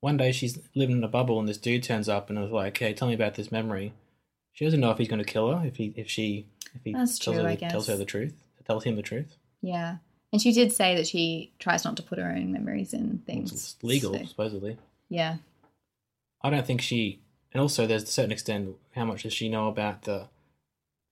One 0.00 0.16
day 0.16 0.32
she's 0.32 0.58
living 0.74 0.96
in 0.96 1.04
a 1.04 1.08
bubble 1.08 1.38
and 1.38 1.48
this 1.48 1.56
dude 1.56 1.84
turns 1.84 2.08
up 2.08 2.28
and 2.28 2.36
is 2.40 2.50
like, 2.50 2.76
"Hey, 2.76 2.94
tell 2.94 3.06
me 3.06 3.14
about 3.14 3.36
this 3.36 3.52
memory." 3.52 3.92
She 4.52 4.64
doesn't 4.64 4.80
know 4.80 4.90
if 4.90 4.98
he's 4.98 5.06
going 5.06 5.24
to 5.24 5.32
kill 5.32 5.56
her 5.56 5.64
if 5.64 5.76
he 5.76 5.94
if 5.96 6.10
she 6.10 6.48
if 6.74 6.80
he 6.84 6.92
That's 6.92 7.18
tells 7.18 7.36
true, 7.36 7.44
her 7.44 7.48
I 7.50 7.56
tells 7.56 7.86
her 7.88 7.96
the 7.96 8.04
truth, 8.04 8.34
tells 8.66 8.84
him 8.84 8.96
the 8.96 9.02
truth. 9.02 9.36
Yeah. 9.60 9.96
And 10.32 10.40
she 10.40 10.52
did 10.52 10.72
say 10.72 10.96
that 10.96 11.06
she 11.06 11.52
tries 11.58 11.84
not 11.84 11.96
to 11.96 12.02
put 12.02 12.18
her 12.18 12.30
own 12.30 12.52
memories 12.52 12.94
in 12.94 13.18
things. 13.26 13.52
It's 13.52 13.76
legal, 13.82 14.14
so- 14.14 14.24
supposedly. 14.24 14.78
yeah. 15.08 15.36
I 16.44 16.50
don't 16.50 16.66
think 16.66 16.80
she. 16.80 17.20
And 17.52 17.60
also, 17.60 17.86
there's 17.86 18.02
a 18.02 18.06
certain 18.06 18.32
extent, 18.32 18.74
how 18.96 19.04
much 19.04 19.22
does 19.22 19.32
she 19.32 19.48
know 19.48 19.68
about 19.68 20.02
the 20.02 20.28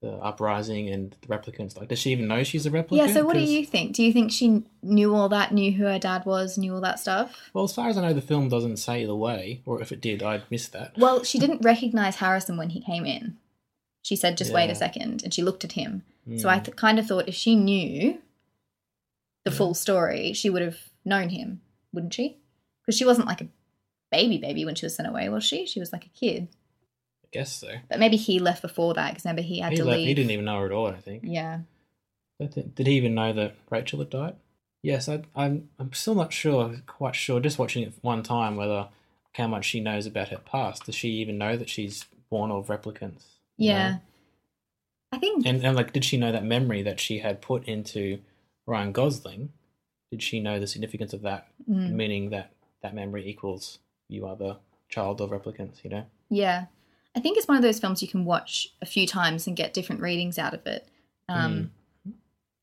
the 0.01 0.13
uprising 0.13 0.89
and 0.89 1.15
the 1.21 1.27
replicants? 1.27 1.77
Like, 1.77 1.87
does 1.89 1.99
she 1.99 2.09
even 2.11 2.27
know 2.27 2.43
she's 2.43 2.65
a 2.65 2.71
replicant? 2.71 2.97
Yeah, 2.97 3.07
so 3.13 3.23
what 3.23 3.35
do 3.35 3.41
you 3.41 3.63
think? 3.65 3.95
Do 3.95 4.03
you 4.03 4.11
think 4.11 4.31
she 4.31 4.63
knew 4.81 5.13
all 5.13 5.29
that, 5.29 5.53
knew 5.53 5.71
who 5.71 5.83
her 5.83 5.99
dad 5.99 6.25
was, 6.25 6.57
knew 6.57 6.73
all 6.73 6.81
that 6.81 6.99
stuff? 6.99 7.37
Well, 7.53 7.65
as 7.65 7.73
far 7.75 7.87
as 7.87 7.97
I 7.97 8.01
know, 8.01 8.13
the 8.13 8.21
film 8.21 8.49
doesn't 8.49 8.77
say 8.77 9.03
either 9.03 9.13
way, 9.15 9.61
or 9.65 9.79
if 9.79 9.91
it 9.91 10.01
did, 10.01 10.23
I'd 10.23 10.41
miss 10.49 10.67
that. 10.69 10.97
Well, 10.97 11.23
she 11.23 11.37
didn't 11.37 11.61
recognize 11.61 12.15
Harrison 12.15 12.57
when 12.57 12.71
he 12.71 12.81
came 12.81 13.05
in. 13.05 13.37
She 14.03 14.15
said, 14.15 14.37
just 14.37 14.51
wait 14.53 14.69
a 14.69 14.75
second. 14.75 15.23
And 15.23 15.33
she 15.33 15.43
looked 15.43 15.63
at 15.63 15.73
him. 15.73 16.03
So 16.37 16.43
Hmm. 16.49 16.55
I 16.55 16.59
th- 16.59 16.75
kind 16.77 16.99
of 16.99 17.07
thought 17.07 17.27
if 17.27 17.35
she 17.35 17.55
knew 17.55 18.19
the 19.45 19.51
full 19.51 19.73
story, 19.73 20.33
she 20.33 20.49
would 20.49 20.61
have 20.61 20.77
known 21.05 21.29
him, 21.29 21.61
wouldn't 21.93 22.13
she? 22.13 22.37
Because 22.85 22.97
she 22.97 23.05
wasn't 23.05 23.27
like 23.27 23.41
a 23.41 23.47
baby 24.11 24.37
baby 24.37 24.65
when 24.65 24.75
she 24.75 24.85
was 24.85 24.95
sent 24.95 25.07
away, 25.07 25.29
was 25.29 25.43
she? 25.43 25.65
She 25.65 25.79
was 25.79 25.91
like 25.91 26.05
a 26.05 26.09
kid. 26.09 26.47
I 27.25 27.27
guess 27.31 27.51
so. 27.53 27.69
But 27.89 27.99
maybe 27.99 28.17
he 28.17 28.39
left 28.39 28.61
before 28.61 28.93
that 28.95 29.09
because 29.11 29.25
remember 29.25 29.41
he 29.41 29.59
had 29.59 29.71
He, 29.71 29.77
to 29.77 29.85
left, 29.85 29.97
leave. 29.97 30.07
he 30.07 30.13
didn't 30.13 30.31
even 30.31 30.45
know 30.45 30.59
her 30.59 30.65
at 30.65 30.71
all. 30.71 30.87
I 30.87 30.97
think. 30.97 31.23
Yeah. 31.25 31.59
Did 32.39 32.87
he 32.87 32.93
even 32.93 33.13
know 33.13 33.33
that 33.33 33.55
Rachel 33.69 33.99
had 33.99 34.09
died? 34.09 34.35
Yes, 34.83 35.07
I, 35.07 35.21
I'm. 35.35 35.69
I'm 35.77 35.93
still 35.93 36.15
not 36.15 36.33
sure. 36.33 36.75
Quite 36.87 37.15
sure. 37.15 37.39
Just 37.39 37.59
watching 37.59 37.83
it 37.83 37.93
one 38.01 38.23
time, 38.23 38.55
whether 38.55 38.87
how 39.33 39.45
much 39.47 39.65
she 39.65 39.79
knows 39.79 40.07
about 40.07 40.29
her 40.29 40.39
past. 40.39 40.85
Does 40.87 40.95
she 40.95 41.09
even 41.09 41.37
know 41.37 41.55
that 41.55 41.69
she's 41.69 42.05
born 42.31 42.49
of 42.49 42.65
replicants? 42.67 43.25
You 43.61 43.69
Yeah. 43.69 43.89
know? 43.91 43.97
I 45.13 45.17
think 45.19 45.45
And 45.45 45.63
and 45.63 45.75
like, 45.75 45.91
did 45.93 46.05
she 46.05 46.17
know 46.17 46.31
that 46.31 46.43
memory 46.43 46.81
that 46.83 46.99
she 46.99 47.19
had 47.19 47.41
put 47.41 47.65
into 47.67 48.19
Ryan 48.65 48.91
Gosling? 48.91 49.51
Did 50.11 50.23
she 50.23 50.39
know 50.39 50.59
the 50.59 50.67
significance 50.67 51.13
of 51.13 51.21
that? 51.21 51.47
Mm. 51.69 51.91
Meaning 51.93 52.29
that 52.31 52.51
that 52.81 52.93
memory 52.95 53.27
equals 53.29 53.79
you 54.07 54.25
are 54.25 54.35
the 54.35 54.57
child 54.89 55.21
of 55.21 55.29
replicants. 55.31 55.83
You 55.83 55.89
know. 55.89 56.05
Yeah. 56.29 56.65
I 57.15 57.19
think 57.19 57.37
it's 57.37 57.47
one 57.47 57.57
of 57.57 57.63
those 57.63 57.79
films 57.79 58.01
you 58.01 58.07
can 58.07 58.23
watch 58.23 58.69
a 58.81 58.85
few 58.85 59.05
times 59.05 59.45
and 59.47 59.55
get 59.57 59.73
different 59.73 60.01
readings 60.01 60.39
out 60.39 60.53
of 60.53 60.65
it. 60.65 60.87
Um, 61.27 61.71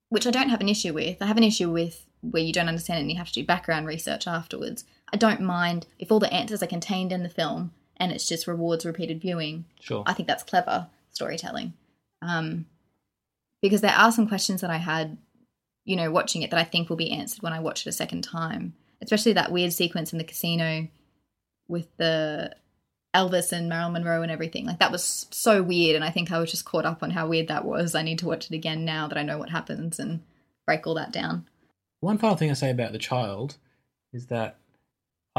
Which 0.08 0.26
I 0.26 0.30
don't 0.30 0.48
have 0.48 0.62
an 0.62 0.70
issue 0.70 0.94
with. 0.94 1.20
I 1.20 1.26
have 1.26 1.36
an 1.36 1.42
issue 1.44 1.70
with 1.70 2.06
where 2.22 2.42
you 2.42 2.52
don't 2.52 2.68
understand 2.68 2.98
it 2.98 3.02
and 3.02 3.10
you 3.10 3.18
have 3.18 3.28
to 3.28 3.34
do 3.34 3.44
background 3.44 3.86
research 3.86 4.26
afterwards. 4.26 4.84
I 5.12 5.18
don't 5.18 5.42
mind 5.42 5.86
if 5.98 6.10
all 6.10 6.18
the 6.18 6.32
answers 6.32 6.62
are 6.62 6.66
contained 6.66 7.12
in 7.12 7.22
the 7.22 7.28
film 7.28 7.72
and 8.00 8.12
it's 8.12 8.28
just 8.28 8.46
rewards 8.46 8.86
repeated 8.86 9.20
viewing. 9.20 9.64
Sure. 9.80 10.02
I 10.06 10.12
think 10.12 10.28
that's 10.28 10.42
clever 10.42 10.88
storytelling. 11.12 11.74
Um, 12.22 12.66
because 13.62 13.80
there 13.80 13.94
are 13.94 14.12
some 14.12 14.28
questions 14.28 14.60
that 14.60 14.70
I 14.70 14.76
had, 14.76 15.18
you 15.84 15.96
know, 15.96 16.10
watching 16.10 16.42
it 16.42 16.50
that 16.50 16.60
I 16.60 16.64
think 16.64 16.88
will 16.88 16.96
be 16.96 17.12
answered 17.12 17.42
when 17.42 17.52
I 17.52 17.60
watch 17.60 17.86
it 17.86 17.90
a 17.90 17.92
second 17.92 18.22
time. 18.22 18.74
Especially 19.00 19.32
that 19.34 19.52
weird 19.52 19.72
sequence 19.72 20.12
in 20.12 20.18
the 20.18 20.24
casino 20.24 20.88
with 21.68 21.88
the 21.98 22.54
Elvis 23.14 23.52
and 23.52 23.68
Marilyn 23.68 23.92
Monroe 23.92 24.22
and 24.22 24.30
everything. 24.30 24.66
Like 24.66 24.80
that 24.80 24.92
was 24.92 25.26
so 25.30 25.62
weird, 25.62 25.96
and 25.96 26.04
I 26.04 26.10
think 26.10 26.30
I 26.30 26.38
was 26.38 26.50
just 26.50 26.64
caught 26.64 26.84
up 26.84 27.02
on 27.02 27.10
how 27.10 27.28
weird 27.28 27.48
that 27.48 27.64
was. 27.64 27.94
I 27.94 28.02
need 28.02 28.18
to 28.20 28.26
watch 28.26 28.50
it 28.50 28.54
again 28.54 28.84
now 28.84 29.08
that 29.08 29.18
I 29.18 29.22
know 29.22 29.38
what 29.38 29.50
happens 29.50 29.98
and 29.98 30.20
break 30.66 30.86
all 30.86 30.94
that 30.94 31.12
down. 31.12 31.46
One 32.00 32.18
final 32.18 32.36
thing 32.36 32.50
I 32.50 32.54
say 32.54 32.70
about 32.70 32.92
the 32.92 32.98
child 32.98 33.56
is 34.12 34.26
that 34.26 34.56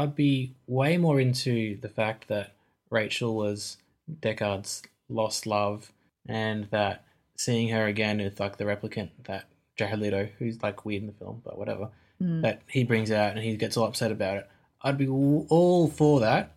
I'd 0.00 0.14
be 0.16 0.52
way 0.66 0.96
more 0.96 1.20
into 1.20 1.76
the 1.80 1.88
fact 1.88 2.28
that 2.28 2.52
Rachel 2.90 3.34
was 3.36 3.76
Deckard's 4.20 4.82
lost 5.08 5.46
love, 5.46 5.92
and 6.26 6.64
that 6.70 7.04
seeing 7.36 7.68
her 7.68 7.86
again 7.86 8.18
with 8.18 8.40
like 8.40 8.56
the 8.56 8.64
replicant 8.64 9.10
that 9.24 9.44
Jared 9.76 10.00
Leto, 10.00 10.28
who's 10.38 10.62
like 10.62 10.84
weird 10.84 11.02
in 11.02 11.06
the 11.06 11.12
film, 11.14 11.40
but 11.44 11.58
whatever, 11.58 11.88
Mm. 12.20 12.42
that 12.42 12.60
he 12.68 12.84
brings 12.84 13.10
out 13.10 13.30
and 13.34 13.40
he 13.42 13.56
gets 13.56 13.78
all 13.78 13.86
upset 13.86 14.12
about 14.12 14.36
it. 14.36 14.46
I'd 14.82 14.98
be 14.98 15.08
all 15.08 15.88
for 15.88 16.20
that 16.20 16.52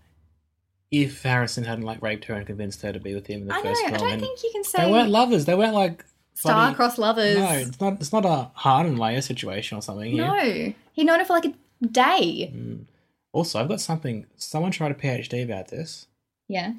if 0.91 1.23
Harrison 1.23 1.63
hadn't 1.63 1.86
like 1.86 2.01
raped 2.01 2.25
her 2.25 2.34
and 2.36 2.45
convinced 2.45 2.82
her 2.82 2.91
to 2.91 2.99
be 2.99 3.13
with 3.15 3.27
him 3.27 3.43
in 3.43 3.47
the 3.47 3.53
I 3.53 3.58
know. 3.62 3.63
first 3.69 3.84
I 3.86 3.91
don't 3.91 4.12
and 4.12 4.21
think 4.21 4.43
you 4.43 4.49
can 4.51 4.63
say 4.65 4.86
they 4.86 4.91
weren't 4.91 5.10
lovers. 5.10 5.45
They 5.45 5.56
weren't 5.56 5.73
like 5.73 6.03
star-crossed 6.36 6.97
lovers. 6.97 7.38
No, 7.38 7.49
it's 7.51 7.79
not. 7.79 7.93
It's 8.01 8.12
not 8.12 8.25
a 8.25 8.51
Han 8.56 8.86
and 8.88 8.97
Leia 8.97 9.23
situation 9.23 9.77
or 9.77 9.82
something. 9.82 10.12
here. 10.12 10.25
No, 10.27 10.73
he 10.93 11.03
known 11.06 11.19
her 11.19 11.25
for 11.25 11.34
like 11.34 11.45
a 11.45 11.53
day. 11.88 12.51
Mm. 12.53 12.86
Also, 13.34 13.60
I've 13.60 13.67
got 13.67 13.82
something. 13.82 14.26
Someone 14.38 14.72
tried 14.72 14.91
a 14.91 14.96
PhD 14.96 15.43
about 15.43 15.67
this. 15.67 16.08
Yeah. 16.48 16.74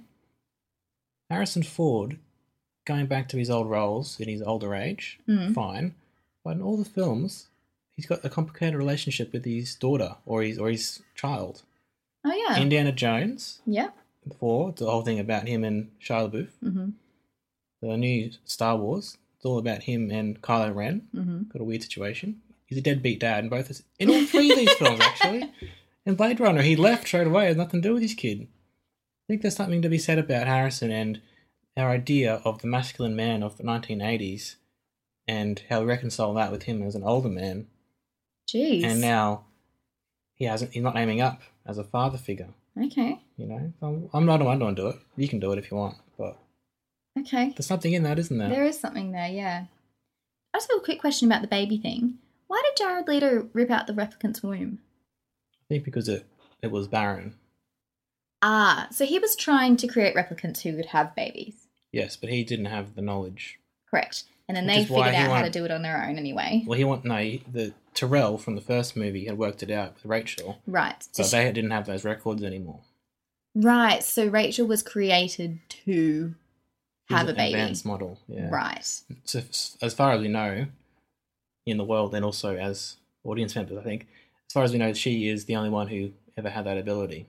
Harrison 1.29 1.63
Ford, 1.63 2.19
going 2.85 3.07
back 3.07 3.29
to 3.31 3.37
his 3.37 3.51
old 3.51 3.69
roles 3.69 4.19
in 4.21 4.29
his 4.29 4.41
older 4.43 4.75
age, 4.75 5.19
Mm. 5.29 5.53
fine. 5.55 5.95
But 6.45 6.57
in 6.57 6.63
all 6.63 6.77
the 6.77 6.85
films, 6.85 7.49
he's 7.97 8.07
got 8.07 8.25
a 8.25 8.31
complicated 8.31 8.77
relationship 8.77 9.33
with 9.33 9.45
his 9.45 9.75
daughter 9.75 10.17
or 10.27 10.43
his 10.43 10.59
or 10.59 10.71
his 10.71 11.03
child. 11.15 11.63
Oh 12.25 12.33
yeah. 12.33 12.61
Indiana 12.61 12.93
Jones, 12.93 13.61
yeah. 13.67 13.91
four, 14.39 14.73
the 14.73 14.87
whole 14.91 15.03
thing 15.03 15.19
about 15.19 15.49
him 15.49 15.65
and 15.65 15.91
Shia 16.01 16.31
LaBeouf. 16.31 16.49
Mm-hmm. 16.63 16.89
The 17.83 17.97
new 17.97 18.31
Star 18.45 18.77
Wars, 18.77 19.17
it's 19.37 19.45
all 19.45 19.59
about 19.59 19.83
him 19.83 20.11
and 20.11 20.41
Kylo 20.41 20.75
Ren. 20.75 21.09
Mm-hmm. 21.15 21.43
Got 21.53 21.61
a 21.61 21.65
weird 21.65 21.83
situation. 21.83 22.41
He's 22.67 22.79
a 22.79 22.83
deadbeat 22.83 23.21
dad 23.21 23.45
in 23.45 23.51
both. 23.51 23.69
His, 23.69 23.83
in 23.99 24.09
all 24.11 24.25
three 24.25 24.51
of 24.53 24.57
these 24.59 24.73
films, 24.75 25.01
actually. 25.01 25.51
In 26.07 26.15
Blade 26.17 26.41
Runner, 26.41 26.63
he 26.63 26.77
left 26.77 27.07
straight 27.07 27.27
away. 27.27 27.47
Had 27.47 27.57
nothing 27.57 27.81
to 27.83 27.89
do 27.89 27.95
with 27.95 28.03
his 28.03 28.15
kid. 28.15 28.43
I 28.43 29.25
think 29.29 29.43
there's 29.43 29.57
something 29.57 29.83
to 29.83 29.89
be 29.89 29.99
said 29.99 30.19
about 30.19 30.47
Harrison 30.47 30.91
and 30.91 31.21
our 31.77 31.91
idea 31.91 32.41
of 32.45 32.61
the 32.61 32.67
masculine 32.69 33.17
man 33.17 33.43
of 33.43 33.57
the 33.57 33.65
1980s, 33.65 34.57
and 35.27 35.63
how 35.71 35.81
we 35.81 35.87
reconcile 35.87 36.35
that 36.35 36.53
with 36.53 36.65
him 36.65 36.83
as 36.83 36.95
an 36.95 37.03
older 37.03 37.29
man. 37.31 37.67
Jeez. 38.49 38.85
And 38.85 39.01
now 39.01 39.45
he 40.35 40.45
hasn't. 40.45 40.73
He's 40.75 40.83
not 40.83 40.97
aiming 40.97 41.21
up 41.21 41.41
as 41.67 41.79
a 41.79 41.85
father 41.85 42.19
figure. 42.19 42.49
Okay. 42.81 43.21
You 43.37 43.47
know, 43.47 43.73
I'm, 43.83 44.11
I'm 44.13 44.27
not. 44.27 44.43
I 44.43 44.57
don't 44.57 44.75
do 44.75 44.89
it. 44.89 44.97
You 45.17 45.27
can 45.29 45.41
do 45.41 45.53
it 45.53 45.59
if 45.59 45.71
you 45.71 45.77
want, 45.77 45.97
but 46.19 46.37
Okay. 47.19 47.51
there's 47.57 47.67
something 47.67 47.93
in 47.93 48.03
that, 48.03 48.19
isn't 48.19 48.37
there? 48.37 48.49
There 48.49 48.65
is 48.65 48.79
something 48.79 49.13
there, 49.13 49.29
yeah. 49.29 49.65
I 50.53 50.59
just 50.59 50.71
have 50.71 50.81
a 50.81 50.85
quick 50.85 51.01
question 51.01 51.29
about 51.31 51.43
the 51.43 51.49
baby 51.49 51.79
thing. 51.79 52.19
Why 52.47 52.63
did 52.65 52.77
Jared 52.77 53.09
Leto 53.09 53.49
rip 53.53 53.71
out 53.71 53.87
the 53.87 53.95
replicant's 53.95 54.43
womb? 54.43 54.81
I 55.65 55.75
think 55.75 55.85
because 55.85 56.09
it 56.09 56.27
it 56.63 56.71
was 56.71 56.89
barren. 56.89 57.35
Ah, 58.43 58.89
so 58.91 59.05
he 59.07 59.19
was 59.19 59.35
trying 59.37 59.77
to 59.79 59.87
create 59.89 60.15
replicants 60.15 60.61
who 60.63 60.77
could 60.77 60.87
have 60.87 61.15
babies. 61.15 61.67
Yes, 61.93 62.17
but 62.17 62.29
he 62.31 62.45
didn't 62.45 62.67
have 62.67 62.95
the 62.95 63.03
knowledge. 63.03 63.59
Correct. 63.91 64.25
And 64.49 64.57
then 64.57 64.67
Which 64.67 64.75
they 64.77 64.83
is 64.83 64.91
why 64.91 65.07
figured 65.07 65.15
he 65.15 65.21
out 65.23 65.23
how 65.23 65.35
to 65.37 65.41
wanted- 65.43 65.53
do 65.53 65.65
it 65.65 65.71
on 65.71 65.83
their 65.83 66.05
own 66.05 66.19
anyway. 66.19 66.63
Well, 66.67 66.77
he 66.77 66.85
want 66.85 67.05
no 67.05 67.17
he- 67.17 67.43
the 67.51 67.73
Tyrell 67.95 68.37
from 68.37 68.57
the 68.57 68.61
first 68.61 68.97
movie 68.97 69.25
had 69.27 69.39
worked 69.39 69.63
it 69.63 69.71
out 69.71 69.95
with 69.95 70.05
Rachel, 70.05 70.61
Right. 70.67 71.03
So 71.03 71.23
but 71.23 71.27
she- 71.27 71.37
they 71.37 71.53
didn't 71.53 71.71
have 71.71 71.87
those 71.87 72.05
records 72.05 72.43
anymore. 72.43 72.81
right. 73.55 74.03
So 74.03 74.27
Rachel 74.27 74.67
was 74.67 74.83
created 74.83 75.61
to 75.87 76.35
was 77.09 77.19
have 77.19 77.29
a 77.29 77.31
an 77.31 77.37
baby. 77.37 77.55
advanced 77.55 77.87
model, 77.87 78.19
yeah. 78.29 78.51
Right. 78.51 78.85
So 79.25 79.39
f- 79.39 79.77
as 79.81 79.95
far 79.95 80.13
as 80.13 80.21
we 80.21 80.29
know, 80.29 80.67
in 81.67 81.79
the 81.79 81.85
world, 81.85 82.15
and 82.15 82.25
also 82.25 82.57
as 82.57 82.97
audience 83.25 83.55
members, 83.57 83.79
I 83.79 83.83
think, 83.83 84.07
as 84.49 84.53
far 84.53 84.63
as 84.63 84.73
we 84.73 84.79
know, 84.79 84.93
she 84.93 85.29
is 85.29 85.45
the 85.47 85.57
only 85.57 85.71
one 85.71 85.89
who 85.89 86.13
ever 86.37 86.51
had 86.51 86.65
that 86.67 86.79
ability. 86.79 87.27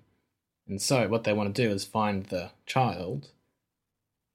And 0.67 0.81
so, 0.81 1.07
what 1.07 1.23
they 1.23 1.33
want 1.33 1.53
to 1.55 1.61
do 1.67 1.69
is 1.71 1.83
find 1.85 2.25
the 2.25 2.51
child 2.65 3.29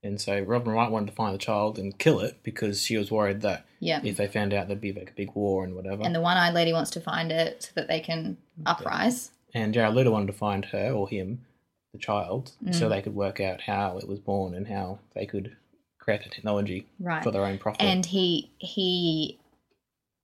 And 0.02 0.18
so 0.18 0.40
Robin 0.40 0.72
Wright 0.72 0.90
wanted 0.90 1.08
to 1.08 1.12
find 1.12 1.34
the 1.34 1.38
child 1.38 1.78
and 1.78 1.98
kill 1.98 2.20
it 2.20 2.42
because 2.42 2.80
she 2.82 2.96
was 2.96 3.10
worried 3.10 3.42
that 3.42 3.66
Yeah. 3.80 4.00
if 4.02 4.16
they 4.16 4.28
found 4.28 4.54
out 4.54 4.66
there'd 4.66 4.80
be 4.80 4.94
like 4.94 5.10
a 5.10 5.14
big 5.14 5.34
war 5.34 5.62
and 5.62 5.74
whatever. 5.74 6.02
And 6.04 6.14
the 6.14 6.22
one 6.22 6.38
eyed 6.38 6.54
lady 6.54 6.72
wants 6.72 6.90
to 6.92 7.02
find 7.02 7.30
it 7.30 7.64
so 7.64 7.70
that 7.74 7.86
they 7.88 8.00
can 8.00 8.38
uprise. 8.64 9.32
and 9.52 9.74
Jared 9.74 9.94
Leto 9.94 10.10
wanted 10.12 10.28
to 10.28 10.32
find 10.32 10.64
her 10.66 10.90
or 10.92 11.06
him, 11.06 11.44
the 11.92 11.98
child, 11.98 12.52
so 12.72 12.86
Mm. 12.86 12.88
they 12.90 13.02
could 13.02 13.14
work 13.14 13.40
out 13.40 13.60
how 13.62 13.98
it 13.98 14.08
was 14.08 14.20
born 14.20 14.54
and 14.54 14.68
how 14.68 15.00
they 15.14 15.26
could 15.26 15.54
create 15.98 16.22
the 16.24 16.30
technology 16.30 16.86
Right. 16.98 17.22
for 17.22 17.30
their 17.30 17.44
own 17.44 17.58
profit. 17.58 17.82
And 17.82 18.06
he 18.06 18.48
he 18.58 19.38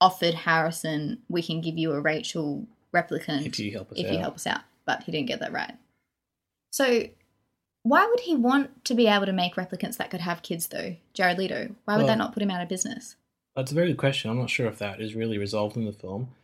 offered 0.00 0.34
Harrison, 0.34 1.22
we 1.28 1.42
can 1.42 1.60
give 1.60 1.78
you 1.78 1.92
a 1.92 2.00
Rachel 2.00 2.66
replicant 2.94 3.46
If 3.46 3.58
you 3.58 3.72
help 3.72 3.92
us 3.92 3.98
if 3.98 4.06
you 4.10 4.16
out. 4.18 4.20
help 4.20 4.34
us 4.36 4.46
out. 4.46 4.60
But 4.84 5.02
he 5.02 5.12
didn't 5.12 5.28
get 5.28 5.40
that 5.40 5.52
right. 5.52 5.74
So 6.70 7.08
why 7.82 8.06
would 8.06 8.20
he 8.20 8.34
want 8.34 8.84
to 8.84 8.94
be 8.94 9.06
able 9.06 9.26
to 9.26 9.32
make 9.32 9.54
replicants 9.54 9.96
that 9.96 10.10
could 10.10 10.20
have 10.20 10.42
kids 10.42 10.66
though? 10.68 10.96
Jared 11.14 11.38
Leto. 11.38 11.74
Why 11.84 11.94
would 11.96 12.02
Well- 12.02 12.06
that 12.08 12.18
not 12.18 12.32
put 12.32 12.42
him 12.42 12.50
out 12.50 12.62
of 12.62 12.68
business? 12.68 13.16
That's 13.54 13.72
a 13.72 13.74
very 13.74 13.88
good 13.88 13.96
question. 13.96 14.30
I'm 14.30 14.38
not 14.38 14.50
sure 14.50 14.66
if 14.66 14.78
that 14.78 15.00
is 15.00 15.14
really 15.14 15.38
resolved 15.38 15.76
in 15.76 15.86
the 15.86 15.92
film. 15.92 16.34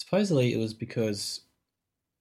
Supposedly, 0.00 0.52
it 0.52 0.56
was 0.56 0.74
because 0.74 1.42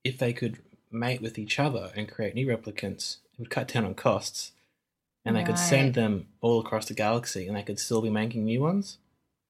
if 0.03 0.17
they 0.19 0.31
could 0.31 0.59
mate 0.91 1.21
with 1.21 1.39
each 1.39 1.59
other 1.59 1.91
and 1.95 2.07
create 2.11 2.35
new 2.35 2.45
replicants, 2.45 3.17
it 3.33 3.39
would 3.39 3.49
cut 3.49 3.67
down 3.69 3.83
on 3.85 3.95
costs, 3.95 4.51
and 5.25 5.35
they 5.35 5.43
could 5.43 5.57
send 5.57 5.95
them 5.95 6.27
all 6.41 6.59
across 6.59 6.87
the 6.87 6.93
galaxy, 6.93 7.47
and 7.47 7.57
they 7.57 7.63
could 7.63 7.79
still 7.79 8.01
be 8.01 8.09
making 8.11 8.45
new 8.45 8.61
ones. 8.61 8.99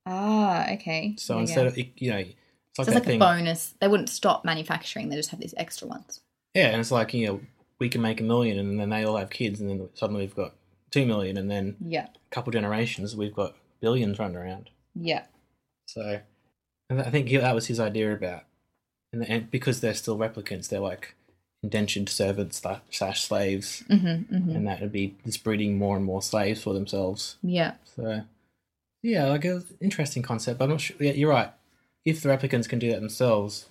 Ah, 0.06 0.72
okay. 0.74 1.16
So 1.18 1.36
you 1.36 1.41
instead 1.41 1.64
go. 1.64 1.68
of 1.68 1.78
you 1.78 2.12
know, 2.12 2.18
it's 2.18 2.34
So 2.76 2.84
it's 2.84 2.93
like 2.93 3.06
thing. 3.06 3.18
a 3.18 3.20
bonus. 3.20 3.74
They 3.80 3.88
wouldn't 3.88 4.10
stop 4.10 4.43
manufacturing, 4.45 5.10
they 5.10 5.16
just 5.16 5.30
have 5.30 5.39
these 5.39 5.54
extra 5.58 5.88
ones. 5.88 6.22
Yeah, 6.56 6.68
and 6.68 6.80
it's 6.82 6.91
like 6.91 7.14
you 7.14 7.28
know, 7.28 7.41
we 7.80 7.89
can 7.89 8.02
make 8.02 8.20
a 8.20 8.24
million, 8.24 8.58
and 8.60 8.80
then 8.80 8.89
they 8.89 9.04
all 9.04 9.18
have 9.18 9.30
kids, 9.30 9.60
and 9.62 9.70
then 9.70 9.89
suddenly 9.93 10.22
we've 10.24 10.36
got 10.36 10.56
two 10.91 11.06
million, 11.06 11.38
and 11.38 11.49
then 11.49 11.76
Yeah. 11.86 12.08
a 12.08 12.30
couple 12.36 12.52
generations 12.52 13.16
we've 13.16 13.34
got 13.34 13.56
billions 13.80 14.20
running 14.20 14.38
around. 14.38 14.70
Yeah. 14.95 15.24
So, 15.88 16.20
and 16.89 17.02
I 17.02 17.10
think 17.10 17.30
that 17.32 17.56
was 17.56 17.68
his 17.68 17.80
idea 17.80 18.14
about, 18.14 18.43
and, 19.14 19.24
and 19.30 19.49
because 19.52 19.80
they're 19.82 19.93
still 19.93 20.18
replicants, 20.18 20.68
they're 20.70 20.80
like 20.80 21.16
indentured 21.64 22.10
servants 22.10 22.58
slash- 22.58 22.82
slash 22.91 23.22
slaves, 23.24 23.84
Mm-hmm, 23.89 24.36
mm-hmm. 24.36 24.49
and 24.56 24.68
that 24.68 24.82
would 24.82 24.91
be 24.91 25.16
just 25.26 25.43
breeding 25.43 25.78
more 25.78 25.95
and 25.95 26.04
more 26.06 26.22
slaves 26.22 26.62
for 26.64 26.74
themselves. 26.74 27.38
Yeah. 27.43 27.74
So, 27.95 28.24
yeah, 29.04 29.26
like 29.26 29.45
an 29.45 29.64
interesting 29.80 30.24
concept. 30.24 30.60
But 30.60 30.66
I'm 30.66 30.72
not 30.72 30.82
sure. 30.82 30.97
Yeah, 30.99 31.12
you're 31.14 31.30
right. 31.30 31.52
If 32.06 32.22
the 32.22 32.30
replicants 32.30 32.68
can 32.70 32.80
do 32.80 32.89
that 32.91 32.99
themselves, 32.99 33.68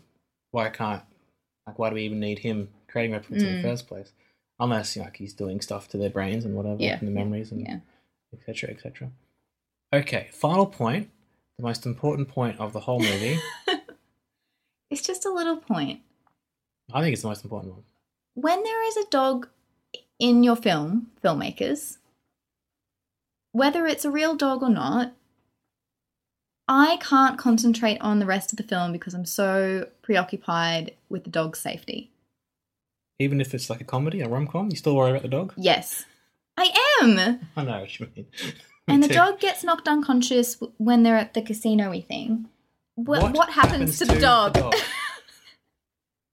why 0.50 0.68
can't 0.70 1.02
like 1.66 1.78
why 1.78 1.88
do 1.90 1.94
we 1.94 2.02
even 2.02 2.20
need 2.20 2.40
him 2.40 2.68
creating 2.88 3.14
replicants 3.16 3.42
in 3.42 3.52
the 3.56 3.58
Mm. 3.58 3.62
first 3.62 3.86
place? 3.86 4.12
Unless 4.58 4.94
you 4.96 5.00
know, 5.02 5.06
like 5.06 5.16
he's 5.16 5.32
doing 5.32 5.60
stuff 5.60 5.88
to 5.88 5.96
their 5.98 6.10
brains 6.10 6.44
and 6.44 6.54
whatever, 6.54 6.82
Yeah. 6.82 6.98
and 6.98 7.08
the 7.08 7.12
memories 7.12 7.50
and 7.52 7.62
Yeah. 7.62 7.80
etc. 8.32 8.70
etc. 8.70 9.10
Okay, 9.92 10.28
final 10.32 10.66
point, 10.66 11.10
the 11.56 11.62
most 11.64 11.84
important 11.86 12.28
point 12.28 12.58
of 12.60 12.72
the 12.72 12.80
whole 12.80 13.00
movie. 13.00 13.38
It's 14.90 15.02
just 15.02 15.24
a 15.24 15.30
little 15.32 15.56
point. 15.58 16.00
I 16.92 17.00
think 17.00 17.12
it's 17.12 17.22
the 17.22 17.28
most 17.28 17.44
important 17.44 17.74
one. 17.74 17.84
when 18.34 18.62
there 18.64 18.88
is 18.88 18.96
a 18.96 19.04
dog 19.10 19.48
in 20.18 20.42
your 20.42 20.56
film, 20.56 21.12
filmmakers, 21.22 21.98
whether 23.52 23.86
it's 23.86 24.04
a 24.04 24.10
real 24.10 24.34
dog 24.36 24.62
or 24.64 24.68
not, 24.70 25.12
I 26.72 26.98
can't 26.98 27.36
concentrate 27.36 27.98
on 28.00 28.20
the 28.20 28.26
rest 28.26 28.52
of 28.52 28.56
the 28.56 28.62
film 28.62 28.92
because 28.92 29.12
I'm 29.12 29.24
so 29.24 29.88
preoccupied 30.02 30.94
with 31.08 31.24
the 31.24 31.30
dog's 31.30 31.58
safety. 31.58 32.12
Even 33.18 33.40
if 33.40 33.52
it's 33.54 33.68
like 33.68 33.80
a 33.80 33.84
comedy, 33.84 34.20
a 34.20 34.28
rom 34.28 34.46
com, 34.46 34.68
you 34.70 34.76
still 34.76 34.94
worry 34.94 35.10
about 35.10 35.22
the 35.22 35.28
dog. 35.28 35.52
Yes, 35.56 36.04
I 36.56 36.72
am. 37.02 37.40
I 37.56 37.64
know 37.64 37.80
what 37.80 37.98
you 37.98 38.08
mean. 38.14 38.26
And 38.88 39.04
the 39.04 39.08
dog 39.08 39.38
gets 39.38 39.62
knocked 39.62 39.86
unconscious 39.86 40.60
when 40.78 41.04
they're 41.04 41.16
at 41.16 41.34
the 41.34 41.42
casino-y 41.42 42.00
thing. 42.00 42.48
What, 42.96 43.34
what, 43.36 43.50
happens, 43.50 44.00
to, 44.00 44.04
the 44.04 44.18
dog? 44.18 44.58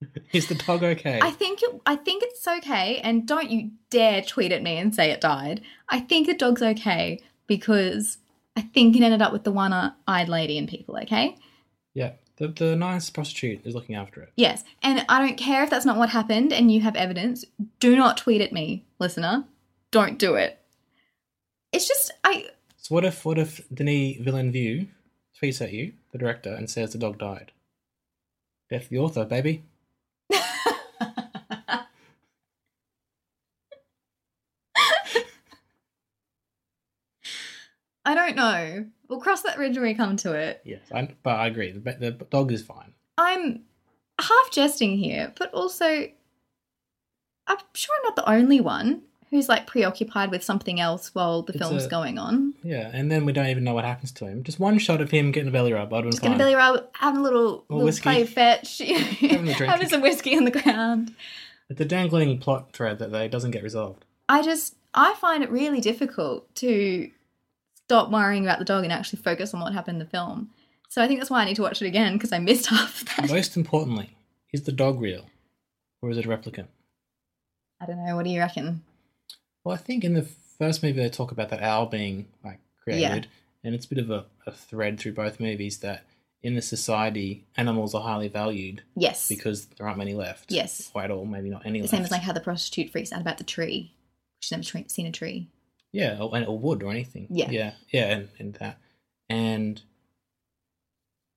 Is 0.32 0.48
the 0.48 0.56
dog 0.56 0.82
okay? 0.82 1.20
I 1.22 1.30
think 1.30 1.62
it, 1.62 1.80
I 1.86 1.94
think 1.94 2.24
it's 2.24 2.48
okay, 2.48 2.98
and 2.98 3.28
don't 3.28 3.48
you 3.48 3.70
dare 3.90 4.22
tweet 4.22 4.50
at 4.50 4.62
me 4.62 4.76
and 4.76 4.92
say 4.92 5.12
it 5.12 5.20
died. 5.20 5.60
I 5.88 6.00
think 6.00 6.26
the 6.26 6.34
dog's 6.34 6.62
okay 6.62 7.20
because 7.46 8.18
I 8.58 8.62
think 8.62 8.96
it 8.96 9.02
ended 9.02 9.22
up 9.22 9.32
with 9.32 9.44
the 9.44 9.52
one-eyed 9.52 9.94
uh, 10.28 10.30
lady 10.30 10.58
and 10.58 10.68
people. 10.68 10.98
Okay, 11.02 11.36
yeah, 11.94 12.12
the 12.38 12.48
the 12.48 12.74
nice 12.74 13.08
prostitute 13.08 13.64
is 13.64 13.72
looking 13.72 13.94
after 13.94 14.20
it. 14.20 14.32
yes, 14.36 14.64
and 14.82 15.04
I 15.08 15.24
don't 15.24 15.38
care 15.38 15.62
if 15.62 15.70
that's 15.70 15.86
not 15.86 15.96
what 15.96 16.08
happened, 16.08 16.52
and 16.52 16.72
you 16.72 16.80
have 16.80 16.96
evidence. 16.96 17.44
Do 17.78 17.96
not 17.96 18.16
tweet 18.16 18.40
at 18.40 18.52
me, 18.52 18.84
listener. 18.98 19.44
Don't 19.92 20.18
do 20.18 20.34
it. 20.34 20.58
It's 21.72 21.86
just 21.86 22.10
I. 22.24 22.46
So 22.78 22.96
what 22.96 23.04
if 23.04 23.24
what 23.24 23.38
if 23.38 23.62
Denis 23.72 24.16
Villeneuve 24.18 24.88
tweets 25.40 25.60
at 25.60 25.72
you, 25.72 25.92
the 26.10 26.18
director, 26.18 26.52
and 26.52 26.68
says 26.68 26.92
the 26.92 26.98
dog 26.98 27.18
died? 27.18 27.52
Death 28.70 28.84
of 28.84 28.88
the 28.88 28.98
author, 28.98 29.24
baby. 29.24 29.62
I 38.08 38.14
don't 38.14 38.36
know. 38.36 38.86
We'll 39.08 39.20
cross 39.20 39.42
that 39.42 39.56
bridge 39.56 39.74
when 39.76 39.84
we 39.84 39.94
come 39.94 40.16
to 40.18 40.32
it. 40.32 40.60
Yes, 40.64 40.80
I, 40.92 41.08
but 41.22 41.30
I 41.36 41.46
agree. 41.46 41.72
The, 41.72 41.80
the 41.92 42.10
dog 42.12 42.52
is 42.52 42.62
fine. 42.62 42.92
I'm 43.16 43.62
half 44.20 44.50
jesting 44.52 44.96
here, 44.96 45.32
but 45.38 45.52
also 45.54 45.86
I'm 47.46 47.56
sure 47.74 47.94
I'm 47.98 48.04
not 48.04 48.16
the 48.16 48.28
only 48.30 48.60
one 48.60 49.02
who's 49.30 49.48
like 49.48 49.66
preoccupied 49.66 50.30
with 50.30 50.42
something 50.42 50.80
else 50.80 51.14
while 51.14 51.42
the 51.42 51.52
It's 51.52 51.60
film's 51.60 51.84
a- 51.84 51.88
going 51.88 52.18
on. 52.18 52.54
Yeah, 52.62 52.90
and 52.92 53.10
then 53.10 53.24
we 53.24 53.32
don't 53.32 53.48
even 53.48 53.64
know 53.64 53.74
what 53.74 53.84
happens 53.84 54.12
to 54.12 54.26
him. 54.26 54.42
Just 54.42 54.58
one 54.60 54.78
shot 54.78 55.00
of 55.00 55.10
him 55.10 55.32
getting 55.32 55.48
a 55.48 55.52
belly 55.52 55.72
rub. 55.72 55.92
I'd 55.92 56.04
Just 56.04 56.20
gonna 56.22 56.32
fine. 56.32 56.38
belly 56.38 56.54
rub, 56.54 56.86
having 56.94 57.20
a 57.20 57.22
little, 57.22 57.64
little 57.68 57.84
whiskey. 57.84 58.02
play 58.02 58.24
fetch, 58.24 58.80
a 58.80 58.86
drink. 59.22 59.56
having 59.58 59.88
some 59.88 60.00
whiskey 60.02 60.36
on 60.36 60.44
the 60.44 60.50
ground. 60.50 61.14
It's 61.70 61.80
a 61.80 61.84
dangling 61.84 62.38
plot 62.38 62.72
thread 62.72 62.98
that 63.00 63.12
they 63.12 63.28
doesn't 63.28 63.50
get 63.50 63.62
resolved. 63.62 64.04
I 64.28 64.42
just 64.42 64.74
I 64.94 65.14
find 65.14 65.42
it 65.42 65.50
really 65.50 65.80
difficult 65.80 66.54
to 66.56 67.10
stop 67.88 68.10
worrying 68.10 68.44
about 68.44 68.58
the 68.58 68.66
dog 68.66 68.84
and 68.84 68.92
actually 68.92 69.18
focus 69.22 69.54
on 69.54 69.60
what 69.60 69.72
happened 69.72 69.96
in 69.96 70.04
the 70.04 70.10
film. 70.10 70.50
So 70.90 71.02
I 71.02 71.06
think 71.08 71.20
that's 71.20 71.30
why 71.30 71.40
I 71.40 71.46
need 71.46 71.56
to 71.56 71.62
watch 71.62 71.80
it 71.80 71.86
again 71.86 72.12
because 72.14 72.32
I 72.32 72.38
missed 72.38 72.66
half 72.70 73.00
of 73.00 73.16
that. 73.16 73.30
Most 73.30 73.56
importantly, 73.56 74.10
is 74.52 74.64
the 74.64 74.72
dog 74.72 75.00
real, 75.00 75.24
or 76.02 76.10
is 76.10 76.18
it 76.18 76.26
a 76.26 76.28
replicant? 76.28 76.66
I 77.80 77.86
don't 77.86 78.04
know. 78.04 78.14
What 78.14 78.24
do 78.24 78.30
you 78.30 78.40
reckon? 78.40 78.82
Well, 79.64 79.74
I 79.74 79.78
think 79.78 80.04
in 80.04 80.12
the 80.12 80.28
first 80.58 80.82
movie 80.82 81.00
they 81.00 81.08
talk 81.08 81.32
about 81.32 81.48
that 81.48 81.62
owl 81.62 81.86
being 81.86 82.26
like 82.44 82.60
created, 82.84 83.26
and 83.64 83.74
it's 83.74 83.86
a 83.86 83.88
bit 83.88 83.98
of 83.98 84.10
a, 84.10 84.26
a 84.46 84.52
thread 84.52 85.00
through 85.00 85.12
both 85.12 85.40
movies 85.40 85.78
that 85.78 86.04
in 86.42 86.54
the 86.56 86.62
society 86.62 87.46
animals 87.56 87.94
are 87.94 88.02
highly 88.02 88.28
valued 88.28 88.82
Yes. 88.96 89.28
because 89.30 89.64
there 89.66 89.86
aren't 89.86 89.98
many 89.98 90.12
left. 90.14 90.52
Yes. 90.52 90.90
at 90.94 91.10
all, 91.10 91.24
maybe 91.24 91.48
not 91.48 91.64
any 91.64 91.78
the 91.78 91.84
left. 91.84 91.90
same 91.90 92.02
as 92.02 92.10
like 92.10 92.20
how 92.22 92.32
the 92.34 92.40
prostitute 92.40 92.90
freaks 92.92 93.12
out 93.12 93.20
about 93.22 93.38
the 93.38 93.44
tree. 93.44 93.94
She's 94.40 94.52
never 94.52 94.62
tre- 94.62 94.86
seen 94.88 95.06
a 95.06 95.10
tree. 95.12 95.48
Yeah, 95.92 96.18
or, 96.20 96.36
or 96.46 96.58
wood 96.58 96.82
or 96.82 96.90
anything. 96.90 97.26
Yeah. 97.30 97.50
yeah, 97.50 97.72
yeah, 97.90 98.04
and, 98.16 98.28
and 98.38 98.54
that, 98.54 98.78
and 99.28 99.80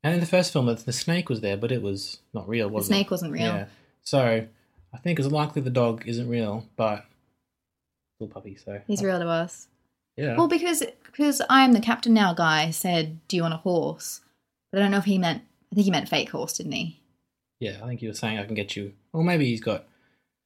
and 0.03 0.15
in 0.15 0.19
the 0.19 0.25
first 0.25 0.51
film, 0.51 0.65
the, 0.65 0.91
snake 0.93 1.29
was 1.29 1.41
there, 1.41 1.57
but 1.57 1.71
it 1.71 1.81
was 1.81 2.19
not 2.33 2.47
real. 2.49 2.69
was 2.69 2.85
The 2.87 2.95
snake 2.95 3.07
it? 3.07 3.11
wasn't 3.11 3.33
real. 3.33 3.43
Yeah, 3.43 3.65
so 4.01 4.47
I 4.93 4.97
think 4.97 5.19
it's 5.19 5.27
likely 5.29 5.61
the 5.61 5.69
dog 5.69 6.03
isn't 6.07 6.27
real, 6.27 6.65
but 6.75 7.05
little 8.19 8.33
puppy. 8.33 8.55
So 8.55 8.81
He's 8.87 9.03
real 9.03 9.19
to 9.19 9.27
us. 9.27 9.67
Yeah. 10.17 10.35
Well, 10.37 10.47
because 10.47 10.83
because 11.05 11.41
I 11.49 11.63
am 11.63 11.73
the 11.73 11.79
captain 11.79 12.13
now 12.13 12.33
guy 12.33 12.71
said, 12.71 13.19
"Do 13.27 13.35
you 13.37 13.43
want 13.43 13.53
a 13.53 13.57
horse?" 13.57 14.21
But 14.71 14.79
I 14.79 14.81
don't 14.83 14.91
know 14.91 14.97
if 14.97 15.05
he 15.05 15.17
meant. 15.17 15.43
I 15.71 15.75
think 15.75 15.85
he 15.85 15.91
meant 15.91 16.09
fake 16.09 16.29
horse, 16.29 16.53
didn't 16.57 16.73
he? 16.73 16.99
Yeah, 17.59 17.77
I 17.83 17.87
think 17.87 17.99
he 18.01 18.07
was 18.07 18.19
saying 18.19 18.39
I 18.39 18.45
can 18.45 18.55
get 18.55 18.75
you. 18.75 18.93
Or 19.13 19.23
maybe 19.23 19.45
he's 19.45 19.61
got. 19.61 19.85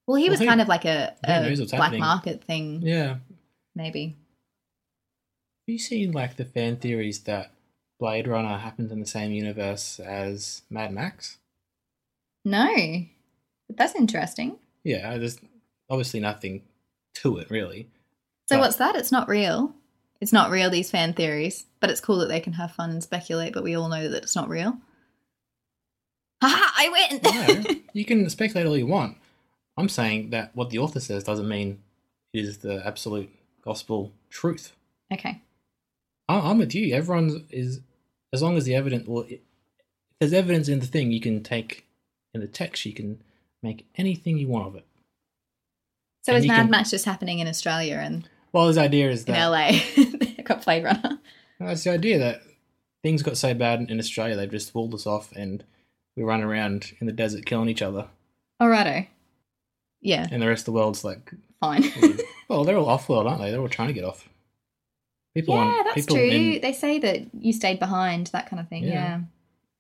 Well, 0.05 0.17
he 0.17 0.25
Well, 0.25 0.31
was 0.31 0.39
who- 0.41 0.45
kind 0.45 0.61
of 0.61 0.67
like 0.67 0.85
a, 0.85 1.15
a 1.23 1.55
black 1.55 1.71
happening? 1.71 1.99
market 2.01 2.43
thing, 2.43 2.81
Yeah. 2.83 3.15
Have 3.77 4.13
you 5.67 5.79
seen 5.79 6.11
like 6.11 6.35
the 6.37 6.45
fan 6.45 6.77
theories 6.77 7.19
that 7.21 7.51
Blade 7.99 8.27
Runner 8.27 8.57
happens 8.57 8.91
in 8.91 8.99
the 8.99 9.05
same 9.05 9.31
universe 9.31 9.99
as 9.99 10.61
Mad 10.69 10.91
Max? 10.93 11.37
No, 12.43 12.73
but 13.67 13.77
that's 13.77 13.95
interesting. 13.95 14.57
Yeah, 14.83 15.17
there's 15.17 15.39
obviously 15.89 16.19
nothing 16.19 16.61
to 17.15 17.37
it 17.37 17.49
really. 17.49 17.87
So 18.47 18.55
But- 18.57 18.61
what's 18.61 18.75
that? 18.77 18.95
It's 18.95 19.11
not 19.11 19.27
real. 19.27 19.73
It's 20.21 20.31
not 20.33 20.49
real. 20.51 20.69
These 20.69 20.91
fan 20.91 21.13
theories, 21.13 21.65
but 21.79 21.89
it's 21.89 21.99
cool 22.01 22.17
that 22.19 22.27
they 22.27 22.39
can 22.39 22.53
have 22.53 22.71
fun 22.71 22.89
and 22.89 23.03
speculate. 23.03 23.53
But 23.53 23.63
we 23.63 23.75
all 23.75 23.89
know 23.89 24.07
that 24.07 24.23
it's 24.23 24.35
not 24.35 24.47
real. 24.47 24.77
Haha! 26.41 26.71
I 26.77 26.89
win. 26.89 27.65
No, 27.73 27.81
you 27.93 28.05
can 28.05 28.29
speculate 28.29 28.65
all 28.67 28.77
you 28.77 28.87
want. 28.87 29.17
I'm 29.77 29.89
saying 29.89 30.29
that 30.29 30.55
what 30.55 30.69
the 30.69 30.79
author 30.79 30.99
says 30.99 31.23
doesn't 31.23 31.47
mean 31.49 31.79
is 32.33 32.59
the 32.59 32.85
absolute 32.85 33.29
gospel 33.65 34.11
truth. 34.29 34.73
okay. 35.13 35.41
I- 36.27 36.39
I'm 36.49 36.57
with 36.57 36.73
you. 36.73 36.93
Everyone 36.95 37.45
is, 37.51 37.81
as 38.33 38.41
long 38.41 38.57
as 38.57 38.65
the 38.65 38.75
evidence, 38.75 39.07
well, 39.07 39.25
if 39.29 39.39
there's 40.19 40.33
evidence 40.33 40.67
in 40.67 40.79
the 40.79 40.87
thing, 40.87 41.11
you 41.11 41.21
can 41.21 41.43
take 41.43 41.85
in 42.33 42.41
the 42.41 42.47
text, 42.47 42.85
you 42.85 42.93
can 42.93 43.21
make 43.61 43.85
anything 43.95 44.37
you 44.37 44.47
want 44.47 44.67
of 44.67 44.75
it. 44.75 44.85
So 46.23 46.33
And 46.33 46.43
is 46.43 46.47
Mad 46.47 46.61
can- 46.63 46.71
Max 46.71 46.89
just 46.91 47.05
happening 47.05 47.39
in 47.39 47.47
Australia? 47.47 47.95
And 47.97 48.27
Well, 48.53 48.67
his 48.67 48.77
idea 48.77 49.09
is 49.11 49.25
that 49.25 49.35
in 49.35 49.51
LA. 49.51 50.41
Got 50.43 50.65
Blade 50.65 50.83
Runner. 50.83 51.19
That's 51.59 51.83
the 51.83 51.91
idea 51.91 52.17
that 52.19 52.41
things 53.03 53.21
got 53.23 53.37
so 53.37 53.53
bad 53.53 53.81
in 53.89 53.99
Australia, 53.99 54.35
they've 54.35 54.49
just 54.51 54.73
walled 54.75 54.93
us 54.95 55.05
off 55.05 55.31
and 55.33 55.63
we 56.17 56.23
run 56.23 56.41
around 56.41 56.93
in 56.99 57.05
the 57.07 57.13
desert 57.13 57.45
killing 57.45 57.69
each 57.69 57.81
other. 57.83 58.07
Alrighto. 58.61 59.07
Yeah, 60.05 60.27
And 60.31 60.41
the 60.41 60.47
rest 60.47 60.61
of 60.61 60.65
the 60.65 60.71
world's 60.73 61.03
like, 61.03 61.31
fine. 61.59 61.83
well, 62.49 62.63
they're 62.63 62.77
all 62.77 62.89
off 62.89 63.09
world, 63.09 63.25
aren't 63.25 63.41
they? 63.41 63.49
They're 63.49 63.59
all 63.59 63.67
trying 63.67 63.87
to 63.87 63.93
get 63.93 64.03
off. 64.03 64.29
People 65.33 65.55
yeah, 65.55 65.65
want, 65.65 65.85
that's 65.85 65.95
people 66.05 66.15
true. 66.17 66.25
in- 66.29 66.61
They 66.61 66.73
say 66.73 66.99
that 66.99 67.21
you 67.33 67.51
stayed 67.51 67.79
behind, 67.79 68.27
that 68.27 68.49
kind 68.49 68.59
of 68.59 68.69
thing. 68.69 68.83
Yeah. 68.83 68.91
Yeah. 68.93 69.19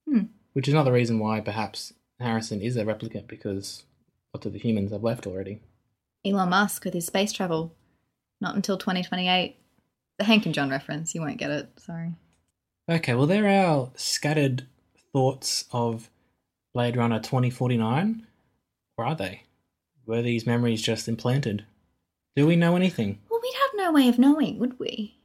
Hmm. 0.07 0.25
which 0.53 0.67
is 0.67 0.73
another 0.73 0.91
reason 0.91 1.19
why 1.19 1.39
perhaps 1.41 1.93
Harrison 2.19 2.61
is 2.61 2.75
a 2.75 2.83
replicant 2.83 3.27
because 3.27 3.83
lots 4.33 4.45
of 4.45 4.53
the 4.53 4.59
humans 4.59 4.91
have 4.91 5.03
left 5.03 5.25
already. 5.27 5.61
Elon 6.25 6.49
Musk 6.49 6.85
with 6.85 6.93
his 6.95 7.05
space 7.05 7.31
travel. 7.31 7.73
Not 8.41 8.55
until 8.55 8.77
2028. 8.77 9.55
The 10.17 10.23
Hank 10.25 10.45
and 10.45 10.53
John 10.55 10.69
reference. 10.69 11.13
You 11.15 11.21
won't 11.21 11.37
get 11.37 11.51
it. 11.51 11.69
Sorry. 11.77 12.13
Okay, 12.89 13.13
well, 13.15 13.27
there 13.27 13.45
are 13.45 13.65
our 13.65 13.91
scattered 13.95 14.65
thoughts 15.13 15.65
of 15.71 16.09
Blade 16.73 16.97
Runner 16.97 17.19
2049. 17.19 18.25
Or 18.97 19.05
are 19.05 19.15
they? 19.15 19.43
Were 20.05 20.21
these 20.21 20.45
memories 20.45 20.81
just 20.81 21.07
implanted? 21.07 21.65
Do 22.35 22.45
we 22.45 22.55
know 22.55 22.75
anything? 22.75 23.19
Well, 23.29 23.39
we'd 23.41 23.53
have 23.53 23.71
no 23.85 23.91
way 23.91 24.07
of 24.09 24.19
knowing, 24.19 24.59
would 24.59 24.77
we? 24.79 25.15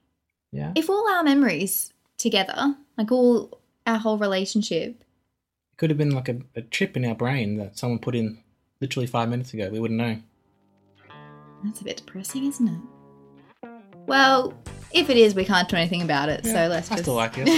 Yeah. 0.53 0.73
If 0.75 0.89
all 0.89 1.09
our 1.09 1.23
memories 1.23 1.93
together, 2.19 2.77
like 2.97 3.11
all 3.13 3.61
our 3.87 3.99
whole 3.99 4.19
relationship, 4.19 5.01
It 5.73 5.77
could 5.77 5.91
have 5.91 5.99
been 5.99 6.13
like 6.15 6.29
a, 6.29 6.39
a 6.57 6.63
chip 6.63 6.97
in 6.97 7.05
our 7.05 7.15
brain 7.15 7.57
that 7.59 7.77
someone 7.79 7.99
put 7.99 8.15
in 8.15 8.39
literally 8.81 9.07
five 9.07 9.29
minutes 9.29 9.53
ago. 9.55 9.69
We 9.71 9.81
wouldn't 9.81 9.99
know. 9.99 10.17
that's 11.65 11.81
a 11.81 11.85
bit 11.85 11.99
depressing, 11.99 12.47
isn't 12.47 12.69
it? 12.69 13.69
Well, 14.07 14.55
if 14.93 15.11
it 15.11 15.17
is, 15.17 15.35
we 15.35 15.45
can't 15.45 15.69
do 15.69 15.77
anything 15.77 16.03
about 16.03 16.29
it. 16.29 16.45
Yeah, 16.45 16.53
so 16.53 16.69
let's 16.69 16.91
I 16.91 16.95
just. 16.95 17.05
still 17.05 17.15
like 17.15 17.35
it. 17.37 17.47
so 17.47 17.53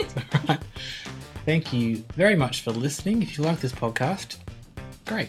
it's 0.00 0.14
all 0.16 0.40
right. 0.48 0.60
Thank 1.46 1.72
you 1.72 1.96
very 2.14 2.36
much 2.36 2.62
for 2.62 2.72
listening. 2.72 3.22
If 3.22 3.36
you 3.38 3.44
like 3.44 3.60
this 3.60 3.72
podcast, 3.72 4.36
great. 5.06 5.28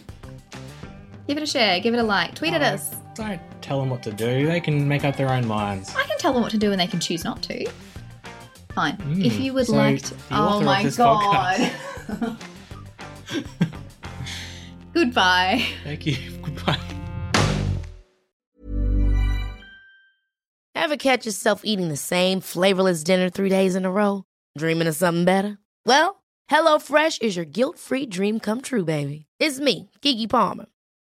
Give 1.26 1.36
it 1.36 1.42
a 1.42 1.46
share, 1.46 1.80
give 1.80 1.92
it 1.92 1.98
a 1.98 2.04
like, 2.04 2.36
tweet 2.36 2.52
at 2.52 2.62
us. 2.62 2.94
Don't 3.14 3.40
tell 3.60 3.80
them 3.80 3.90
what 3.90 4.02
to 4.04 4.12
do. 4.12 4.46
They 4.46 4.60
can 4.60 4.86
make 4.86 5.04
up 5.04 5.16
their 5.16 5.30
own 5.30 5.46
minds. 5.46 5.92
I 5.96 6.04
can 6.04 6.18
tell 6.18 6.32
them 6.32 6.42
what 6.42 6.52
to 6.52 6.58
do 6.58 6.70
and 6.70 6.80
they 6.80 6.86
can 6.86 7.00
choose 7.00 7.24
not 7.24 7.42
to. 7.44 7.68
Fine. 8.74 8.96
Mm, 8.98 9.24
if 9.24 9.40
you 9.40 9.52
would 9.54 9.66
so 9.66 9.72
like 9.72 10.02
to. 10.02 10.14
Oh 10.30 10.60
my 10.60 10.88
god. 10.90 11.72
Goodbye. 14.92 15.64
Thank 15.82 16.06
you. 16.06 16.16
Goodbye. 16.42 16.78
Ever 20.74 20.96
catch 20.96 21.26
yourself 21.26 21.62
eating 21.64 21.88
the 21.88 21.96
same 21.96 22.40
flavorless 22.40 23.02
dinner 23.02 23.30
three 23.30 23.48
days 23.48 23.74
in 23.74 23.84
a 23.84 23.90
row? 23.90 24.22
Dreaming 24.56 24.86
of 24.86 24.94
something 24.94 25.24
better? 25.24 25.58
Well, 25.84 26.22
HelloFresh 26.50 27.22
is 27.22 27.34
your 27.34 27.44
guilt-free 27.44 28.06
dream 28.06 28.38
come 28.38 28.60
true, 28.60 28.84
baby. 28.84 29.26
It's 29.40 29.58
me, 29.58 29.90
Keke 30.02 30.30
Palmer. 30.30 30.66